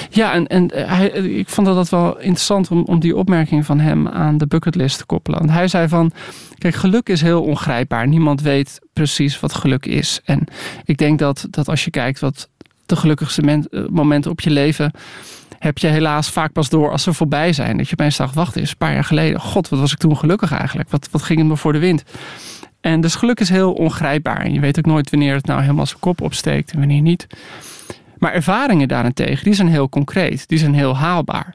Ja, 0.10 0.34
en, 0.34 0.48
en 0.48 0.70
eh, 0.70 0.98
hij, 0.98 1.08
ik 1.10 1.50
vond 1.50 1.68
dat 1.68 1.90
wel 1.90 2.18
interessant 2.18 2.72
om, 2.72 2.84
om 2.84 3.00
die 3.00 3.16
opmerking 3.16 3.66
van 3.66 3.80
hem 3.80 4.08
aan 4.08 4.38
de 4.38 4.48
bucketlist 4.48 4.98
te 4.98 5.06
koppelen. 5.06 5.40
Want 5.40 5.52
hij 5.52 5.68
zei 5.68 5.88
van, 5.88 6.12
kijk, 6.58 6.76
geluk 6.76 7.10
is 7.10 7.22
heel 7.22 7.44
ongrijpbaar. 7.44 8.08
Niemand 8.08 8.42
weet 8.42 8.80
precies 8.94 9.40
wat 9.40 9.54
geluk 9.54 9.86
is. 9.86 10.22
En 10.26 10.44
ik 10.86 10.98
denk 10.98 11.20
dat, 11.20 11.48
dat 11.50 11.68
als 11.70 11.84
je 11.84 11.92
kijkt 11.92 12.20
wat 12.20 12.50
de 12.86 12.96
gelukkigste 12.96 13.42
eh, 13.42 13.82
momenten 13.90 14.32
op 14.32 14.40
je 14.40 14.50
leven, 14.50 14.92
heb 15.60 15.78
je 15.78 15.88
helaas 15.88 16.30
vaak 16.30 16.52
pas 16.52 16.70
door 16.70 16.92
als 16.92 17.04
ze 17.04 17.14
voorbij 17.14 17.54
zijn. 17.54 17.78
Dat 17.78 17.88
je 17.88 17.96
opeens 18.00 18.18
dacht, 18.18 18.36
wacht 18.36 18.56
eens, 18.56 18.70
een 18.70 18.78
paar 18.78 18.94
jaar 18.94 19.04
geleden, 19.04 19.40
god, 19.40 19.70
wat 19.70 19.80
was 19.80 19.92
ik 19.92 19.98
toen 19.98 20.18
gelukkig 20.18 20.52
eigenlijk? 20.52 20.90
Wat, 20.90 21.08
wat 21.12 21.24
ging 21.24 21.40
het 21.40 21.48
me 21.48 21.58
voor 21.58 21.74
de 21.74 21.80
wind? 21.80 22.04
En 22.82 23.02
dus 23.02 23.16
geluk 23.16 23.40
is 23.40 23.50
heel 23.50 23.74
ongrijpbaar. 23.74 24.42
En 24.42 24.54
je 24.54 24.60
weet 24.60 24.78
ook 24.78 24.86
nooit 24.86 25.10
wanneer 25.10 25.36
het 25.36 25.46
nou 25.46 25.62
helemaal 25.62 25.86
zijn 25.86 26.00
kop 26.00 26.22
opsteekt 26.22 26.72
en 26.72 26.80
wanneer 26.80 27.02
niet. 27.02 27.28
Maar 28.20 28.34
ervaringen 28.34 28.88
daarentegen, 28.88 29.44
die 29.44 29.54
zijn 29.54 29.68
heel 29.68 29.90
concreet. 29.90 30.48
Die 30.48 30.58
zijn 30.58 30.74
heel 30.74 30.98
haalbaar. 30.98 31.54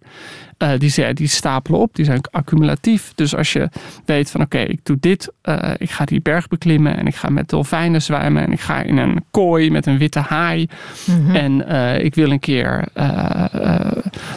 Eh, 0.58 0.70
die, 0.78 0.88
zijn- 0.90 1.14
die 1.14 1.26
stapelen 1.28 1.80
op, 1.80 1.94
die 1.94 2.04
zijn 2.04 2.20
accumulatief. 2.30 3.12
Dus 3.14 3.34
als 3.36 3.52
je 3.52 3.68
weet 4.04 4.30
van 4.30 4.40
oké, 4.40 4.58
ik 4.58 4.80
doe 4.82 4.96
dit. 5.00 5.32
eh, 5.42 5.70
ik 5.76 5.90
ga 5.90 6.04
die 6.04 6.20
berg 6.20 6.48
beklimmen 6.48 6.96
en 6.96 7.06
ik 7.06 7.14
ga 7.14 7.28
met 7.30 7.48
dolfijnen 7.48 8.02
zwemmen. 8.02 8.42
En 8.42 8.52
ik 8.52 8.60
ga 8.60 8.82
in 8.82 8.96
een 8.96 9.24
kooi 9.30 9.70
met 9.70 9.86
een 9.86 9.98
witte 9.98 10.18
haai. 10.18 10.68
Mhm. 11.06 11.34
En 11.36 11.66
eh, 11.68 12.04
ik 12.04 12.14
wil 12.14 12.30
een 12.30 12.40
keer 12.40 12.88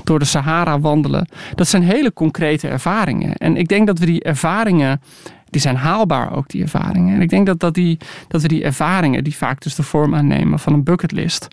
door 0.04 0.20
de 0.20 0.26
Sahara 0.26 0.80
wandelen. 0.80 1.28
Dat 1.56 1.68
zijn 1.68 1.84
hele 1.84 2.14
concrete 2.14 2.68
ervaringen. 2.68 3.34
En 3.36 3.58
ik 3.58 3.68
denk 3.68 3.88
dat 3.88 4.00
we 4.00 4.06
die 4.06 4.24
ervaringen 4.24 5.02
die 5.50 5.62
zijn 5.62 5.76
haalbaar 5.76 6.36
ook, 6.36 6.50
die 6.50 6.62
ervaringen. 6.62 7.16
En 7.16 7.22
ik 7.22 7.30
denk 7.30 7.46
dat, 7.46 7.60
dat, 7.60 7.74
die, 7.74 7.98
dat 8.28 8.42
we 8.42 8.48
die 8.48 8.64
ervaringen, 8.64 9.24
die 9.24 9.36
vaak 9.36 9.62
dus 9.62 9.76
de 9.76 9.84
vorm 9.84 10.16
aannemen 10.16 10.60
van 10.60 10.74
een 10.74 10.84
bucketlist, 10.84 11.48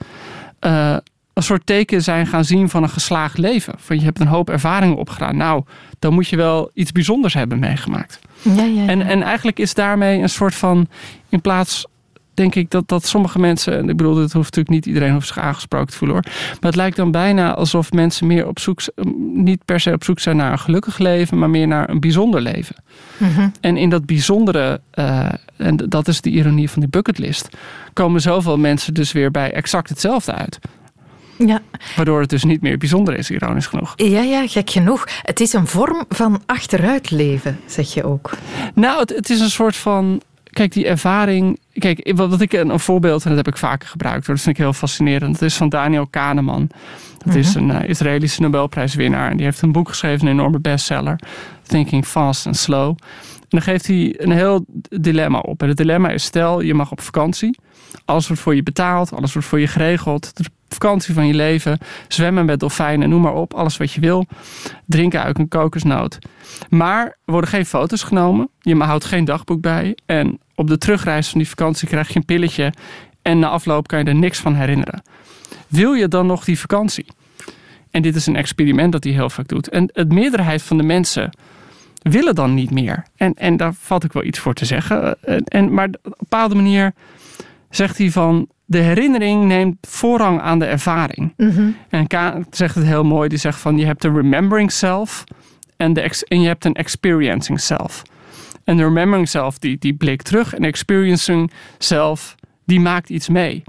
eh, 0.62 0.96
een 1.33 1.42
soort 1.42 1.66
teken 1.66 2.03
zijn 2.03 2.27
gaan 2.27 2.44
zien 2.44 2.68
van 2.68 2.83
een 2.83 2.88
geslaagd 2.88 3.38
leven. 3.38 3.75
Van 3.77 3.98
je 3.98 4.05
hebt 4.05 4.20
een 4.20 4.27
hoop 4.27 4.51
ervaringen 4.51 4.96
opgedaan. 4.96 5.37
Nou, 5.37 5.62
dan 5.98 6.14
moet 6.14 6.29
je 6.29 6.37
wel 6.37 6.70
iets 6.75 6.92
bijzonders 6.92 7.35
hebben 7.35 7.59
meegemaakt. 7.59 8.20
Ja, 8.42 8.64
ja, 8.64 8.87
En, 8.87 9.03
en 9.03 9.22
eigenlijk 9.22 9.59
is 9.59 9.75
daarmee 9.75 10.20
een 10.20 10.29
soort 10.29 10.55
van, 10.55 10.88
in 11.29 11.40
plaats 11.40 11.87
denk 12.34 12.54
ik 12.54 12.70
dat, 12.70 12.88
dat 12.88 13.06
sommige 13.06 13.38
mensen, 13.38 13.78
en 13.78 13.88
ik 13.88 13.96
bedoel, 13.96 14.16
het 14.16 14.32
hoeft 14.32 14.56
natuurlijk 14.56 14.68
niet 14.68 14.86
iedereen 14.86 15.12
hoeft 15.12 15.26
zich 15.26 15.38
aangesproken 15.38 15.90
te 15.90 15.96
voelen 15.96 16.16
hoor. 16.16 16.32
Maar 16.32 16.70
het 16.70 16.76
lijkt 16.76 16.96
dan 16.96 17.10
bijna 17.10 17.54
alsof 17.54 17.92
mensen 17.92 18.26
meer 18.26 18.46
op 18.46 18.58
zoek, 18.58 18.80
niet 19.34 19.64
per 19.64 19.80
se 19.80 19.92
op 19.92 20.04
zoek 20.04 20.18
zijn 20.18 20.36
naar 20.36 20.52
een 20.52 20.58
gelukkig 20.58 20.98
leven, 20.98 21.38
maar 21.38 21.50
meer 21.50 21.66
naar 21.66 21.90
een 21.90 22.00
bijzonder 22.00 22.40
leven. 22.40 22.76
Mhm. 23.16 23.48
En 23.60 23.76
in 23.76 23.90
dat 23.90 24.06
bijzondere, 24.06 24.80
eh, 24.90 25.28
en 25.56 25.76
dat 25.76 26.08
is 26.08 26.20
de 26.20 26.30
ironie 26.30 26.70
van 26.70 26.80
die 26.80 26.90
bucketlist, 26.90 27.48
komen 27.92 28.20
zoveel 28.20 28.58
mensen 28.58 28.94
dus 28.94 29.12
weer 29.12 29.30
bij 29.30 29.52
exact 29.52 29.88
hetzelfde 29.88 30.32
uit. 30.32 30.58
Ja. 31.46 31.60
Waardoor 31.96 32.20
het 32.20 32.30
dus 32.30 32.44
niet 32.44 32.62
meer 32.62 32.78
bijzonder 32.78 33.18
is, 33.18 33.30
ironisch 33.30 33.66
genoeg. 33.66 33.92
Ja, 33.96 34.20
ja, 34.20 34.46
gek 34.46 34.70
genoeg. 34.70 35.08
Het 35.22 35.40
is 35.40 35.52
een 35.52 35.66
vorm 35.66 36.04
van 36.08 36.42
achteruitleven, 36.46 37.60
zeg 37.66 37.94
je 37.94 38.04
ook. 38.04 38.30
Nou, 38.74 39.00
het, 39.00 39.10
het 39.10 39.30
is 39.30 39.40
een 39.40 39.50
soort 39.50 39.76
van. 39.76 40.22
Kijk, 40.53 40.73
die 40.73 40.87
ervaring. 40.87 41.59
Kijk, 41.73 42.13
wat, 42.15 42.40
ik 42.40 42.53
een, 42.53 42.69
een 42.69 42.81
voorbeeld, 42.81 43.23
en 43.23 43.29
dat 43.29 43.44
heb 43.44 43.55
ik 43.55 43.61
vaker 43.61 43.88
gebruikt, 43.88 44.27
hoor, 44.27 44.35
dat 44.35 44.44
vind 44.44 44.57
ik 44.57 44.63
heel 44.63 44.73
fascinerend. 44.73 45.33
Dat 45.33 45.48
is 45.48 45.57
van 45.57 45.69
Daniel 45.69 46.07
Kahneman. 46.07 46.71
Dat 47.25 47.35
is 47.35 47.55
een 47.55 47.69
uh, 47.69 47.88
Israëlische 47.88 48.40
Nobelprijswinnaar. 48.40 49.31
En 49.31 49.37
die 49.37 49.46
heeft 49.46 49.63
een 49.63 49.73
boek 49.73 49.88
geschreven, 49.88 50.27
een 50.27 50.33
enorme 50.33 50.59
bestseller. 50.59 51.19
Thinking 51.63 52.05
Fast 52.05 52.46
and 52.46 52.57
Slow. 52.57 52.88
En 52.88 53.48
dan 53.48 53.63
geeft 53.63 53.87
hij 53.87 54.15
een 54.17 54.31
heel 54.31 54.65
dilemma 54.88 55.38
op. 55.38 55.63
En 55.63 55.69
het 55.69 55.77
dilemma 55.77 56.09
is: 56.09 56.25
stel, 56.25 56.61
je 56.61 56.75
mag 56.75 56.90
op 56.90 57.00
vakantie. 57.00 57.59
Alles 58.05 58.27
wordt 58.27 58.42
voor 58.42 58.55
je 58.55 58.63
betaald, 58.63 59.13
alles 59.13 59.33
wordt 59.33 59.48
voor 59.48 59.61
je 59.61 59.67
geregeld. 59.67 60.33
Vakantie 60.73 61.14
van 61.14 61.27
je 61.27 61.35
leven, 61.35 61.79
zwemmen 62.08 62.44
met 62.44 62.60
dolfijnen, 62.60 63.08
noem 63.08 63.23
maar 63.23 63.35
op. 63.35 63.54
Alles 63.54 63.77
wat 63.77 63.92
je 63.92 64.00
wil. 64.00 64.27
Drinken 64.87 65.23
uit 65.23 65.38
een 65.38 65.48
kokosnoot. 65.48 66.18
Maar 66.68 67.04
er 67.06 67.16
worden 67.25 67.50
geen 67.50 67.66
foto's 67.66 68.02
genomen. 68.02 68.48
Je 68.60 68.77
houdt 68.77 69.04
geen 69.04 69.25
dagboek 69.25 69.60
bij. 69.60 69.96
En 70.06 70.38
op 70.54 70.68
de 70.68 70.79
terugreis 70.79 71.29
van 71.29 71.38
die 71.38 71.48
vakantie 71.48 71.88
krijg 71.88 72.08
je 72.08 72.16
een 72.16 72.25
pilletje. 72.25 72.73
En 73.23 73.38
na 73.38 73.48
afloop 73.48 73.87
kan 73.87 73.98
je 73.98 74.04
er 74.04 74.14
niks 74.14 74.38
van 74.38 74.54
herinneren. 74.54 75.02
Wil 75.68 75.92
je 75.92 76.08
dan 76.08 76.27
nog 76.27 76.44
die 76.44 76.58
vakantie? 76.58 77.06
En 77.90 78.02
dit 78.02 78.16
is 78.16 78.27
een 78.27 78.37
experiment 78.37 78.92
dat 78.92 79.04
hij 79.04 79.12
heel 79.12 79.31
vaak 79.31 79.48
doet. 79.48 79.68
En 79.68 79.90
het 79.92 80.12
meerderheid 80.12 80.62
van 80.62 80.77
de 80.77 80.83
mensen 80.83 81.31
willen 82.02 82.35
dan 82.35 82.54
niet 82.54 82.70
meer. 82.70 83.04
En, 83.16 83.35
en 83.35 83.56
daar 83.56 83.75
valt 83.75 84.04
ik 84.04 84.12
wel 84.12 84.25
iets 84.25 84.38
voor 84.38 84.54
te 84.54 84.64
zeggen. 84.64 85.23
En, 85.23 85.44
en, 85.44 85.75
maar 85.75 85.87
op 85.87 85.98
een 86.02 86.12
bepaalde 86.18 86.54
manier 86.54 86.92
zegt 87.70 87.98
hij 87.98 88.10
van... 88.10 88.48
de 88.73 88.79
herinnering 88.79 89.44
neemt 89.44 89.77
voorrang 89.81 90.40
aan 90.40 90.58
de 90.58 90.64
ervaring. 90.64 91.35
En 91.88 92.06
Kaan 92.06 92.46
zegt 92.50 92.75
het 92.75 92.85
heel 92.85 93.04
mooi. 93.04 93.29
Die 93.29 93.38
zegt 93.38 93.60
van 93.60 93.79
je 93.79 93.85
hebt 93.85 94.04
een 94.04 94.14
remembering 94.14 94.73
self... 94.73 95.25
en, 95.77 95.92
de 95.92 96.00
ex- 96.00 96.23
en 96.23 96.40
je 96.40 96.46
hebt 96.46 96.64
een 96.64 96.75
experiencing 96.75 97.60
self. 97.60 98.02
En 98.64 98.77
de 98.77 98.83
remembering 98.83 99.29
self 99.29 99.58
die, 99.58 99.79
die 99.79 99.94
blikt 99.94 100.25
terug... 100.25 100.54
en 100.54 100.62
de 100.62 100.68
experiencing 100.68 101.50
self 101.79 102.35
die 102.64 102.81
maakt 102.81 103.10
iets 103.10 103.29
mee. 103.29 103.62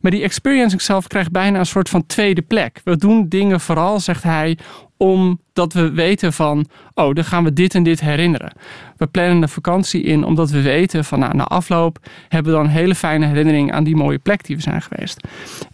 Maar 0.00 0.10
die 0.10 0.22
experiencing 0.22 0.82
zelf 0.82 1.06
krijgt 1.06 1.30
bijna 1.30 1.58
een 1.58 1.66
soort 1.66 1.88
van 1.88 2.06
tweede 2.06 2.42
plek. 2.42 2.80
We 2.84 2.96
doen 2.96 3.28
dingen 3.28 3.60
vooral, 3.60 4.00
zegt 4.00 4.22
hij, 4.22 4.58
omdat 4.96 5.72
we 5.72 5.90
weten 5.90 6.32
van, 6.32 6.66
oh, 6.94 7.14
dan 7.14 7.24
gaan 7.24 7.44
we 7.44 7.52
dit 7.52 7.74
en 7.74 7.82
dit 7.82 8.00
herinneren. 8.00 8.52
We 8.96 9.06
plannen 9.06 9.42
een 9.42 9.48
vakantie 9.48 10.02
in 10.02 10.24
omdat 10.24 10.50
we 10.50 10.62
weten 10.62 11.04
van, 11.04 11.18
nou, 11.18 11.34
na 11.34 11.44
afloop 11.44 11.98
hebben 12.28 12.52
we 12.52 12.58
dan 12.58 12.66
een 12.66 12.72
hele 12.72 12.94
fijne 12.94 13.26
herinnering 13.26 13.72
aan 13.72 13.84
die 13.84 13.96
mooie 13.96 14.18
plek 14.18 14.44
die 14.44 14.56
we 14.56 14.62
zijn 14.62 14.82
geweest. 14.82 15.20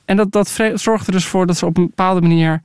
En 0.04 0.16
dat, 0.16 0.32
dat 0.32 0.60
zorgt 0.74 1.06
er 1.06 1.12
dus 1.12 1.26
voor 1.26 1.46
dat 1.46 1.56
ze 1.56 1.66
op 1.66 1.76
een 1.76 1.86
bepaalde 1.86 2.20
manier, 2.20 2.60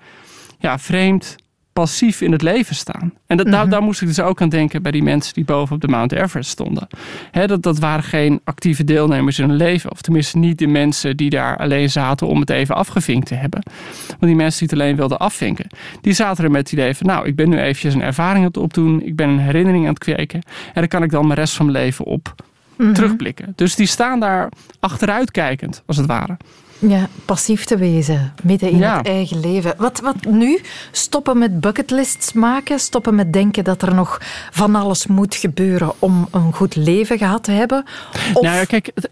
ja, 0.59 0.79
vreemd 0.79 1.35
passief 1.79 2.21
in 2.21 2.31
het 2.31 2.41
leven 2.41 2.75
staan. 2.75 3.13
En 3.27 3.37
dat, 3.37 3.47
daar, 3.47 3.69
daar 3.69 3.81
moest 3.81 4.01
ik 4.01 4.07
dus 4.07 4.19
ook 4.19 4.41
aan 4.41 4.49
denken 4.49 4.81
bij 4.81 4.91
die 4.91 5.03
mensen 5.03 5.33
die 5.33 5.45
boven 5.45 5.75
op 5.75 5.81
de 5.81 5.87
Mount 5.87 6.11
Everest 6.11 6.49
stonden. 6.49 6.87
Dat, 7.31 7.63
dat 7.63 7.79
waren 7.79 8.03
geen 8.03 8.41
actieve 8.43 8.83
deelnemers 8.83 9.39
in 9.39 9.47
hun 9.47 9.57
leven. 9.57 9.91
Of 9.91 10.01
tenminste 10.01 10.37
niet 10.37 10.57
de 10.57 10.67
mensen 10.67 11.17
die 11.17 11.29
daar 11.29 11.57
alleen 11.57 11.89
zaten 11.89 12.27
om 12.27 12.39
het 12.39 12.49
even 12.49 12.75
afgevinkt 12.75 13.27
te 13.27 13.35
hebben. 13.35 13.63
Want 14.07 14.21
die 14.21 14.35
mensen 14.35 14.59
die 14.59 14.69
het 14.69 14.79
alleen 14.79 14.95
wilden 14.95 15.17
afvinken, 15.19 15.67
die 16.01 16.13
zaten 16.13 16.43
er 16.43 16.51
met 16.51 16.61
het 16.61 16.71
idee 16.71 16.95
van... 16.95 17.07
nou, 17.07 17.27
ik 17.27 17.35
ben 17.35 17.49
nu 17.49 17.57
eventjes 17.59 17.93
een 17.93 18.01
ervaring 18.01 18.39
aan 18.39 18.47
het 18.47 18.57
opdoen. 18.57 19.01
Ik 19.05 19.15
ben 19.15 19.29
een 19.29 19.39
herinnering 19.39 19.83
aan 19.83 19.93
het 19.93 19.99
kweken. 20.03 20.41
En 20.65 20.73
daar 20.73 20.87
kan 20.87 21.03
ik 21.03 21.11
dan 21.11 21.27
mijn 21.27 21.39
rest 21.39 21.53
van 21.53 21.65
mijn 21.65 21.77
leven 21.77 22.05
op 22.05 22.35
Mhm. 22.77 22.93
terugblikken. 22.93 23.53
Dus 23.55 23.75
die 23.75 23.87
staan 23.87 24.19
daar 24.19 24.49
achteruitkijkend, 24.79 25.83
als 25.85 25.97
het 25.97 26.05
ware. 26.05 26.37
Ja, 26.79 27.07
passief 27.25 27.65
te 27.65 27.77
wezen, 27.77 28.33
midden 28.43 28.69
in 28.69 28.77
Ja. 28.77 28.97
het 28.97 29.07
eigen 29.07 29.39
leven. 29.39 29.73
Wat, 29.77 29.99
wat 29.99 30.25
nu? 30.25 30.59
Stoppen 30.91 31.37
met 31.37 31.59
bucketlists 31.59 32.33
maken? 32.33 32.79
Stoppen 32.79 33.15
met 33.15 33.33
denken 33.33 33.63
dat 33.63 33.81
er 33.81 33.95
nog 33.95 34.21
van 34.51 34.75
alles 34.75 35.07
moet 35.07 35.35
gebeuren 35.35 35.91
om 35.99 36.27
een 36.31 36.53
goed 36.53 36.75
leven 36.75 37.17
gehad 37.17 37.43
te 37.43 37.51
hebben? 37.51 37.85
Of, 38.33 38.41
Nou 38.41 38.55
ja, 38.55 38.63
kijk, 38.63 38.91
het, 38.95 39.09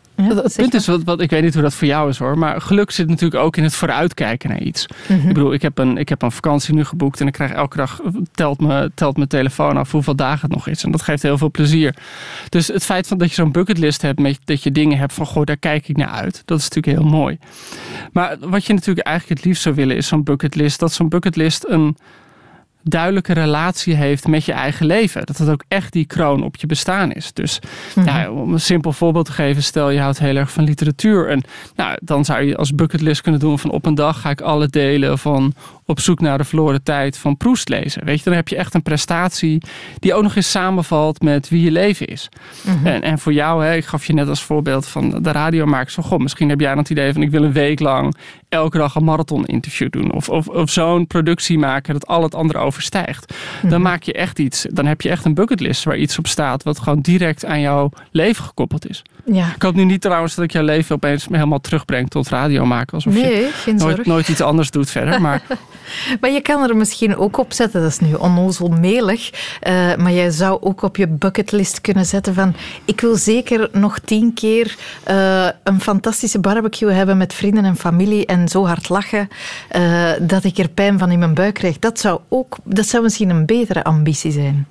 punt 0.56 0.74
is, 0.74 0.88
wat, 0.88 1.04
wat, 1.04 1.22
ik 1.22 1.30
weet 1.30 1.44
niet 1.44 1.54
hoe 1.54 1.64
dat 1.64 1.74
voor 1.74 1.88
jou 1.88 2.10
is 2.10 2.18
hoor, 2.18 2.38
maar 2.38 2.62
geluk 2.62 2.92
zit 2.92 3.08
natuurlijk 3.08 3.44
ook 3.44 3.58
in 3.58 3.64
het 3.64 3.74
vooruitkijken 3.76 4.50
naar 4.50 4.62
iets. 4.62 4.86
Mhm. 5.08 5.28
Ik 5.28 5.34
bedoel, 5.34 5.54
ik 5.54 5.62
heb, 5.62 5.78
een, 5.78 5.98
ik 5.98 6.10
heb 6.10 6.22
een 6.22 6.32
vakantie 6.32 6.74
nu 6.74 6.86
geboekt 6.86 7.22
en 7.22 7.28
ik 7.28 7.34
krijg 7.34 7.52
elke 7.52 7.78
dag, 7.78 8.02
telt, 8.32 8.60
me, 8.62 8.92
telt 8.96 9.18
mijn 9.18 9.30
telefoon 9.30 9.78
af 9.78 9.92
hoeveel 9.92 10.16
dagen 10.16 10.42
het 10.42 10.52
nog 10.52 10.68
is. 10.68 10.84
En 10.84 10.92
dat 10.92 11.02
geeft 11.02 11.22
heel 11.22 11.38
veel 11.38 11.52
plezier. 11.52 11.96
Dus 12.50 12.68
het 12.68 12.86
feit 12.86 13.08
van 13.08 13.18
dat 13.18 13.30
je 13.30 13.36
zo'n 13.36 13.52
bucketlist 13.52 14.02
hebt, 14.02 14.20
met, 14.20 14.40
dat 14.44 14.64
je 14.64 14.72
dingen 14.72 14.98
hebt 14.98 15.14
van, 15.14 15.26
goh, 15.26 15.44
daar 15.44 15.58
kijk 15.58 15.88
ik 15.88 15.98
naar 15.98 16.10
uit. 16.10 16.42
Dat 16.46 16.60
is 16.60 16.70
natuurlijk 16.70 16.98
heel 16.98 17.10
mooi. 17.12 17.38
Maar 18.12 18.38
wat 18.40 18.66
je 18.66 18.74
natuurlijk 18.74 19.08
eigenlijk 19.08 19.40
het 19.40 19.48
liefst 19.48 19.64
zou 19.64 19.76
willen 19.76 19.96
is 19.96 20.08
zo'n 20.08 20.24
bucketlist, 20.24 20.80
dat 20.80 20.94
zo'n 20.94 21.10
bucketlist 21.10 21.66
een 21.68 21.98
duidelijke 22.90 23.34
relatie 23.34 23.96
heeft 23.96 24.28
met 24.28 24.46
je 24.46 24.52
eigen 24.52 24.86
leven. 24.86 25.26
Dat 25.26 25.38
het 25.38 25.50
ook 25.50 25.64
echt 25.68 25.94
die 25.94 26.06
kroon 26.06 26.44
op 26.44 26.56
je 26.56 26.68
bestaan 26.68 27.12
is. 27.12 27.34
Dus 27.34 27.60
Mhm. 27.96 28.06
ja, 28.08 28.32
om 28.32 28.54
een 28.54 28.60
simpel 28.60 28.94
voorbeeld 28.94 29.26
te 29.26 29.32
geven, 29.32 29.64
stel 29.64 29.90
je 29.90 30.00
houdt 30.00 30.20
heel 30.20 30.36
erg 30.36 30.52
van 30.52 30.64
literatuur. 30.64 31.30
En 31.30 31.42
nou, 31.76 31.98
dan 32.02 32.26
zou 32.26 32.42
je 32.44 32.58
als 32.58 32.76
bucketlist 32.76 33.22
kunnen 33.22 33.40
doen 33.40 33.60
van 33.60 33.72
op 33.72 33.86
een 33.86 33.96
dag 33.96 34.22
ga 34.22 34.30
ik 34.30 34.42
alle 34.42 34.68
delen 34.68 35.18
van 35.18 35.54
op 35.86 36.00
zoek 36.00 36.20
naar 36.20 36.38
de 36.38 36.44
verloren 36.44 36.84
tijd 36.84 37.18
van 37.18 37.38
Proest 37.38 37.70
lezen. 37.70 38.06
Weet 38.06 38.18
je, 38.18 38.24
dan 38.24 38.34
heb 38.34 38.48
je 38.48 38.56
echt 38.56 38.74
een 38.74 38.82
prestatie 38.82 39.62
die 40.00 40.14
ook 40.14 40.24
nog 40.24 40.36
eens 40.36 40.52
samenvalt 40.52 41.22
met 41.22 41.50
wie 41.50 41.64
je 41.64 41.72
leven 41.72 42.08
is. 42.08 42.30
Mhm. 42.62 42.86
En, 42.88 43.02
en 43.02 43.20
voor 43.20 43.34
jou, 43.34 43.66
hè, 43.66 43.76
ik 43.76 43.86
gaf 43.86 44.06
je 44.06 44.14
net 44.14 44.28
als 44.28 44.44
voorbeeld 44.44 44.88
van 44.88 45.10
de 45.24 45.32
radiomakers 45.32 45.94
van 45.94 46.04
goh, 46.04 46.20
misschien 46.20 46.50
heb 46.50 46.60
jij 46.60 46.70
dan 46.70 46.78
het 46.78 46.90
idee 46.90 47.14
van 47.14 47.22
ik 47.22 47.32
wil 47.32 47.44
een 47.44 47.54
week 47.54 47.80
lang 47.80 48.16
elke 48.50 48.78
dag 48.78 48.96
een 48.96 49.04
marathon 49.04 49.46
interview 49.46 49.90
doen. 49.90 50.12
Of, 50.12 50.30
of, 50.30 50.48
of 50.48 50.70
zo'n 50.70 51.08
productie 51.08 51.58
maken 51.58 51.94
dat 51.94 52.08
al 52.08 52.24
het 52.24 52.36
andere 52.36 52.60
overstijgt. 52.60 53.34
Dan 53.62 53.70
Mhm. 53.72 53.82
maak 53.82 54.04
je 54.04 54.14
echt 54.14 54.40
iets. 54.40 54.66
Dan 54.70 54.86
heb 54.86 55.02
je 55.02 55.10
echt 55.10 55.26
een 55.26 55.34
bucketlist 55.34 55.84
waar 55.84 55.98
iets 55.98 56.18
op 56.18 56.28
staat 56.28 56.64
wat 56.64 56.80
gewoon 56.80 57.02
direct 57.02 57.46
aan 57.46 57.62
jouw 57.62 57.90
leven 58.12 58.44
gekoppeld 58.44 58.90
is. 58.90 59.02
Ja. 59.26 59.52
Ik 59.56 59.62
hoop 59.62 59.76
nu 59.76 59.84
niet 59.86 60.02
trouwens 60.02 60.36
dat 60.36 60.44
ik 60.46 60.52
jouw 60.52 60.64
leven 60.64 60.96
opeens 60.96 61.26
helemaal 61.32 61.62
terugbreng 61.62 62.10
tot 62.10 62.30
radio 62.30 62.66
maken. 62.66 62.94
Alsof 62.94 63.14
Nee, 63.14 63.36
je 63.36 63.50
geen 63.54 63.76
nooit, 63.76 63.96
zorg. 63.96 64.08
nooit 64.08 64.28
iets 64.28 64.42
anders 64.42 64.72
doet 64.72 64.90
verder. 64.92 65.22
Maar 65.22 65.42
Maar 66.22 66.32
je 66.32 66.42
kan 66.42 66.70
er 66.70 66.76
misschien 66.76 67.18
ook 67.18 67.38
op 67.38 67.54
zetten, 67.54 67.82
dat 67.82 67.92
is 67.92 68.00
nu 68.00 68.14
onnozelmelig, 68.14 69.30
eh 69.60 69.96
maar 69.96 70.12
jij 70.12 70.30
zou 70.32 70.62
ook 70.62 70.82
op 70.82 70.98
je 70.98 71.08
bucketlist 71.08 71.82
kunnen 71.82 72.06
zetten 72.06 72.34
van 72.34 72.56
ik 72.86 73.02
wil 73.02 73.16
zeker 73.16 73.70
nog 73.72 74.00
tien 74.00 74.34
keer 74.34 74.76
eh, 75.04 75.48
een 75.64 75.82
fantastische 75.82 76.40
barbecue 76.40 76.92
hebben 76.92 77.18
met 77.18 77.34
vrienden 77.34 77.66
en 77.66 77.76
familie 77.76 78.26
en 78.26 78.48
zo 78.48 78.66
hard 78.66 78.90
lachen 78.90 79.28
eh, 79.70 80.10
dat 80.22 80.44
ik 80.44 80.58
er 80.58 80.70
pijn 80.70 81.00
van 81.00 81.12
in 81.12 81.20
mijn 81.20 81.34
buik 81.34 81.54
krijg. 81.54 81.80
Dat 81.80 82.00
zou, 82.00 82.20
ook, 82.30 82.58
dat 82.64 82.86
zou 82.86 83.04
misschien 83.04 83.30
een 83.30 83.46
betere 83.46 83.84
ambitie 83.84 84.32
zijn. 84.32 84.68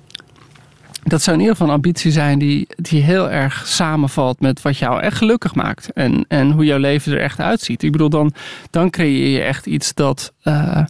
Dat 1.07 1.21
zou 1.21 1.35
in 1.35 1.41
ieder 1.41 1.55
geval 1.55 1.71
een 1.71 1.81
ambitie 1.81 2.11
zijn 2.11 2.39
die, 2.39 2.67
die 2.75 3.01
heel 3.01 3.29
erg 3.29 3.67
samenvalt 3.67 4.39
met 4.39 4.61
wat 4.61 4.77
jou 4.77 5.01
echt 5.01 5.17
gelukkig 5.17 5.55
maakt. 5.55 5.91
En, 5.93 6.25
en 6.27 6.51
hoe 6.51 6.65
jouw 6.65 6.77
leven 6.77 7.11
er 7.11 7.19
echt 7.19 7.39
uitziet. 7.39 7.83
Ik 7.83 7.91
bedoel, 7.91 8.09
dan, 8.09 8.33
dan 8.69 8.89
creëer 8.89 9.29
je 9.29 9.41
echt 9.41 9.65
iets 9.65 9.93
dat 9.93 10.33
eh, 10.41 10.83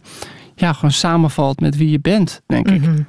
ja, 0.54 0.72
gewoon 0.72 0.90
samenvalt 0.90 1.60
met 1.60 1.76
wie 1.76 1.90
je 1.90 2.00
bent, 2.00 2.42
denk 2.46 2.68
ik. 2.68 2.80
Mhm. 2.80 3.00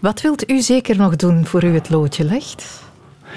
Wat 0.00 0.20
wilt 0.20 0.50
u 0.50 0.60
zeker 0.60 0.96
nog 0.96 1.16
doen 1.16 1.46
voor 1.46 1.64
u 1.64 1.74
het 1.74 1.90
loodje 1.90 2.24
legt? 2.24 2.82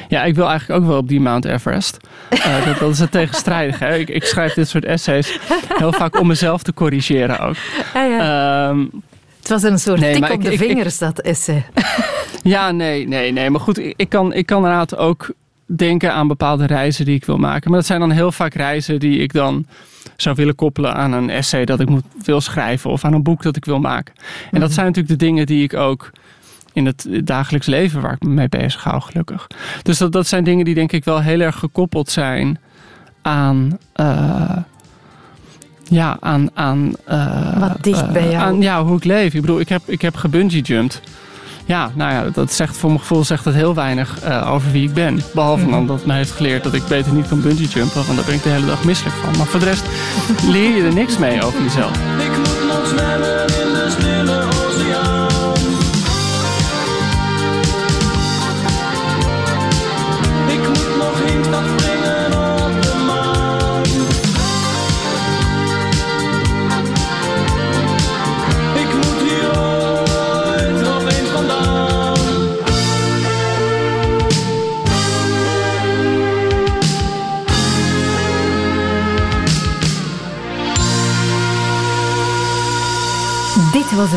Ja, 0.07 0.23
ik 0.23 0.35
wil 0.35 0.47
eigenlijk 0.47 0.81
ook 0.81 0.87
wel 0.87 0.97
op 0.97 1.07
die 1.07 1.21
Mount 1.21 1.45
Everest. 1.45 1.97
Eh, 2.29 2.65
dat, 2.65 2.77
dat 2.79 2.91
is 2.91 2.99
het 2.99 3.11
tegenstrijdige. 3.11 3.83
Hè? 3.83 3.95
Ik, 3.95 4.09
ik 4.09 4.23
schrijf 4.23 4.53
dit 4.53 4.69
soort 4.69 4.85
essays 4.85 5.39
heel 5.67 5.93
vaak 5.93 6.19
om 6.19 6.27
mezelf 6.27 6.63
te 6.63 6.73
corrigeren 6.73 7.39
ook. 7.39 7.55
Ah, 7.93 8.09
ja. 8.09 8.69
Ehm, 8.69 8.85
Het 9.43 9.51
was 9.51 9.63
een 9.63 9.79
soort 9.79 9.99
nee, 9.99 10.13
tik 10.13 10.23
op 10.23 10.29
ik- 10.29 10.41
de 10.41 10.51
ik- 10.53 10.59
vingers, 10.59 10.97
dat 10.97 11.19
essay. 11.19 11.65
Ja, 12.43 12.71
nee, 12.71 13.07
nee, 13.07 13.31
nee. 13.31 13.49
Maar 13.49 13.59
goed, 13.61 13.77
ik 13.77 13.93
ik 13.97 14.09
kan, 14.09 14.33
ik 14.33 14.45
kan 14.45 14.57
inderdaad 14.57 14.97
ook 14.97 15.31
denken 15.65 16.13
aan 16.13 16.27
bepaalde 16.27 16.65
reizen 16.65 17.05
die 17.05 17.15
ik 17.15 17.25
wil 17.25 17.37
maken. 17.37 17.69
Maar 17.69 17.79
dat 17.79 17.87
zijn 17.87 17.99
dan 17.99 18.11
heel 18.11 18.31
vaak 18.31 18.53
reizen 18.53 18.99
die 18.99 19.17
ik 19.19 19.33
dan 19.33 19.65
zou 20.15 20.35
willen 20.35 20.55
koppelen 20.55 20.93
aan 20.95 21.11
een 21.13 21.29
essay 21.29 21.65
dat 21.65 21.79
ik 21.79 21.89
moet, 21.89 22.03
wil 22.23 22.41
schrijven 22.41 22.89
of 22.89 23.05
aan 23.05 23.13
een 23.13 23.23
boek 23.23 23.43
dat 23.43 23.55
ik 23.55 23.65
wil 23.65 23.79
maken. 23.79 24.13
En 24.51 24.59
dat 24.59 24.61
Mhm. 24.69 24.71
zijn 24.71 24.85
natuurlijk 24.85 25.19
de 25.19 25.25
dingen 25.25 25.45
die 25.45 25.63
ik 25.63 25.73
ook 25.73 26.09
in 26.73 26.85
het 26.85 27.07
dagelijks 27.23 27.67
leven 27.67 28.01
waar 28.01 28.13
ik 28.13 28.21
me 28.23 28.29
mee 28.29 28.49
bezig 28.49 28.83
hou, 28.83 29.01
gelukkig. 29.01 29.47
Dus 29.83 29.97
dat, 29.97 30.11
dat 30.11 30.27
zijn 30.27 30.43
dingen 30.43 30.65
die 30.65 30.73
denk 30.75 30.91
ik 30.91 31.03
wel 31.03 31.21
heel 31.21 31.39
erg 31.39 31.55
gekoppeld 31.59 32.09
zijn 32.09 32.59
aan. 33.21 33.77
eh, 33.93 34.57
ja, 35.83 36.17
aan. 36.19 36.49
aan 36.53 36.93
eh, 37.05 37.59
Wat 37.59 37.77
dicht 37.81 38.11
bij 38.11 38.23
eh, 38.23 38.31
jou. 38.31 38.43
Aan, 38.43 38.61
ja, 38.61 38.83
hoe 38.83 38.97
ik 38.97 39.03
leef. 39.03 39.33
Ik 39.33 39.41
bedoel, 39.41 39.59
ik 39.59 39.69
heb, 39.69 39.81
ik 39.85 40.01
heb 40.01 40.15
gebungee 40.15 40.61
jumped. 40.61 41.01
Ja, 41.65 41.91
nou 41.93 42.11
ja, 42.13 42.29
dat 42.33 42.51
zegt 42.51 42.77
voor 42.77 42.89
mijn 42.89 43.01
gevoel 43.01 43.23
zegt 43.23 43.43
dat 43.43 43.53
heel 43.53 43.73
weinig 43.75 44.19
eh, 44.19 44.51
over 44.51 44.71
wie 44.71 44.87
ik 44.87 44.93
ben. 44.93 45.19
Behalve 45.33 45.63
Mhm. 45.63 45.71
dan 45.71 45.87
dat 45.87 45.95
het 45.97 46.05
me 46.05 46.13
heeft 46.13 46.31
geleerd 46.31 46.63
dat 46.63 46.73
ik 46.73 46.87
beter 46.87 47.13
niet 47.13 47.27
kan 47.27 47.41
bungee 47.41 47.67
jumpen, 47.67 48.05
want 48.05 48.15
daar 48.15 48.25
ben 48.25 48.35
ik 48.35 48.43
de 48.43 48.49
hele 48.49 48.65
dag 48.65 48.83
misselijk 48.83 49.15
van. 49.15 49.37
Maar 49.37 49.45
voor 49.45 49.59
de 49.59 49.65
rest 49.65 49.83
leer 50.49 50.77
je 50.77 50.83
er 50.83 50.93
niks 50.93 51.17
mee 51.17 51.43
over 51.43 51.61
jezelf. 51.61 51.91
Ik 52.19 52.37
moet 52.37 52.67
nog 52.67 52.87
zwemmen 52.87 53.32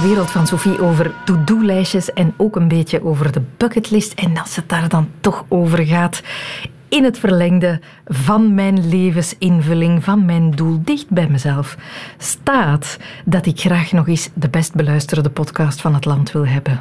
wereld 0.07 0.30
van 0.30 0.46
Sophie 0.46 0.80
over 0.80 1.14
to-do-lijstjes 1.24 2.12
en 2.12 2.34
ook 2.36 2.57
een 2.57 2.68
beetje 2.68 3.04
over 3.04 3.32
de 3.32 3.42
bucketlist. 3.57 4.12
En 4.12 4.38
als 4.38 4.57
het 4.57 4.68
daar 4.68 4.88
dan 4.88 5.09
toch 5.20 5.44
over 5.48 5.86
gaat, 5.86 6.22
in 6.88 7.04
het 7.04 7.18
verlengde 7.18 7.80
van 8.04 8.54
mijn 8.54 8.88
levensinvulling, 8.88 10.04
van 10.04 10.24
mijn 10.24 10.50
doel, 10.50 10.80
dicht 10.84 11.11
bij 11.11 11.28
mezelf, 11.28 11.76
staat 12.18 12.98
dat 13.24 13.46
ik 13.46 13.61
graag 13.61 13.92
nog 13.92 14.09
eens 14.09 14.30
de 14.34 14.48
best 14.48 14.74
beluisterde 14.74 15.30
podcast 15.30 15.80
van 15.80 15.94
het 15.94 16.04
land 16.04 16.32
wil 16.32 16.46
hebben. 16.46 16.78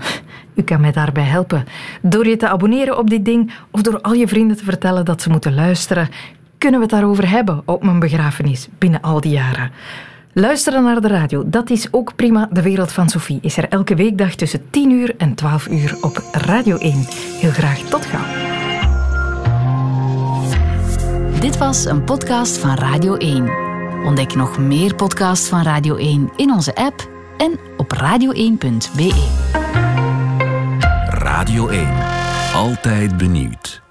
U 0.53 0.61
kan 0.61 0.81
mij 0.81 0.91
daarbij 0.91 1.23
helpen 1.23 1.65
door 2.01 2.27
je 2.27 2.37
te 2.37 2.49
abonneren 2.49 2.97
op 2.97 3.09
dit 3.09 3.25
ding 3.25 3.53
of 3.71 3.81
door 3.81 4.01
al 4.01 4.13
je 4.13 4.27
vrienden 4.27 4.57
te 4.57 4.63
vertellen 4.63 5.05
dat 5.05 5.21
ze 5.21 5.29
moeten 5.29 5.53
luisteren. 5.53 6.09
Kunnen 6.57 6.79
we 6.79 6.85
het 6.85 6.95
daarover 6.95 7.29
hebben 7.29 7.61
op 7.65 7.83
mijn 7.83 7.99
begrafenis 7.99 8.67
binnen 8.77 9.01
al 9.01 9.21
die 9.21 9.31
jaren? 9.31 9.71
Luisteren 10.37 10.83
naar 10.83 11.01
de 11.01 11.07
radio, 11.07 11.43
dat 11.49 11.69
is 11.69 11.87
ook 11.91 12.15
prima. 12.15 12.49
De 12.51 12.61
Wereld 12.61 12.91
van 12.91 13.09
Sophie 13.09 13.39
is 13.41 13.57
er 13.57 13.69
elke 13.69 13.95
weekdag 13.95 14.35
tussen 14.35 14.69
10 14.69 14.91
uur 14.91 15.15
en 15.17 15.35
12 15.35 15.67
uur 15.67 15.97
op 16.01 16.23
Radio 16.31 16.77
1. 16.77 17.05
Heel 17.39 17.49
graag 17.49 17.79
tot 17.79 18.05
gauw. 18.05 18.25
Dit 21.39 21.57
was 21.57 21.85
een 21.85 22.03
podcast 22.03 22.57
van 22.57 22.75
Radio 22.75 23.15
1. 23.15 23.49
Ontdek 24.05 24.35
nog 24.35 24.57
meer 24.57 24.95
podcasts 24.95 25.47
van 25.47 25.61
Radio 25.61 25.95
1 25.95 26.31
in 26.35 26.51
onze 26.51 26.75
app 26.75 27.09
en 27.37 27.59
op 27.77 27.93
radio1.be. 27.93 29.27
Radio 31.09 31.67
1. 31.67 31.87
Altijd 32.53 33.17
benieuwd. 33.17 33.84